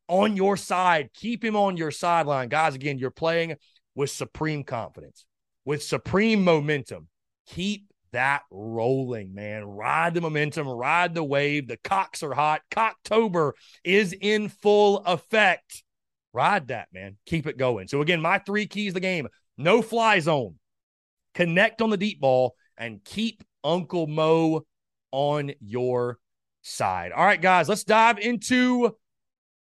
on 0.08 0.36
your 0.36 0.58
side. 0.58 1.10
Keep 1.14 1.44
him 1.44 1.56
on 1.56 1.76
your 1.76 1.90
sideline. 1.90 2.50
Guys, 2.50 2.76
again, 2.76 3.00
you're 3.00 3.10
playing 3.10 3.56
with 3.96 4.12
supreme 4.12 4.64
confidence, 4.64 5.26
with 5.66 5.82
supreme 5.82 6.44
momentum. 6.44 7.08
Keep 7.48 7.92
that 8.16 8.44
rolling, 8.50 9.34
man. 9.34 9.66
Ride 9.66 10.14
the 10.14 10.22
momentum, 10.22 10.70
ride 10.70 11.14
the 11.14 11.24
wave. 11.24 11.68
The 11.68 11.76
cocks 11.78 12.24
are 12.24 12.34
hot. 12.34 12.62
Cocktober 12.72 13.52
is 13.84 14.14
in 14.14 14.48
full 14.48 15.00
effect. 15.00 15.84
Ride 16.32 16.70
that, 16.70 16.88
man. 16.94 17.18
Keep 17.26 17.46
it 17.48 17.58
going. 17.58 17.90
So, 17.90 18.02
again, 18.02 18.22
my 18.22 18.40
three 18.40 18.68
keys 18.68 18.94
the 18.94 19.02
game 19.02 19.28
no 19.58 19.82
fly 19.82 20.20
zone, 20.20 20.56
connect 21.34 21.82
on 21.82 21.90
the 21.90 21.98
deep 21.98 22.22
ball, 22.22 22.56
and 22.78 23.04
keep 23.04 23.44
Uncle 23.64 24.08
Mo 24.08 24.66
on 25.12 25.52
your 25.60 26.18
side. 26.62 27.12
All 27.12 27.26
right, 27.26 27.42
guys, 27.42 27.68
let's 27.68 27.84
dive 27.84 28.20
into 28.20 28.96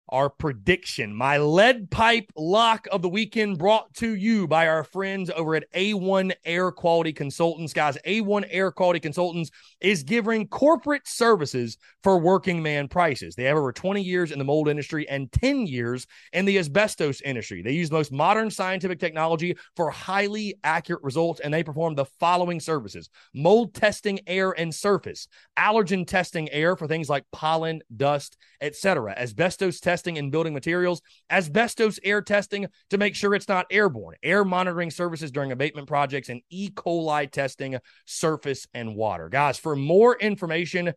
our 0.08 0.28
prediction. 0.28 1.14
My 1.14 1.38
lead 1.38 1.90
pipe 1.90 2.30
lock 2.36 2.86
of 2.92 3.02
the 3.02 3.08
weekend 3.08 3.58
brought 3.58 3.92
to 3.94 4.14
you 4.14 4.46
by 4.46 4.68
our 4.68 4.84
friends 4.84 5.30
over 5.30 5.54
at 5.54 5.70
A1 5.72 6.32
Air 6.44 6.70
Quality 6.70 7.12
Consultants. 7.12 7.72
Guys, 7.72 7.96
A1 8.06 8.46
Air 8.50 8.70
Quality 8.70 9.00
Consultants 9.00 9.50
is 9.80 10.02
giving 10.02 10.46
corporate 10.46 11.06
services 11.08 11.78
for 12.02 12.18
working 12.18 12.62
man 12.62 12.86
prices. 12.86 13.34
They 13.34 13.44
have 13.44 13.56
over 13.56 13.72
20 13.72 14.02
years 14.02 14.30
in 14.30 14.38
the 14.38 14.44
mold 14.44 14.68
industry 14.68 15.08
and 15.08 15.32
10 15.32 15.66
years 15.66 16.06
in 16.32 16.44
the 16.44 16.58
asbestos 16.58 17.20
industry. 17.22 17.62
They 17.62 17.72
use 17.72 17.88
the 17.88 17.96
most 17.96 18.12
modern 18.12 18.50
scientific 18.50 18.98
technology 18.98 19.56
for 19.74 19.90
highly 19.90 20.54
accurate 20.64 21.02
results, 21.02 21.40
and 21.40 21.52
they 21.52 21.64
perform 21.64 21.94
the 21.94 22.04
following 22.04 22.60
services 22.60 23.08
mold 23.32 23.74
testing 23.74 24.20
air 24.26 24.52
and 24.52 24.74
surface, 24.74 25.28
allergen 25.58 26.06
testing 26.06 26.50
air 26.50 26.76
for 26.76 26.86
things 26.86 27.08
like 27.08 27.24
pollen, 27.32 27.80
dust, 27.96 28.36
etc., 28.60 29.14
asbestos 29.16 29.80
testing 29.80 29.93
testing 29.94 30.18
and 30.18 30.32
building 30.32 30.52
materials, 30.52 31.00
asbestos 31.30 32.00
air 32.02 32.20
testing 32.20 32.66
to 32.90 32.98
make 32.98 33.14
sure 33.14 33.32
it's 33.32 33.46
not 33.46 33.64
airborne, 33.70 34.16
air 34.24 34.44
monitoring 34.44 34.90
services 34.90 35.30
during 35.30 35.52
abatement 35.52 35.86
projects, 35.86 36.28
and 36.30 36.40
E. 36.50 36.68
coli 36.68 37.30
testing, 37.30 37.78
surface 38.04 38.66
and 38.74 38.96
water. 38.96 39.28
Guys, 39.28 39.56
for 39.56 39.76
more 39.76 40.16
information, 40.18 40.92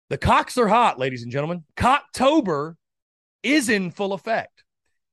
The 0.09 0.17
cocks 0.17 0.57
are 0.57 0.67
hot, 0.67 0.99
ladies 0.99 1.23
and 1.23 1.31
gentlemen. 1.31 1.63
Cocktober 1.77 2.75
is 3.43 3.69
in 3.69 3.91
full 3.91 4.11
effect. 4.11 4.65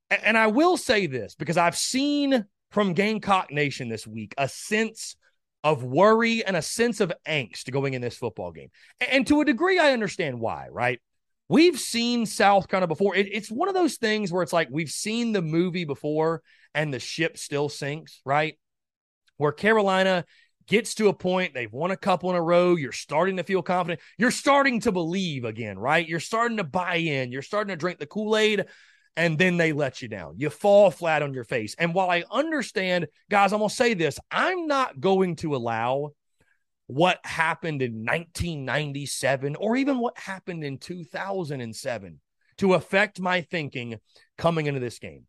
And 0.09 0.37
I 0.37 0.47
will 0.47 0.77
say 0.77 1.07
this 1.07 1.35
because 1.35 1.57
I've 1.57 1.77
seen 1.77 2.45
from 2.71 2.93
Gamecock 2.93 3.51
Nation 3.51 3.89
this 3.89 4.07
week 4.07 4.33
a 4.37 4.47
sense 4.47 5.15
of 5.63 5.83
worry 5.83 6.43
and 6.43 6.55
a 6.55 6.61
sense 6.61 6.99
of 6.99 7.11
angst 7.27 7.69
going 7.71 7.93
in 7.93 8.01
this 8.01 8.17
football 8.17 8.51
game. 8.51 8.69
And 9.11 9.27
to 9.27 9.41
a 9.41 9.45
degree, 9.45 9.77
I 9.77 9.91
understand 9.91 10.39
why, 10.39 10.67
right? 10.71 10.99
We've 11.49 11.79
seen 11.79 12.25
South 12.25 12.67
kind 12.67 12.83
of 12.83 12.89
before. 12.89 13.15
It, 13.15 13.27
it's 13.31 13.51
one 13.51 13.67
of 13.67 13.73
those 13.73 13.95
things 13.97 14.31
where 14.31 14.43
it's 14.43 14.53
like 14.53 14.69
we've 14.71 14.89
seen 14.89 15.31
the 15.31 15.41
movie 15.41 15.85
before 15.85 16.41
and 16.73 16.93
the 16.93 16.99
ship 16.99 17.37
still 17.37 17.69
sinks, 17.69 18.21
right? 18.23 18.57
Where 19.37 19.51
Carolina 19.51 20.25
gets 20.67 20.93
to 20.95 21.07
a 21.07 21.13
point, 21.13 21.55
they've 21.55 21.73
won 21.73 21.89
a 21.89 21.97
couple 21.97 22.29
in 22.29 22.35
a 22.35 22.41
row, 22.41 22.75
you're 22.75 22.91
starting 22.91 23.37
to 23.37 23.43
feel 23.43 23.63
confident, 23.63 23.99
you're 24.19 24.29
starting 24.29 24.79
to 24.81 24.91
believe 24.91 25.43
again, 25.43 25.79
right? 25.79 26.07
You're 26.07 26.19
starting 26.19 26.57
to 26.57 26.63
buy 26.63 26.97
in, 26.97 27.31
you're 27.31 27.41
starting 27.41 27.73
to 27.73 27.75
drink 27.75 27.97
the 27.97 28.05
Kool 28.05 28.37
Aid. 28.37 28.65
And 29.15 29.37
then 29.37 29.57
they 29.57 29.73
let 29.73 30.01
you 30.01 30.07
down. 30.07 30.35
You 30.37 30.49
fall 30.49 30.91
flat 30.91 31.21
on 31.21 31.33
your 31.33 31.43
face. 31.43 31.75
And 31.77 31.93
while 31.93 32.09
I 32.09 32.23
understand, 32.31 33.07
guys, 33.29 33.53
I'm 33.53 33.59
going 33.59 33.69
to 33.69 33.75
say 33.75 33.93
this 33.93 34.19
I'm 34.31 34.67
not 34.67 34.99
going 34.99 35.35
to 35.37 35.55
allow 35.55 36.11
what 36.87 37.19
happened 37.23 37.81
in 37.81 38.03
1997 38.03 39.55
or 39.55 39.75
even 39.75 39.99
what 39.99 40.17
happened 40.17 40.63
in 40.63 40.77
2007 40.77 42.19
to 42.57 42.73
affect 42.73 43.19
my 43.19 43.41
thinking 43.41 43.97
coming 44.37 44.65
into 44.65 44.79
this 44.79 44.99
game. 44.99 45.25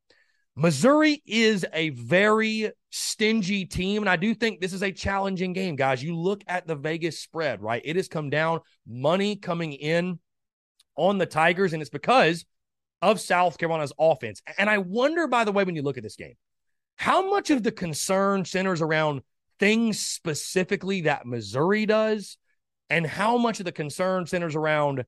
Missouri 0.56 1.22
is 1.26 1.64
a 1.72 1.90
very 1.90 2.70
stingy 2.90 3.64
team. 3.64 4.02
And 4.02 4.10
I 4.10 4.16
do 4.16 4.34
think 4.34 4.60
this 4.60 4.72
is 4.72 4.82
a 4.82 4.92
challenging 4.92 5.52
game, 5.52 5.76
guys. 5.76 6.02
You 6.02 6.16
look 6.16 6.42
at 6.46 6.66
the 6.66 6.74
Vegas 6.74 7.18
spread, 7.18 7.62
right? 7.62 7.82
It 7.84 7.96
has 7.96 8.08
come 8.08 8.30
down, 8.30 8.60
money 8.86 9.36
coming 9.36 9.72
in 9.72 10.18
on 10.96 11.18
the 11.18 11.26
Tigers, 11.26 11.72
and 11.72 11.80
it's 11.80 11.90
because 11.90 12.44
of 13.02 13.20
South 13.20 13.58
Carolina's 13.58 13.92
offense. 13.98 14.42
And 14.58 14.68
I 14.68 14.78
wonder, 14.78 15.26
by 15.26 15.44
the 15.44 15.52
way, 15.52 15.64
when 15.64 15.76
you 15.76 15.82
look 15.82 15.96
at 15.96 16.02
this 16.02 16.16
game, 16.16 16.34
how 16.96 17.30
much 17.30 17.50
of 17.50 17.62
the 17.62 17.72
concern 17.72 18.44
centers 18.44 18.82
around 18.82 19.22
things 19.58 19.98
specifically 19.98 21.02
that 21.02 21.26
Missouri 21.26 21.86
does, 21.86 22.36
and 22.88 23.06
how 23.06 23.38
much 23.38 23.60
of 23.60 23.64
the 23.64 23.72
concern 23.72 24.26
centers 24.26 24.56
around 24.56 25.04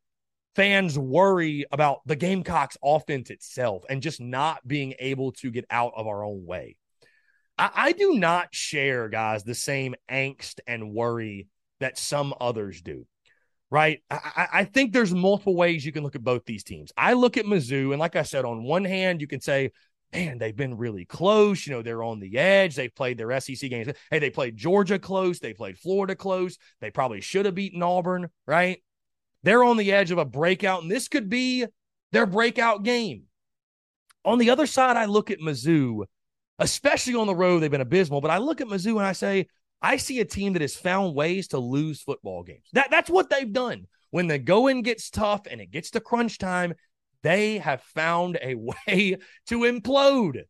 fans 0.55 0.99
worry 0.99 1.65
about 1.73 2.01
the 2.07 2.17
Gamecocks 2.17 2.77
offense 2.83 3.31
itself 3.31 3.85
and 3.89 4.03
just 4.03 4.21
not 4.21 4.67
being 4.67 4.95
able 4.99 5.33
to 5.33 5.51
get 5.51 5.65
out 5.71 5.93
of 5.97 6.07
our 6.07 6.25
own 6.25 6.45
way. 6.47 6.77
I, 7.59 7.71
I 7.75 7.93
do 7.93 8.15
not 8.15 8.55
share, 8.55 9.09
guys, 9.09 9.45
the 9.45 9.55
same 9.55 9.95
angst 10.11 10.61
and 10.67 10.93
worry 10.93 11.49
that 11.81 11.99
some 11.99 12.35
others 12.41 12.83
do 12.83 13.07
right? 13.73 14.03
I, 14.11 14.49
I, 14.53 14.65
think 14.65 14.93
there's 14.93 15.15
multiple 15.15 15.57
ways 15.57 15.85
you 15.85 15.93
can 15.93 16.03
look 16.03 16.15
at 16.15 16.23
both 16.23 16.45
these 16.45 16.63
teams. 16.63 16.93
I 16.95 17.15
look 17.15 17.39
at 17.39 17.47
Mizzou, 17.47 17.93
and 17.93 17.99
like 17.99 18.17
I 18.17 18.23
said, 18.23 18.45
on 18.45 18.65
one 18.65 18.85
hand, 18.85 19.23
you 19.23 19.27
can 19.27 19.41
say, 19.41 19.73
man, 20.13 20.37
they've 20.37 20.55
been 20.55 20.77
really 20.77 21.07
close. 21.07 21.67
You 21.67 21.73
know, 21.73 21.81
they're 21.83 22.03
on 22.03 22.21
the 22.21 22.37
edge. 22.37 22.77
They've 22.77 22.95
played 22.95 23.17
their 23.17 23.41
SEC 23.41 23.71
games. 23.71 23.91
Hey, 24.11 24.19
they 24.19 24.29
played 24.29 24.59
Georgia 24.59 24.99
close. 24.99 25.39
They 25.39 25.55
played 25.55 25.79
Florida 25.79 26.15
close. 26.15 26.59
They 26.83 26.91
probably 26.91 27.23
should 27.23 27.47
have 27.47 27.55
beaten 27.55 27.83
Auburn, 27.83 28.29
right? 28.47 28.83
They're 29.43 29.65
on 29.65 29.79
the 29.79 29.91
edge 29.91 30.11
of 30.11 30.19
a 30.19 30.27
breakout, 30.27 30.83
and 30.83 30.91
this 30.91 31.09
could 31.09 31.31
be 31.31 31.65
their 32.13 32.27
breakout 32.27 32.83
game. 32.83 33.23
On 34.23 34.37
the 34.37 34.51
other 34.51 34.67
side, 34.67 34.99
I 34.99 35.07
look 35.07 35.31
at 35.31 35.41
Mizzou, 35.41 36.05
especially 36.59 37.15
on 37.15 37.27
the 37.27 37.35
road, 37.35 37.61
they've 37.61 37.71
been 37.71 37.81
abysmal, 37.81 38.21
but 38.21 38.31
I 38.31 38.37
look 38.37 38.61
at 38.61 38.67
Mizzou 38.67 38.99
and 38.99 39.07
I 39.07 39.13
say, 39.13 39.47
I 39.83 39.97
see 39.97 40.21
a 40.21 40.25
team 40.25 40.53
that 40.53 40.63
has 40.63 40.77
found 40.77 41.15
ways 41.15 41.49
to 41.49 41.59
lose 41.59 42.01
football 42.01 42.45
games. 42.45 42.69
That, 42.73 42.91
that's 42.91 43.11
what 43.11 43.29
they've 43.29 43.53
done. 43.53 43.89
When 44.11 44.29
the 44.29 44.39
going 44.39 44.83
gets 44.83 45.11
tough 45.11 45.43
and 45.51 45.61
it 45.61 45.73
gets 45.73 45.91
to 45.91 46.01
crunch 46.01 46.39
time, 46.39 46.75
they 47.23 47.59
have 47.59 47.83
found 47.83 48.39
a 48.41 48.55
way 48.87 49.17
to 49.47 49.59
implode. 49.61 50.43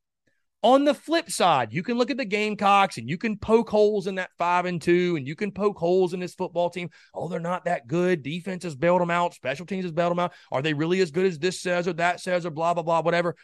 On 0.64 0.84
the 0.84 0.94
flip 0.94 1.28
side, 1.28 1.72
you 1.72 1.82
can 1.82 1.98
look 1.98 2.10
at 2.12 2.16
the 2.16 2.24
Gamecocks 2.24 2.96
and 2.96 3.08
you 3.08 3.18
can 3.18 3.36
poke 3.36 3.68
holes 3.68 4.06
in 4.06 4.14
that 4.16 4.30
five 4.38 4.64
and 4.64 4.80
two, 4.80 5.16
and 5.16 5.26
you 5.26 5.34
can 5.34 5.50
poke 5.50 5.76
holes 5.76 6.12
in 6.14 6.20
this 6.20 6.34
football 6.34 6.70
team. 6.70 6.88
Oh, 7.14 7.26
they're 7.26 7.40
not 7.40 7.64
that 7.64 7.88
good. 7.88 8.22
Defense 8.22 8.62
has 8.62 8.76
bailed 8.76 9.00
them 9.00 9.10
out. 9.10 9.34
Special 9.34 9.66
teams 9.66 9.84
has 9.84 9.92
bailed 9.92 10.12
them 10.12 10.20
out. 10.20 10.32
Are 10.52 10.62
they 10.62 10.72
really 10.72 11.00
as 11.00 11.10
good 11.10 11.26
as 11.26 11.38
this 11.38 11.60
says 11.60 11.88
or 11.88 11.94
that 11.94 12.20
says 12.20 12.46
or 12.46 12.50
blah, 12.50 12.74
blah, 12.74 12.84
blah, 12.84 13.00
whatever? 13.00 13.34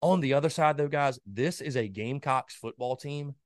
On 0.00 0.20
the 0.20 0.34
other 0.34 0.50
side, 0.50 0.76
though, 0.76 0.88
guys, 0.88 1.20
this 1.24 1.60
is 1.60 1.76
a 1.76 1.86
Gamecocks 1.86 2.56
football 2.56 2.96
team 2.96 3.36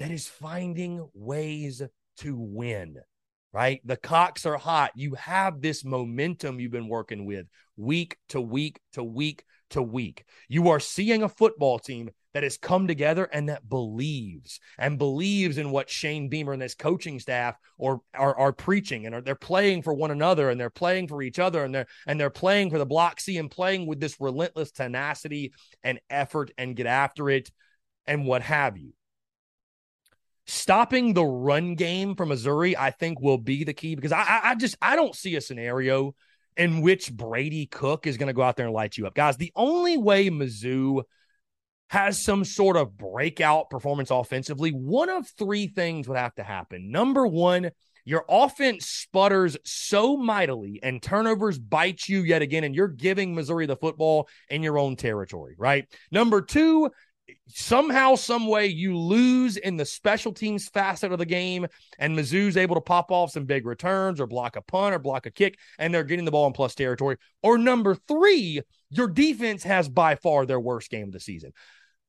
that 0.00 0.10
is 0.10 0.26
finding 0.26 1.08
ways 1.14 1.82
to 2.18 2.36
win 2.36 2.96
right? 3.52 3.80
The 3.84 3.96
cocks 3.96 4.46
are 4.46 4.56
hot. 4.56 4.92
You 4.94 5.14
have 5.14 5.60
this 5.60 5.84
momentum 5.84 6.60
you've 6.60 6.70
been 6.70 6.88
working 6.88 7.24
with 7.24 7.46
week 7.76 8.16
to 8.28 8.40
week 8.40 8.80
to 8.92 9.02
week 9.02 9.44
to 9.70 9.82
week. 9.82 10.24
You 10.48 10.68
are 10.68 10.80
seeing 10.80 11.22
a 11.22 11.28
football 11.28 11.78
team 11.78 12.10
that 12.32 12.44
has 12.44 12.56
come 12.56 12.86
together 12.86 13.24
and 13.24 13.48
that 13.48 13.68
believes 13.68 14.60
and 14.78 14.98
believes 14.98 15.58
in 15.58 15.72
what 15.72 15.90
Shane 15.90 16.28
Beamer 16.28 16.52
and 16.52 16.62
his 16.62 16.76
coaching 16.76 17.18
staff 17.18 17.56
or 17.76 18.02
are, 18.14 18.36
are 18.36 18.52
preaching 18.52 19.06
and 19.06 19.16
are 19.16 19.20
they're 19.20 19.34
playing 19.34 19.82
for 19.82 19.92
one 19.92 20.12
another 20.12 20.48
and 20.48 20.60
they're 20.60 20.70
playing 20.70 21.08
for 21.08 21.22
each 21.22 21.40
other 21.40 21.64
and 21.64 21.74
they're 21.74 21.86
and 22.06 22.20
they're 22.20 22.30
playing 22.30 22.70
for 22.70 22.78
the 22.78 22.86
block 22.86 23.18
C 23.18 23.38
and 23.38 23.50
playing 23.50 23.86
with 23.86 23.98
this 23.98 24.20
relentless 24.20 24.70
tenacity 24.70 25.52
and 25.82 26.00
effort 26.08 26.52
and 26.56 26.76
get 26.76 26.86
after 26.86 27.30
it 27.30 27.50
and 28.06 28.26
what 28.26 28.42
have 28.42 28.78
you 28.78 28.92
stopping 30.50 31.14
the 31.14 31.24
run 31.24 31.74
game 31.74 32.14
from 32.14 32.28
Missouri, 32.28 32.76
I 32.76 32.90
think, 32.90 33.20
will 33.20 33.38
be 33.38 33.64
the 33.64 33.72
key 33.72 33.94
because 33.94 34.12
I, 34.12 34.40
I 34.44 34.54
just 34.54 34.76
I 34.82 34.96
don't 34.96 35.14
see 35.14 35.36
a 35.36 35.40
scenario 35.40 36.14
in 36.56 36.82
which 36.82 37.12
Brady 37.12 37.66
Cook 37.66 38.06
is 38.06 38.16
going 38.16 38.26
to 38.26 38.32
go 38.32 38.42
out 38.42 38.56
there 38.56 38.66
and 38.66 38.74
light 38.74 38.98
you 38.98 39.06
up, 39.06 39.14
guys. 39.14 39.36
The 39.36 39.52
only 39.54 39.96
way 39.96 40.28
Mizzou 40.28 41.02
has 41.88 42.22
some 42.22 42.44
sort 42.44 42.76
of 42.76 42.96
breakout 42.96 43.70
performance 43.70 44.10
offensively, 44.10 44.70
one 44.70 45.08
of 45.08 45.28
three 45.28 45.66
things 45.66 46.06
would 46.06 46.18
have 46.18 46.34
to 46.36 46.44
happen. 46.44 46.90
Number 46.90 47.26
one, 47.26 47.70
your 48.04 48.24
offense 48.28 48.86
sputters 48.86 49.56
so 49.64 50.16
mightily 50.16 50.80
and 50.82 51.02
turnovers 51.02 51.58
bite 51.58 52.08
you 52.08 52.20
yet 52.20 52.42
again, 52.42 52.64
and 52.64 52.74
you're 52.74 52.88
giving 52.88 53.34
Missouri 53.34 53.66
the 53.66 53.76
football 53.76 54.28
in 54.48 54.62
your 54.62 54.78
own 54.78 54.96
territory, 54.96 55.54
right? 55.58 55.86
Number 56.10 56.42
two, 56.42 56.90
somehow, 57.48 58.14
some 58.14 58.46
way, 58.46 58.66
you 58.66 58.96
lose 58.96 59.56
in 59.56 59.76
the 59.76 59.84
special 59.84 60.32
teams 60.32 60.68
facet 60.68 61.12
of 61.12 61.18
the 61.18 61.26
game, 61.26 61.66
and 61.98 62.16
Mizzou's 62.16 62.56
able 62.56 62.74
to 62.76 62.80
pop 62.80 63.10
off 63.10 63.32
some 63.32 63.44
big 63.44 63.66
returns 63.66 64.20
or 64.20 64.26
block 64.26 64.56
a 64.56 64.62
punt 64.62 64.94
or 64.94 64.98
block 64.98 65.26
a 65.26 65.30
kick, 65.30 65.58
and 65.78 65.92
they're 65.92 66.04
getting 66.04 66.24
the 66.24 66.30
ball 66.30 66.46
in 66.46 66.52
plus 66.52 66.74
territory. 66.74 67.16
Or 67.42 67.58
number 67.58 67.94
three, 67.94 68.60
your 68.90 69.08
defense 69.08 69.62
has 69.64 69.88
by 69.88 70.14
far 70.16 70.46
their 70.46 70.60
worst 70.60 70.90
game 70.90 71.04
of 71.04 71.12
the 71.12 71.20
season. 71.20 71.52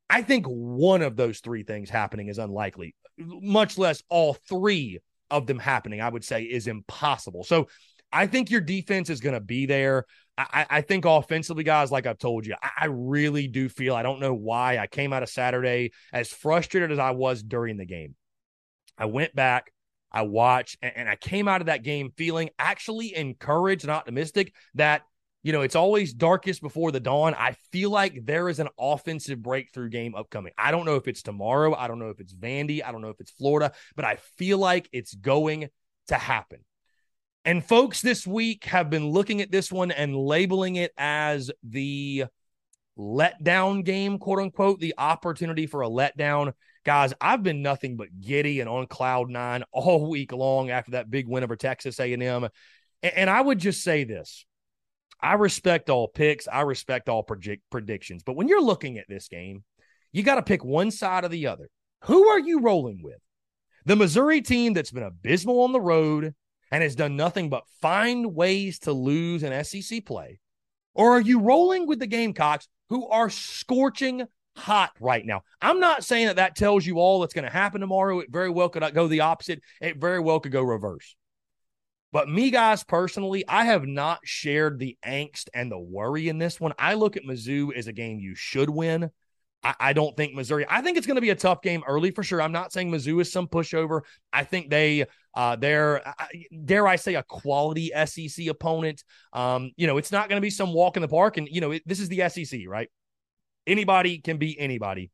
I 0.09 0.21
think 0.21 0.45
one 0.45 1.01
of 1.01 1.15
those 1.15 1.39
three 1.39 1.63
things 1.63 1.89
happening 1.89 2.27
is 2.27 2.37
unlikely, 2.37 2.95
much 3.17 3.77
less 3.77 4.03
all 4.09 4.33
three 4.33 4.99
of 5.29 5.47
them 5.47 5.59
happening, 5.59 6.01
I 6.01 6.09
would 6.09 6.25
say 6.25 6.43
is 6.43 6.67
impossible. 6.67 7.43
So 7.43 7.67
I 8.11 8.27
think 8.27 8.51
your 8.51 8.61
defense 8.61 9.09
is 9.09 9.21
going 9.21 9.35
to 9.35 9.39
be 9.39 9.65
there. 9.65 10.05
I, 10.37 10.65
I, 10.69 10.81
think 10.81 11.05
offensively, 11.05 11.63
guys, 11.63 11.91
like 11.91 12.05
I've 12.05 12.17
told 12.17 12.45
you, 12.45 12.55
I, 12.61 12.69
I, 12.81 12.85
really 12.85 13.47
do 13.47 13.69
feel 13.69 13.95
I 13.95 14.01
don't 14.01 14.19
know 14.19 14.33
why 14.33 14.77
I 14.77 14.87
came 14.87 15.13
out 15.13 15.23
of 15.23 15.29
Saturday 15.29 15.91
as 16.11 16.29
frustrated 16.29 16.91
as 16.91 16.99
I 16.99 17.11
was 17.11 17.43
during 17.43 17.77
the 17.77 17.85
game. 17.85 18.15
I 18.97 19.05
went 19.05 19.35
back, 19.35 19.71
I 20.11 20.23
watched, 20.23 20.77
and, 20.81 20.93
and 20.95 21.09
I 21.09 21.15
came 21.15 21.47
out 21.47 21.61
of 21.61 21.67
that 21.67 21.83
game 21.83 22.11
feeling 22.17 22.49
actually 22.57 23.15
encouraged 23.15 23.83
and 23.83 23.91
optimistic 23.91 24.53
that 24.75 25.03
you 25.43 25.53
know, 25.53 25.61
it's 25.61 25.75
always 25.75 26.13
darkest 26.13 26.61
before 26.61 26.91
the 26.91 26.99
dawn. 26.99 27.33
I 27.33 27.55
feel 27.71 27.89
like 27.89 28.25
there 28.25 28.47
is 28.47 28.59
an 28.59 28.67
offensive 28.79 29.41
breakthrough 29.41 29.89
game 29.89 30.13
upcoming. 30.13 30.53
I 30.57 30.71
don't 30.71 30.85
know 30.85 30.97
if 30.97 31.07
it's 31.07 31.23
tomorrow. 31.23 31.73
I 31.73 31.87
don't 31.87 31.99
know 31.99 32.09
if 32.09 32.19
it's 32.19 32.33
Vandy. 32.33 32.83
I 32.85 32.91
don't 32.91 33.01
know 33.01 33.09
if 33.09 33.19
it's 33.19 33.31
Florida, 33.31 33.73
but 33.95 34.05
I 34.05 34.17
feel 34.37 34.59
like 34.59 34.87
it's 34.91 35.15
going 35.15 35.69
to 36.09 36.15
happen. 36.15 36.59
And 37.43 37.65
folks 37.65 38.01
this 38.01 38.27
week 38.27 38.65
have 38.65 38.89
been 38.89 39.09
looking 39.09 39.41
at 39.41 39.51
this 39.51 39.71
one 39.71 39.91
and 39.91 40.15
labeling 40.15 40.75
it 40.75 40.91
as 40.97 41.49
the 41.63 42.25
letdown 42.97 43.83
game, 43.83 44.19
quote 44.19 44.39
unquote, 44.39 44.79
the 44.79 44.93
opportunity 44.97 45.65
for 45.65 45.81
a 45.81 45.89
letdown. 45.89 46.53
Guys, 46.85 47.13
I've 47.19 47.41
been 47.41 47.63
nothing 47.63 47.97
but 47.97 48.21
giddy 48.21 48.59
and 48.59 48.69
on 48.69 48.85
cloud 48.85 49.29
nine 49.29 49.63
all 49.71 50.09
week 50.09 50.31
long 50.31 50.69
after 50.69 50.91
that 50.91 51.09
big 51.09 51.27
win 51.27 51.43
over 51.43 51.55
Texas 51.55 51.99
A&M. 51.99 52.47
And 53.01 53.29
I 53.29 53.41
would 53.41 53.57
just 53.57 53.83
say 53.83 54.03
this. 54.03 54.45
I 55.19 55.33
respect 55.33 55.89
all 55.89 56.07
picks. 56.07 56.47
I 56.47 56.61
respect 56.61 57.09
all 57.09 57.23
predict- 57.23 57.69
predictions. 57.71 58.23
But 58.23 58.35
when 58.35 58.47
you're 58.47 58.61
looking 58.61 58.97
at 58.99 59.05
this 59.07 59.27
game, 59.27 59.63
you 60.11 60.21
got 60.23 60.35
to 60.35 60.43
pick 60.43 60.63
one 60.63 60.91
side 60.91 61.23
or 61.23 61.29
the 61.29 61.47
other. 61.47 61.69
Who 62.05 62.27
are 62.27 62.39
you 62.39 62.61
rolling 62.61 63.01
with? 63.03 63.19
The 63.85 63.95
Missouri 63.95 64.41
team 64.41 64.73
that's 64.73 64.91
been 64.91 65.03
abysmal 65.03 65.61
on 65.61 65.71
the 65.71 65.81
road 65.81 66.35
and 66.71 66.81
has 66.81 66.95
done 66.95 67.15
nothing 67.15 67.49
but 67.49 67.67
find 67.81 68.33
ways 68.33 68.79
to 68.79 68.93
lose 68.93 69.43
an 69.43 69.63
SEC 69.63 70.05
play? 70.05 70.39
Or 70.93 71.11
are 71.11 71.21
you 71.21 71.39
rolling 71.39 71.87
with 71.87 71.99
the 71.99 72.07
Gamecocks 72.07 72.67
who 72.89 73.07
are 73.07 73.29
scorching 73.29 74.25
hot 74.55 74.91
right 74.99 75.25
now? 75.25 75.41
I'm 75.61 75.79
not 75.79 76.03
saying 76.03 76.27
that 76.27 76.37
that 76.37 76.55
tells 76.55 76.85
you 76.85 76.97
all 76.97 77.19
that's 77.19 77.33
going 77.33 77.45
to 77.45 77.51
happen 77.51 77.81
tomorrow. 77.81 78.19
It 78.19 78.31
very 78.31 78.49
well 78.49 78.69
could 78.69 78.93
go 78.93 79.07
the 79.07 79.21
opposite. 79.21 79.61
It 79.81 79.97
very 79.97 80.19
well 80.19 80.39
could 80.39 80.51
go 80.51 80.61
reverse. 80.61 81.15
But 82.13 82.27
me, 82.27 82.51
guys, 82.51 82.83
personally, 82.83 83.45
I 83.47 83.65
have 83.65 83.85
not 83.85 84.19
shared 84.25 84.79
the 84.79 84.97
angst 85.05 85.47
and 85.53 85.71
the 85.71 85.79
worry 85.79 86.27
in 86.27 86.39
this 86.39 86.59
one. 86.59 86.73
I 86.77 86.95
look 86.95 87.15
at 87.15 87.23
Mizzou 87.23 87.73
as 87.73 87.87
a 87.87 87.93
game 87.93 88.19
you 88.19 88.35
should 88.35 88.69
win. 88.69 89.11
I, 89.63 89.75
I 89.79 89.93
don't 89.93 90.15
think 90.15 90.33
Missouri. 90.33 90.65
I 90.69 90.81
think 90.81 90.97
it's 90.97 91.07
going 91.07 91.15
to 91.15 91.21
be 91.21 91.29
a 91.29 91.35
tough 91.35 91.61
game 91.61 91.83
early 91.87 92.11
for 92.11 92.23
sure. 92.23 92.41
I'm 92.41 92.51
not 92.51 92.71
saying 92.71 92.91
Mizzou 92.91 93.21
is 93.21 93.31
some 93.31 93.47
pushover. 93.47 94.01
I 94.33 94.43
think 94.43 94.69
they 94.69 95.05
uh, 95.33 95.55
they're 95.55 96.01
dare 96.65 96.87
I 96.87 96.95
say 96.95 97.15
a 97.15 97.23
quality 97.23 97.91
SEC 98.05 98.47
opponent. 98.47 99.03
Um, 99.33 99.71
you 99.75 99.87
know, 99.87 99.97
it's 99.97 100.11
not 100.11 100.29
going 100.29 100.37
to 100.37 100.41
be 100.41 100.49
some 100.49 100.73
walk 100.73 100.97
in 100.97 101.01
the 101.01 101.07
park, 101.07 101.37
and 101.37 101.47
you 101.49 101.61
know, 101.61 101.71
it, 101.71 101.83
this 101.85 101.99
is 101.99 102.09
the 102.09 102.27
SEC, 102.29 102.61
right? 102.67 102.89
Anybody 103.67 104.19
can 104.19 104.37
beat 104.37 104.57
anybody 104.59 105.11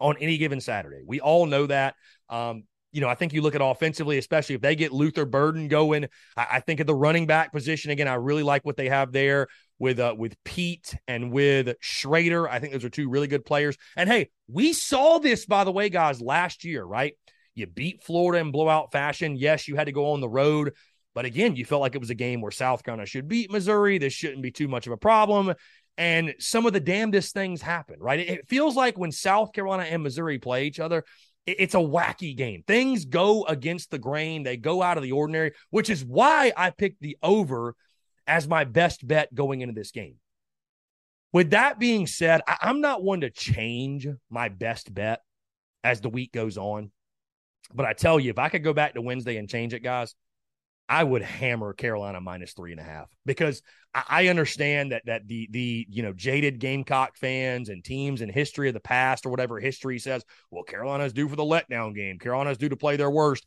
on 0.00 0.16
any 0.20 0.38
given 0.38 0.60
Saturday. 0.60 1.02
We 1.06 1.20
all 1.20 1.46
know 1.46 1.66
that. 1.66 1.94
Um, 2.28 2.64
you 2.90 3.00
know, 3.00 3.08
I 3.08 3.14
think 3.14 3.32
you 3.32 3.42
look 3.42 3.54
at 3.54 3.60
offensively, 3.62 4.18
especially 4.18 4.54
if 4.54 4.62
they 4.62 4.74
get 4.74 4.92
Luther 4.92 5.26
Burden 5.26 5.68
going. 5.68 6.06
I, 6.36 6.46
I 6.52 6.60
think 6.60 6.80
at 6.80 6.86
the 6.86 6.94
running 6.94 7.26
back 7.26 7.52
position, 7.52 7.90
again, 7.90 8.08
I 8.08 8.14
really 8.14 8.42
like 8.42 8.64
what 8.64 8.76
they 8.76 8.88
have 8.88 9.12
there 9.12 9.48
with 9.78 10.00
uh, 10.00 10.14
with 10.16 10.36
Peat 10.44 10.96
and 11.06 11.32
with 11.32 11.76
Schrader. 11.80 12.48
I 12.48 12.58
think 12.58 12.72
those 12.72 12.84
are 12.84 12.90
two 12.90 13.08
really 13.08 13.28
good 13.28 13.44
players. 13.44 13.76
And 13.96 14.08
hey, 14.08 14.30
we 14.48 14.72
saw 14.72 15.18
this 15.18 15.46
by 15.46 15.64
the 15.64 15.72
way, 15.72 15.88
guys, 15.88 16.20
last 16.20 16.64
year, 16.64 16.84
right? 16.84 17.14
You 17.54 17.66
beat 17.66 18.02
Florida 18.02 18.40
in 18.40 18.52
blowout 18.52 18.92
fashion. 18.92 19.36
Yes, 19.36 19.66
you 19.68 19.76
had 19.76 19.86
to 19.86 19.92
go 19.92 20.12
on 20.12 20.20
the 20.20 20.28
road, 20.28 20.74
but 21.14 21.24
again, 21.24 21.56
you 21.56 21.64
felt 21.64 21.80
like 21.80 21.94
it 21.94 22.00
was 22.00 22.10
a 22.10 22.14
game 22.14 22.40
where 22.40 22.52
South 22.52 22.84
Carolina 22.84 23.06
should 23.06 23.26
beat 23.28 23.50
Missouri. 23.50 23.98
This 23.98 24.12
shouldn't 24.12 24.42
be 24.42 24.52
too 24.52 24.68
much 24.68 24.86
of 24.86 24.92
a 24.92 24.96
problem. 24.96 25.54
And 25.96 26.34
some 26.38 26.64
of 26.64 26.72
the 26.72 26.78
damnedest 26.78 27.34
things 27.34 27.60
happen, 27.60 27.96
right? 27.98 28.20
It 28.20 28.48
feels 28.48 28.76
like 28.76 28.96
when 28.96 29.10
South 29.10 29.52
Carolina 29.52 29.82
and 29.82 30.04
Missouri 30.04 30.38
play 30.38 30.66
each 30.66 30.78
other, 30.78 31.04
it's 31.44 31.74
a 31.74 31.78
wacky 31.78 32.36
game. 32.36 32.62
Things 32.66 33.04
go 33.04 33.44
against 33.44 33.90
the 33.90 33.98
grain, 33.98 34.44
they 34.44 34.56
go 34.56 34.80
out 34.80 34.96
of 34.96 35.02
the 35.02 35.12
ordinary, 35.12 35.52
which 35.70 35.90
is 35.90 36.04
why 36.04 36.52
I 36.56 36.70
picked 36.70 37.00
the 37.00 37.16
over 37.20 37.74
as 38.28 38.46
my 38.46 38.64
best 38.64 39.06
bet 39.06 39.34
going 39.34 39.62
into 39.62 39.74
this 39.74 39.90
game. 39.90 40.16
With 41.32 41.50
that 41.50 41.78
being 41.78 42.06
said, 42.06 42.42
I- 42.46 42.70
am 42.70 42.80
not 42.80 43.02
one 43.02 43.22
to 43.22 43.30
change 43.30 44.06
my 44.30 44.48
best 44.48 44.92
bet 44.94 45.22
as 45.82 46.00
the 46.00 46.08
week 46.08 46.32
goes 46.32 46.56
on. 46.56 46.90
But 47.74 47.86
I 47.86 47.92
tell 47.92 48.18
you, 48.18 48.30
if 48.30 48.38
I 48.38 48.48
could 48.48 48.64
go 48.64 48.72
back 48.72 48.94
to 48.94 49.02
Wednesday 49.02 49.36
and 49.36 49.48
change 49.48 49.74
it, 49.74 49.80
guys, 49.80 50.14
I 50.88 51.04
would 51.04 51.20
hammer 51.20 51.74
Carolina 51.74 52.18
minus 52.20 52.54
three 52.54 52.72
and 52.72 52.80
a 52.80 52.84
half 52.84 53.10
because 53.26 53.62
I 53.92 54.28
understand 54.28 54.92
that 54.92 55.02
that 55.04 55.28
the 55.28 55.46
the 55.50 55.86
you 55.90 56.02
know 56.02 56.14
jaded 56.14 56.60
Gamecock 56.60 57.16
fans 57.18 57.68
and 57.68 57.84
teams 57.84 58.22
in 58.22 58.30
history 58.30 58.68
of 58.68 58.74
the 58.74 58.80
past 58.80 59.26
or 59.26 59.30
whatever 59.30 59.60
history 59.60 59.98
says, 59.98 60.24
well, 60.50 60.62
Carolina's 60.62 61.12
due 61.12 61.28
for 61.28 61.36
the 61.36 61.42
letdown 61.42 61.94
game. 61.94 62.18
Carolina's 62.18 62.56
due 62.56 62.70
to 62.70 62.76
play 62.76 62.96
their 62.96 63.10
worst. 63.10 63.44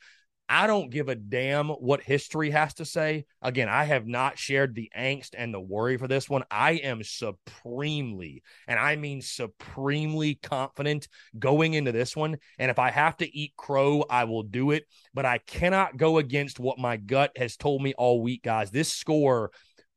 I 0.54 0.68
don't 0.68 0.90
give 0.90 1.08
a 1.08 1.16
damn 1.16 1.70
what 1.70 2.02
history 2.02 2.50
has 2.50 2.74
to 2.74 2.84
say. 2.84 3.24
Again, 3.42 3.70
I 3.70 3.86
have 3.86 4.06
not 4.06 4.38
shared 4.38 4.76
the 4.76 4.92
angst 4.96 5.30
and 5.38 5.54
the 5.54 5.62
worry 5.62 5.96
for 5.96 6.10
this 6.10 6.30
one. 6.30 6.44
I 6.52 6.74
am 6.74 7.04
supremely, 7.04 8.44
and 8.68 8.78
I 8.78 8.98
mean 8.98 9.22
supremely 9.22 10.36
confident 10.36 11.08
going 11.40 11.74
into 11.74 11.94
this 11.94 12.18
one. 12.18 12.36
And 12.60 12.70
if 12.70 12.80
I 12.80 12.92
have 12.92 13.16
to 13.18 13.34
eat 13.34 13.54
crow, 13.56 14.04
I 14.10 14.26
will 14.26 14.44
do 14.44 14.72
it. 14.72 14.84
But 15.14 15.26
I 15.26 15.38
cannot 15.38 15.96
go 15.96 16.18
against 16.18 16.60
what 16.60 16.78
my 16.78 16.98
gut 16.98 17.32
has 17.38 17.56
told 17.56 17.82
me 17.82 17.94
all 17.94 18.22
week, 18.22 18.44
guys. 18.44 18.72
This 18.72 18.92
score, 18.92 19.52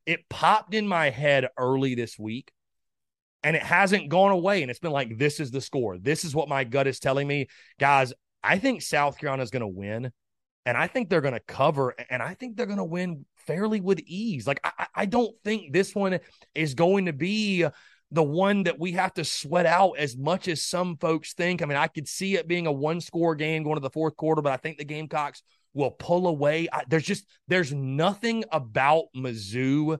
it 0.05 0.29
popped 0.29 0.73
in 0.73 0.87
my 0.87 1.09
head 1.09 1.49
early 1.57 1.95
this 1.95 2.17
week 2.17 2.53
and 3.43 3.57
it 3.57 3.61
hasn't 3.61 4.07
gone 4.07 4.31
away. 4.31 4.61
And 4.61 4.71
it's 4.71 4.79
been 4.79 4.93
like, 4.93 5.17
this 5.17 5.41
is 5.41 5.51
the 5.51 5.59
score. 5.59 5.97
This 5.97 6.23
is 6.23 6.33
what 6.33 6.47
my 6.47 6.63
gut 6.63 6.87
is 6.87 7.01
telling 7.01 7.27
me. 7.27 7.47
Guys, 7.77 8.13
I 8.41 8.57
think 8.57 8.83
South 8.83 9.17
Carolina 9.17 9.43
is 9.43 9.51
going 9.51 9.59
to 9.59 9.67
win 9.67 10.13
and 10.65 10.75
I 10.77 10.87
think 10.87 11.09
they're 11.09 11.21
going 11.21 11.33
to 11.33 11.39
cover, 11.39 11.95
and 12.09 12.21
I 12.21 12.33
think 12.33 12.55
they're 12.55 12.65
going 12.65 12.77
to 12.77 12.83
win 12.83 13.25
fairly 13.35 13.81
with 13.81 13.99
ease. 14.05 14.47
Like 14.47 14.59
I, 14.63 14.87
I 14.95 15.05
don't 15.05 15.35
think 15.43 15.71
this 15.71 15.93
one 15.93 16.19
is 16.53 16.73
going 16.73 17.05
to 17.05 17.13
be 17.13 17.65
the 18.11 18.23
one 18.23 18.63
that 18.63 18.79
we 18.79 18.93
have 18.93 19.13
to 19.15 19.25
sweat 19.25 19.65
out 19.65 19.93
as 19.97 20.17
much 20.17 20.47
as 20.47 20.61
some 20.61 20.97
folks 20.97 21.33
think. 21.33 21.61
I 21.61 21.65
mean, 21.65 21.77
I 21.77 21.87
could 21.87 22.07
see 22.07 22.35
it 22.35 22.47
being 22.47 22.67
a 22.67 22.71
one 22.71 23.01
score 23.01 23.35
game 23.35 23.63
going 23.63 23.75
to 23.75 23.81
the 23.81 23.89
fourth 23.89 24.15
quarter, 24.15 24.41
but 24.41 24.53
I 24.53 24.57
think 24.57 24.77
the 24.77 24.85
Gamecocks 24.85 25.43
will 25.73 25.91
pull 25.91 26.27
away. 26.27 26.67
I, 26.71 26.83
there's 26.87 27.05
just 27.05 27.25
there's 27.47 27.73
nothing 27.73 28.43
about 28.51 29.05
Mizzou 29.15 29.99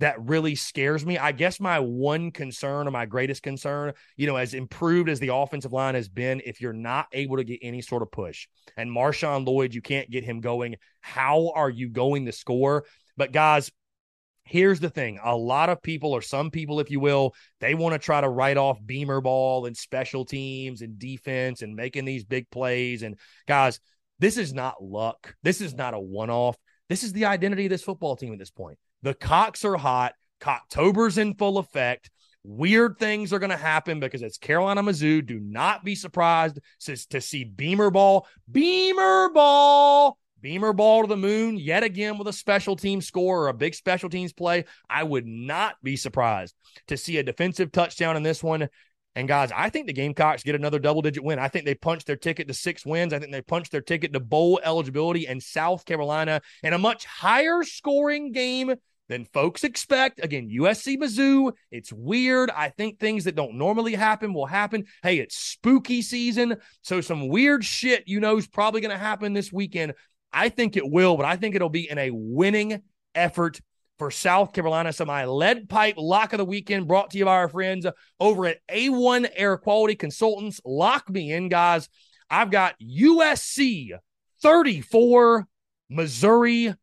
that 0.00 0.20
really 0.20 0.54
scares 0.54 1.06
me. 1.06 1.18
I 1.18 1.32
guess 1.32 1.60
my 1.60 1.78
one 1.78 2.30
concern 2.30 2.88
or 2.88 2.90
my 2.90 3.06
greatest 3.06 3.42
concern, 3.42 3.92
you 4.16 4.26
know, 4.26 4.36
as 4.36 4.54
improved 4.54 5.08
as 5.08 5.20
the 5.20 5.34
offensive 5.34 5.72
line 5.72 5.94
has 5.94 6.08
been, 6.08 6.42
if 6.44 6.60
you're 6.60 6.72
not 6.72 7.06
able 7.12 7.36
to 7.36 7.44
get 7.44 7.60
any 7.62 7.80
sort 7.80 8.02
of 8.02 8.10
push 8.10 8.48
and 8.76 8.90
Marshawn 8.90 9.46
Lloyd, 9.46 9.74
you 9.74 9.82
can't 9.82 10.10
get 10.10 10.24
him 10.24 10.40
going, 10.40 10.76
how 11.00 11.52
are 11.54 11.70
you 11.70 11.88
going 11.88 12.26
to 12.26 12.32
score? 12.32 12.84
But 13.16 13.32
guys, 13.32 13.70
here's 14.44 14.80
the 14.80 14.90
thing. 14.90 15.20
A 15.22 15.36
lot 15.36 15.70
of 15.70 15.82
people 15.82 16.12
or 16.12 16.22
some 16.22 16.50
people 16.50 16.80
if 16.80 16.90
you 16.90 17.00
will 17.00 17.34
they 17.60 17.74
want 17.74 17.94
to 17.94 17.98
try 17.98 18.20
to 18.20 18.28
write 18.28 18.56
off 18.56 18.78
beamer 18.84 19.20
ball 19.20 19.64
and 19.64 19.76
special 19.76 20.24
teams 20.24 20.82
and 20.82 20.98
defense 20.98 21.62
and 21.62 21.74
making 21.74 22.04
these 22.04 22.24
big 22.24 22.50
plays. 22.50 23.02
And 23.02 23.18
guys 23.46 23.80
this 24.18 24.36
is 24.36 24.52
not 24.52 24.82
luck. 24.82 25.34
This 25.42 25.60
is 25.60 25.74
not 25.74 25.92
a 25.92 25.98
one-off. 25.98 26.56
This 26.88 27.02
is 27.02 27.12
the 27.12 27.24
identity 27.24 27.66
of 27.66 27.70
this 27.70 27.82
football 27.82 28.16
team 28.16 28.32
at 28.32 28.38
this 28.38 28.50
point 28.50 28.78
the 29.04 29.14
cocks 29.14 29.64
are 29.64 29.76
hot. 29.76 30.14
Cocktober's 30.40 31.18
in 31.18 31.34
full 31.34 31.58
effect. 31.58 32.10
Weird 32.42 32.98
things 32.98 33.32
are 33.32 33.38
going 33.38 33.50
to 33.50 33.56
happen 33.56 34.00
because 34.00 34.22
it's 34.22 34.38
Carolina 34.38 34.82
Mizzou. 34.82 35.24
Do 35.24 35.38
not 35.38 35.84
be 35.84 35.94
surprised 35.94 36.58
to 36.80 37.20
see 37.20 37.44
Beamer 37.44 37.90
ball, 37.90 38.26
Beamer 38.50 39.30
ball, 39.30 40.18
Beamer 40.40 40.72
ball 40.72 41.02
to 41.02 41.08
the 41.08 41.16
moon 41.16 41.56
yet 41.56 41.82
again 41.82 42.18
with 42.18 42.28
a 42.28 42.32
special 42.32 42.76
team 42.76 43.00
score 43.00 43.44
or 43.44 43.48
a 43.48 43.54
big 43.54 43.74
special 43.74 44.08
teams 44.08 44.32
play. 44.32 44.64
I 44.88 45.02
would 45.02 45.26
not 45.26 45.76
be 45.82 45.96
surprised 45.96 46.54
to 46.88 46.96
see 46.96 47.18
a 47.18 47.22
defensive 47.22 47.72
touchdown 47.72 48.16
in 48.16 48.22
this 48.22 48.42
one. 48.42 48.68
And 49.16 49.28
guys, 49.28 49.52
I 49.54 49.70
think 49.70 49.86
the 49.86 49.92
Gamecocks 49.92 50.42
get 50.42 50.54
another 50.54 50.78
double 50.78 51.00
digit 51.00 51.22
win. 51.22 51.38
I 51.38 51.48
think 51.48 51.64
they 51.64 51.74
punched 51.74 52.06
their 52.06 52.16
ticket 52.16 52.48
to 52.48 52.54
six 52.54 52.84
wins. 52.84 53.12
I 53.12 53.20
think 53.20 53.32
they 53.32 53.42
punched 53.42 53.70
their 53.70 53.80
ticket 53.80 54.12
to 54.12 54.20
bowl 54.20 54.60
eligibility 54.64 55.28
and 55.28 55.42
South 55.42 55.84
Carolina 55.84 56.42
in 56.62 56.72
a 56.72 56.78
much 56.78 57.04
higher 57.04 57.62
scoring 57.62 58.32
game 58.32 58.74
than 59.14 59.24
folks 59.26 59.62
expect. 59.62 60.22
Again, 60.22 60.50
USC 60.50 60.98
Mizzou, 60.98 61.52
it's 61.70 61.92
weird. 61.92 62.50
I 62.50 62.70
think 62.70 62.98
things 62.98 63.24
that 63.24 63.36
don't 63.36 63.56
normally 63.56 63.94
happen 63.94 64.34
will 64.34 64.46
happen. 64.46 64.86
Hey, 65.04 65.18
it's 65.18 65.36
spooky 65.36 66.02
season. 66.02 66.56
So 66.82 67.00
some 67.00 67.28
weird 67.28 67.64
shit 67.64 68.08
you 68.08 68.18
know 68.18 68.38
is 68.38 68.48
probably 68.48 68.80
going 68.80 68.90
to 68.90 68.98
happen 68.98 69.32
this 69.32 69.52
weekend. 69.52 69.94
I 70.32 70.48
think 70.48 70.76
it 70.76 70.90
will, 70.90 71.16
but 71.16 71.26
I 71.26 71.36
think 71.36 71.54
it'll 71.54 71.68
be 71.68 71.88
in 71.88 71.96
a 71.96 72.10
winning 72.12 72.82
effort 73.14 73.60
for 73.98 74.10
South 74.10 74.52
Carolina. 74.52 74.92
So 74.92 75.04
my 75.04 75.26
lead 75.26 75.68
pipe 75.68 75.94
lock 75.96 76.32
of 76.32 76.38
the 76.38 76.44
weekend 76.44 76.88
brought 76.88 77.10
to 77.10 77.18
you 77.18 77.26
by 77.26 77.36
our 77.36 77.48
friends 77.48 77.86
over 78.18 78.46
at 78.46 78.58
A1 78.68 79.28
Air 79.36 79.56
Quality 79.58 79.94
Consultants. 79.94 80.60
Lock 80.64 81.08
me 81.08 81.32
in, 81.32 81.48
guys. 81.48 81.88
I've 82.28 82.50
got 82.50 82.74
USC 82.80 83.90
34, 84.42 85.46
Missouri 85.88 86.74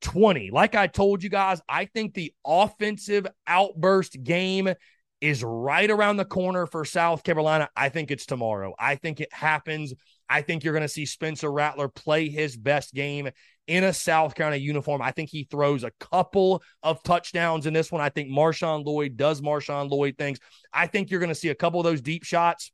20. 0.00 0.50
Like 0.50 0.74
I 0.74 0.86
told 0.86 1.22
you 1.22 1.30
guys, 1.30 1.60
I 1.68 1.86
think 1.86 2.14
the 2.14 2.32
offensive 2.46 3.26
outburst 3.46 4.22
game 4.22 4.72
is 5.20 5.42
right 5.42 5.90
around 5.90 6.16
the 6.16 6.24
corner 6.24 6.66
for 6.66 6.84
South 6.84 7.24
Carolina. 7.24 7.68
I 7.76 7.88
think 7.88 8.10
it's 8.10 8.26
tomorrow. 8.26 8.74
I 8.78 8.94
think 8.94 9.20
it 9.20 9.32
happens. 9.32 9.92
I 10.28 10.42
think 10.42 10.62
you're 10.62 10.74
going 10.74 10.82
to 10.82 10.88
see 10.88 11.06
Spencer 11.06 11.50
Rattler 11.50 11.88
play 11.88 12.28
his 12.28 12.56
best 12.56 12.94
game 12.94 13.28
in 13.66 13.84
a 13.84 13.92
South 13.92 14.34
Carolina 14.34 14.60
uniform. 14.60 15.02
I 15.02 15.10
think 15.10 15.30
he 15.30 15.44
throws 15.44 15.84
a 15.84 15.90
couple 15.98 16.62
of 16.82 17.02
touchdowns 17.02 17.66
in 17.66 17.72
this 17.72 17.90
one. 17.90 18.00
I 18.00 18.10
think 18.10 18.30
Marshawn 18.30 18.84
Lloyd 18.84 19.16
does 19.16 19.40
Marshawn 19.40 19.90
Lloyd 19.90 20.16
things. 20.16 20.38
I 20.72 20.86
think 20.86 21.10
you're 21.10 21.20
going 21.20 21.28
to 21.28 21.34
see 21.34 21.48
a 21.48 21.54
couple 21.54 21.80
of 21.80 21.84
those 21.84 22.00
deep 22.00 22.24
shots 22.24 22.70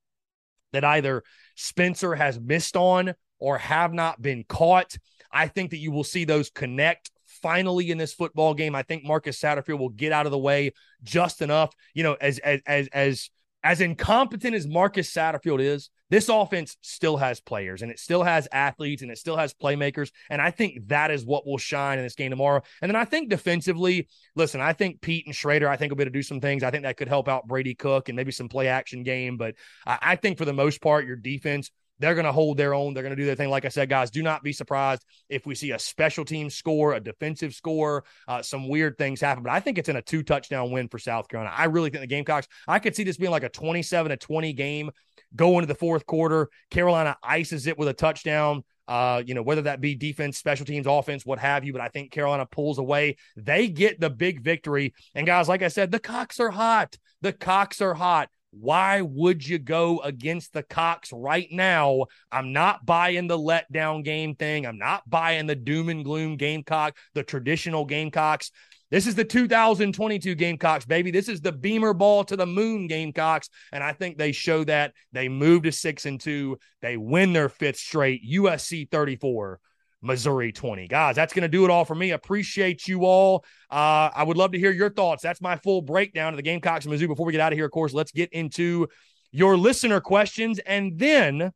that 0.73 0.85
either 0.85 1.23
Spencer 1.57 2.15
has 2.15 2.39
missed 2.39 2.77
on 2.77 3.15
or 3.39 3.59
have 3.59 3.93
not 3.93 4.21
been 4.21 4.45
caught. 4.49 4.97
I 5.35 5.49
think 5.49 5.71
that 5.71 5.79
you 5.79 5.91
will 5.91 6.05
see 6.05 6.25
those 6.25 6.49
connect 6.49 7.11
finally 7.43 7.91
in 7.91 7.99
this 7.99 8.15
football 8.15 8.55
game. 8.55 8.75
I 8.75 8.83
think 8.83 9.05
Marcus 9.05 9.39
Satterfield 9.39 9.79
will 9.79 9.91
get 9.91 10.13
out 10.13 10.27
of 10.27 10.33
the 10.33 10.39
way 10.39 10.73
just 11.03 11.43
enough. 11.43 11.75
You 11.93 12.05
know, 12.05 12.17
as 12.21 12.39
as 12.39 12.61
as 12.67 12.89
as 12.93 13.31
as 13.63 13.81
incompetent 13.81 14.55
as 14.55 14.67
Marcus 14.67 15.13
Satterfield 15.13 15.61
is, 15.61 15.91
this 16.11 16.29
offense 16.29 16.77
still 16.83 17.17
has 17.17 17.41
players 17.41 17.81
and 17.81 17.91
it 17.91 17.99
still 17.99 18.23
has 18.23 18.47
athletes 18.53 19.03
and 19.03 19.11
it 19.11 19.19
still 19.19 19.39
has 19.39 19.55
playmakers. 19.55 20.11
And 20.29 20.41
I 20.41 20.51
think 20.51 20.89
that 20.89 21.11
is 21.11 21.25
what 21.25 21.47
will 21.47 21.59
shine 21.59 21.99
in 21.99 22.05
this 22.05 22.15
game 22.15 22.31
tomorrow. 22.31 22.63
And 22.83 22.91
then 22.91 22.97
I 22.97 23.07
think 23.07 23.31
defensively, 23.31 24.07
listen, 24.37 24.61
I 24.61 24.75
think 24.75 25.01
Peat 25.01 25.25
and 25.27 25.35
Schrader, 25.35 25.69
I 25.69 25.77
think 25.77 25.91
will 25.91 25.97
be 25.97 26.03
able 26.03 26.13
to 26.13 26.19
do 26.19 26.23
some 26.23 26.41
things. 26.41 26.63
I 26.63 26.71
think 26.71 26.85
that 26.85 26.99
could 26.99 27.09
help 27.09 27.27
out 27.27 27.49
Brady 27.49 27.75
Cook 27.75 28.11
and 28.11 28.17
maybe 28.17 28.33
some 28.33 28.49
play 28.49 28.69
action 28.69 29.03
game. 29.03 29.39
But 29.39 29.55
I, 29.87 29.99
I 30.03 30.17
think 30.17 30.37
for 30.37 30.45
the 30.45 30.53
most 30.53 30.83
part, 30.83 31.07
your 31.07 31.17
defense 31.17 31.71
they're 31.99 32.15
going 32.15 32.25
to 32.27 32.33
hold 32.33 32.57
their 32.57 32.75
own. 32.75 32.95
They're 32.95 33.03
going 33.03 33.17
to 33.17 33.21
do 33.21 33.27
their 33.27 33.35
thing. 33.35 33.51
Like 33.51 33.65
I 33.65 33.69
said, 33.69 33.89
guys, 33.89 34.11
do 34.11 34.23
not 34.23 34.43
be 34.43 34.53
surprised 34.53 35.05
if 35.29 35.47
we 35.47 35.55
see 35.55 35.71
a 35.71 35.79
special 35.79 36.25
team 36.25 36.51
score, 36.51 36.95
a 36.95 37.01
defensive 37.01 37.55
score, 37.55 38.05
uh, 38.29 38.43
some 38.43 38.69
weird 38.69 38.99
things 38.99 39.21
happen. 39.21 39.43
But 39.43 39.53
I 39.53 39.61
think 39.61 39.79
it's 39.79 39.89
in 39.89 39.97
a 39.97 40.03
two 40.03 40.23
touchdown 40.23 40.71
win 40.71 40.89
for 40.89 40.99
South 40.99 41.29
Carolina. 41.29 41.55
I 41.57 41.65
really 41.67 41.91
think 41.91 42.03
the 42.03 42.07
Gamecocks, 42.07 42.49
I 42.67 42.79
could 42.79 42.97
see 42.97 43.05
this 43.05 43.17
being 43.17 43.31
like 43.31 43.45
a 43.45 43.49
27 43.49 44.11
to 44.11 44.17
20 44.17 44.53
game 44.53 44.91
go 45.37 45.59
into 45.59 45.67
the 45.67 45.75
fourth 45.75 46.07
quarter. 46.07 46.49
Carolina 46.71 47.17
ices 47.23 47.67
it 47.67 47.79
with 47.79 47.89
a 47.89 47.95
touchdown. 47.95 48.65
Uh, 48.87 49.23
you 49.25 49.33
know, 49.33 49.43
whether 49.43 49.63
that 49.63 49.81
be 49.81 49.95
defense, 49.95 50.37
special 50.37 50.67
teams, 50.67 50.87
offense, 50.87 51.25
what 51.25 51.39
have 51.39 51.65
you. 51.65 51.73
But 51.73 51.81
I 51.81 51.89
think 51.89 52.13
Carolina 52.13 52.45
pulls 52.45 52.79
away. 52.79 53.17
They 53.35 53.69
get 53.69 53.99
the 53.99 54.11
big 54.11 54.43
victory. 54.43 54.95
And 55.15 55.27
guys, 55.27 55.49
like 55.49 55.63
I 55.63 55.69
said, 55.69 55.91
the 55.91 55.99
cocks 55.99 56.39
are 56.39 56.51
hot. 56.51 56.99
The 57.23 57.33
cocks 57.33 57.81
are 57.81 57.95
hot. 57.95 58.29
Why 58.61 59.01
would 59.01 59.47
you 59.47 59.59
go 59.59 60.01
against 60.01 60.53
the 60.53 60.63
Cocks 60.63 61.13
right 61.13 61.49
now? 61.51 62.07
I'm 62.31 62.53
not 62.53 62.87
buying 62.87 63.27
the 63.27 63.39
letdown 63.39 64.05
game 64.05 64.35
thing. 64.35 64.67
I'm 64.67 64.79
not 64.79 65.09
buying 65.09 65.47
the 65.47 65.57
doom 65.57 65.89
and 65.89 66.05
gloom 66.05 66.37
Gamecock, 66.37 66.97
the 67.15 67.23
traditional 67.23 67.85
Gamecocks. 67.85 68.51
This 68.91 69.07
is 69.09 69.17
the 69.17 69.25
2022 69.25 70.37
Gamecocks, 70.37 70.87
baby. 70.87 71.11
This 71.11 71.29
is 71.29 71.41
the 71.41 71.51
Beamer 71.51 71.95
ball 71.95 72.23
to 72.25 72.37
the 72.37 72.47
moon 72.47 72.87
Gamecocks. 72.87 73.49
And 73.73 73.83
I 73.83 73.93
think 73.93 74.19
they 74.19 74.31
show 74.31 74.63
that. 74.65 74.93
They 75.13 75.29
move 75.29 75.65
to 75.65 75.73
six 75.73 76.07
and 76.07 76.21
two. 76.21 76.59
They 76.81 76.97
win 76.97 77.33
their 77.33 77.49
fifth 77.49 77.79
straight. 77.79 78.23
USC 78.31 78.89
34, 78.91 79.59
Missouri 80.05 80.53
20. 80.53 80.87
Guys, 80.87 81.17
that's 81.17 81.33
going 81.33 81.43
to 81.43 81.49
do 81.49 81.65
it 81.65 81.71
all 81.71 81.85
for 81.85 81.95
me. 81.95 82.11
Appreciate 82.11 82.87
you 82.87 83.05
all. 83.05 83.45
Uh, 83.71 84.11
I 84.15 84.23
would 84.23 84.37
love 84.37 84.53
to 84.53 84.59
hear 84.59 84.71
your 84.71 84.91
thoughts. 84.91 85.23
That's 85.23 85.41
my 85.41 85.57
full 85.57 85.83
breakdown 85.83 86.35
of 86.35 86.37
the 86.37 86.43
Gamecocks 86.43 86.85
and 86.85 86.95
Mizzou. 86.95 87.09
Before 87.09 87.25
we 87.27 87.33
get 87.33 87.41
out 87.41 87.53
of 87.53 87.57
here, 87.57 87.65
of 87.65 87.71
course, 87.71 87.93
let's 87.95 88.13
get 88.13 88.31
into 88.33 88.87
your 89.33 89.57
listener 89.57 90.01
questions 90.01 90.59
and 90.61 90.99
then 90.99 91.53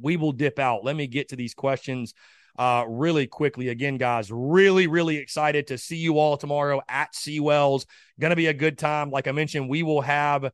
we 0.00 0.16
will 0.16 0.32
dip 0.32 0.58
out. 0.58 0.84
Let 0.84 0.96
me 0.96 1.06
get 1.06 1.28
to 1.28 1.36
these 1.36 1.54
questions 1.54 2.14
uh, 2.58 2.84
really 2.88 3.26
quickly. 3.26 3.68
Again, 3.68 3.98
guys, 3.98 4.30
really, 4.32 4.86
really 4.86 5.18
excited 5.18 5.66
to 5.68 5.78
see 5.78 5.96
you 5.96 6.18
all 6.18 6.36
tomorrow 6.36 6.80
at 6.88 7.14
Seawell's. 7.14 7.86
Going 8.18 8.30
to 8.30 8.36
be 8.36 8.46
a 8.46 8.54
good 8.54 8.78
time. 8.78 9.10
Like 9.10 9.28
I 9.28 9.32
mentioned, 9.32 9.68
we 9.68 9.82
will 9.82 10.00
have 10.00 10.50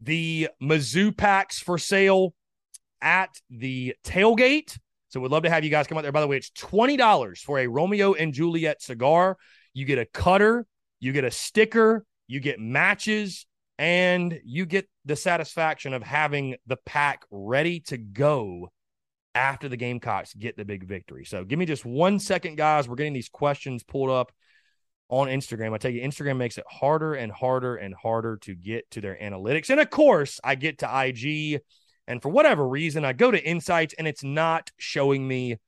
the 0.00 0.48
Mizzou 0.62 1.16
packs 1.16 1.60
for 1.60 1.78
sale 1.78 2.34
at 3.00 3.30
the 3.48 3.94
tailgate. 4.04 4.76
So 5.08 5.20
we'd 5.20 5.30
love 5.30 5.44
to 5.44 5.50
have 5.50 5.64
you 5.64 5.70
guys 5.70 5.86
come 5.86 5.98
out 5.98 6.02
there. 6.02 6.12
By 6.12 6.20
the 6.20 6.26
way, 6.26 6.36
it's 6.36 6.50
$20 6.50 7.38
for 7.38 7.58
a 7.58 7.66
Romeo 7.66 8.14
and 8.14 8.32
Juliet 8.32 8.82
cigar. 8.82 9.36
You 9.72 9.84
get 9.84 9.98
a 9.98 10.04
cutter, 10.04 10.66
you 11.00 11.12
get 11.12 11.24
a 11.24 11.30
sticker, 11.30 12.04
you 12.26 12.40
get 12.40 12.60
matches, 12.60 13.46
and 13.78 14.38
you 14.44 14.66
get 14.66 14.88
the 15.04 15.16
satisfaction 15.16 15.94
of 15.94 16.02
having 16.02 16.56
the 16.66 16.76
pack 16.84 17.22
ready 17.30 17.80
to 17.80 17.96
go 17.96 18.70
after 19.34 19.68
the 19.68 19.76
Gamecocks 19.76 20.34
get 20.34 20.56
the 20.56 20.64
big 20.64 20.84
victory. 20.84 21.24
So 21.24 21.44
give 21.44 21.58
me 21.58 21.66
just 21.66 21.84
one 21.84 22.18
second, 22.18 22.56
guys. 22.56 22.88
We're 22.88 22.96
getting 22.96 23.12
these 23.12 23.28
questions 23.28 23.84
pulled 23.84 24.10
up 24.10 24.32
on 25.08 25.28
Instagram. 25.28 25.72
I 25.72 25.78
tell 25.78 25.92
you, 25.92 26.02
Instagram 26.02 26.36
makes 26.36 26.58
it 26.58 26.64
harder 26.68 27.14
and 27.14 27.30
harder 27.30 27.76
and 27.76 27.94
harder 27.94 28.36
to 28.38 28.54
get 28.54 28.90
to 28.90 29.00
their 29.00 29.16
analytics. 29.20 29.70
And 29.70 29.80
of 29.80 29.90
course, 29.90 30.40
I 30.42 30.56
get 30.56 30.78
to 30.78 31.06
IG, 31.06 31.60
and 32.08 32.22
for 32.22 32.30
whatever 32.30 32.66
reason, 32.66 33.04
I 33.04 33.12
go 33.12 33.30
to 33.30 33.44
Insights 33.44 33.94
and 33.96 34.08
it's 34.08 34.24
not 34.24 34.72
showing 34.78 35.28
me 35.28 35.58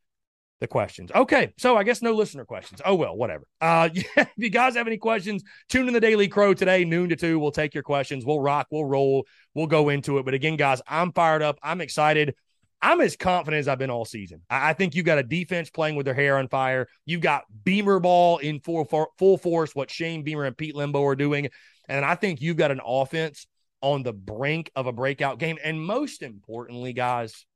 the 0.60 0.66
questions. 0.66 1.10
Okay, 1.14 1.52
so 1.58 1.76
I 1.76 1.84
guess 1.84 2.02
no 2.02 2.12
listener 2.12 2.46
questions. 2.46 2.80
Oh 2.84 2.94
well, 2.94 3.16
whatever. 3.16 3.44
Uh, 3.60 3.90
yeah, 3.94 4.04
if 4.16 4.28
you 4.36 4.50
guys 4.50 4.74
have 4.74 4.86
any 4.86 4.96
questions, 4.96 5.44
tune 5.68 5.86
in 5.86 5.94
the 5.94 6.00
Daily 6.00 6.28
Crow 6.28 6.54
today, 6.54 6.84
noon 6.84 7.10
to 7.10 7.16
two. 7.16 7.38
We'll 7.38 7.52
take 7.52 7.74
your 7.74 7.82
questions. 7.82 8.24
We'll 8.24 8.40
rock. 8.40 8.68
We'll 8.70 8.86
roll. 8.86 9.26
We'll 9.54 9.66
go 9.66 9.90
into 9.90 10.18
it. 10.18 10.24
But 10.24 10.34
again, 10.34 10.56
guys, 10.56 10.80
I'm 10.88 11.12
fired 11.12 11.42
up. 11.42 11.58
I'm 11.62 11.82
excited. 11.82 12.34
I'm 12.82 13.02
as 13.02 13.16
confident 13.16 13.60
as 13.60 13.68
I've 13.68 13.78
been 13.78 13.90
all 13.90 14.06
season. 14.06 14.40
I, 14.48 14.70
I 14.70 14.72
think 14.72 14.94
you've 14.94 15.04
got 15.04 15.18
a 15.18 15.22
defense 15.22 15.68
playing 15.68 15.96
with 15.96 16.06
their 16.06 16.14
hair 16.14 16.38
on 16.38 16.48
fire. 16.48 16.88
You've 17.04 17.20
got 17.20 17.44
Beamer 17.64 18.00
ball 18.00 18.38
in 18.38 18.60
full 18.60 18.84
full 19.18 19.36
force. 19.36 19.74
What 19.74 19.90
Shane 19.90 20.22
Beamer 20.22 20.44
and 20.44 20.56
Pete 20.56 20.74
Lembo 20.74 21.04
are 21.04 21.16
doing, 21.16 21.50
and 21.88 22.02
I 22.02 22.14
think 22.14 22.40
you've 22.40 22.56
got 22.56 22.70
an 22.70 22.80
offense 22.82 23.46
on 23.80 24.02
the 24.02 24.12
brink 24.12 24.70
of 24.74 24.86
a 24.86 24.92
breakout 24.92 25.38
game. 25.38 25.58
And 25.62 25.82
most 25.82 26.22
importantly, 26.22 26.92
guys, 26.92 27.46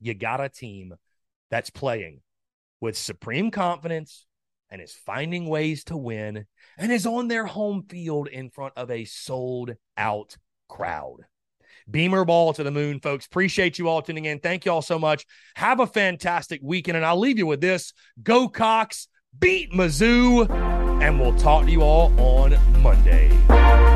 you 0.00 0.14
got 0.14 0.40
a 0.40 0.48
team 0.48 0.94
that's 1.50 1.70
playing 1.70 2.20
with 2.80 2.96
supreme 2.96 3.50
confidence 3.50 4.26
and 4.70 4.82
is 4.82 4.92
finding 4.92 5.48
ways 5.48 5.84
to 5.84 5.96
win 5.96 6.46
and 6.76 6.92
is 6.92 7.06
on 7.06 7.28
their 7.28 7.46
home 7.46 7.84
field 7.88 8.28
in 8.28 8.50
front 8.50 8.74
of 8.76 8.90
a 8.90 9.04
sold 9.04 9.74
out 9.96 10.36
crowd. 10.68 11.18
Beamer 11.88 12.24
ball 12.24 12.52
to 12.52 12.64
the 12.64 12.70
moon, 12.70 13.00
folks. 13.00 13.26
Appreciate 13.26 13.78
you 13.78 13.88
all 13.88 14.02
tuning 14.02 14.24
in. 14.24 14.40
Thank 14.40 14.64
you 14.64 14.72
all 14.72 14.82
so 14.82 14.98
much. 14.98 15.24
Have 15.54 15.78
a 15.78 15.86
fantastic 15.86 16.60
weekend. 16.62 16.96
And 16.96 17.06
I'll 17.06 17.18
leave 17.18 17.38
you 17.38 17.46
with 17.46 17.60
this 17.60 17.92
Go 18.22 18.48
Cocks, 18.48 19.06
beat 19.38 19.72
Mizzou, 19.72 20.50
and 21.00 21.20
we'll 21.20 21.36
talk 21.36 21.66
to 21.66 21.70
you 21.70 21.82
all 21.82 22.12
on 22.18 22.56
Monday. 22.82 23.95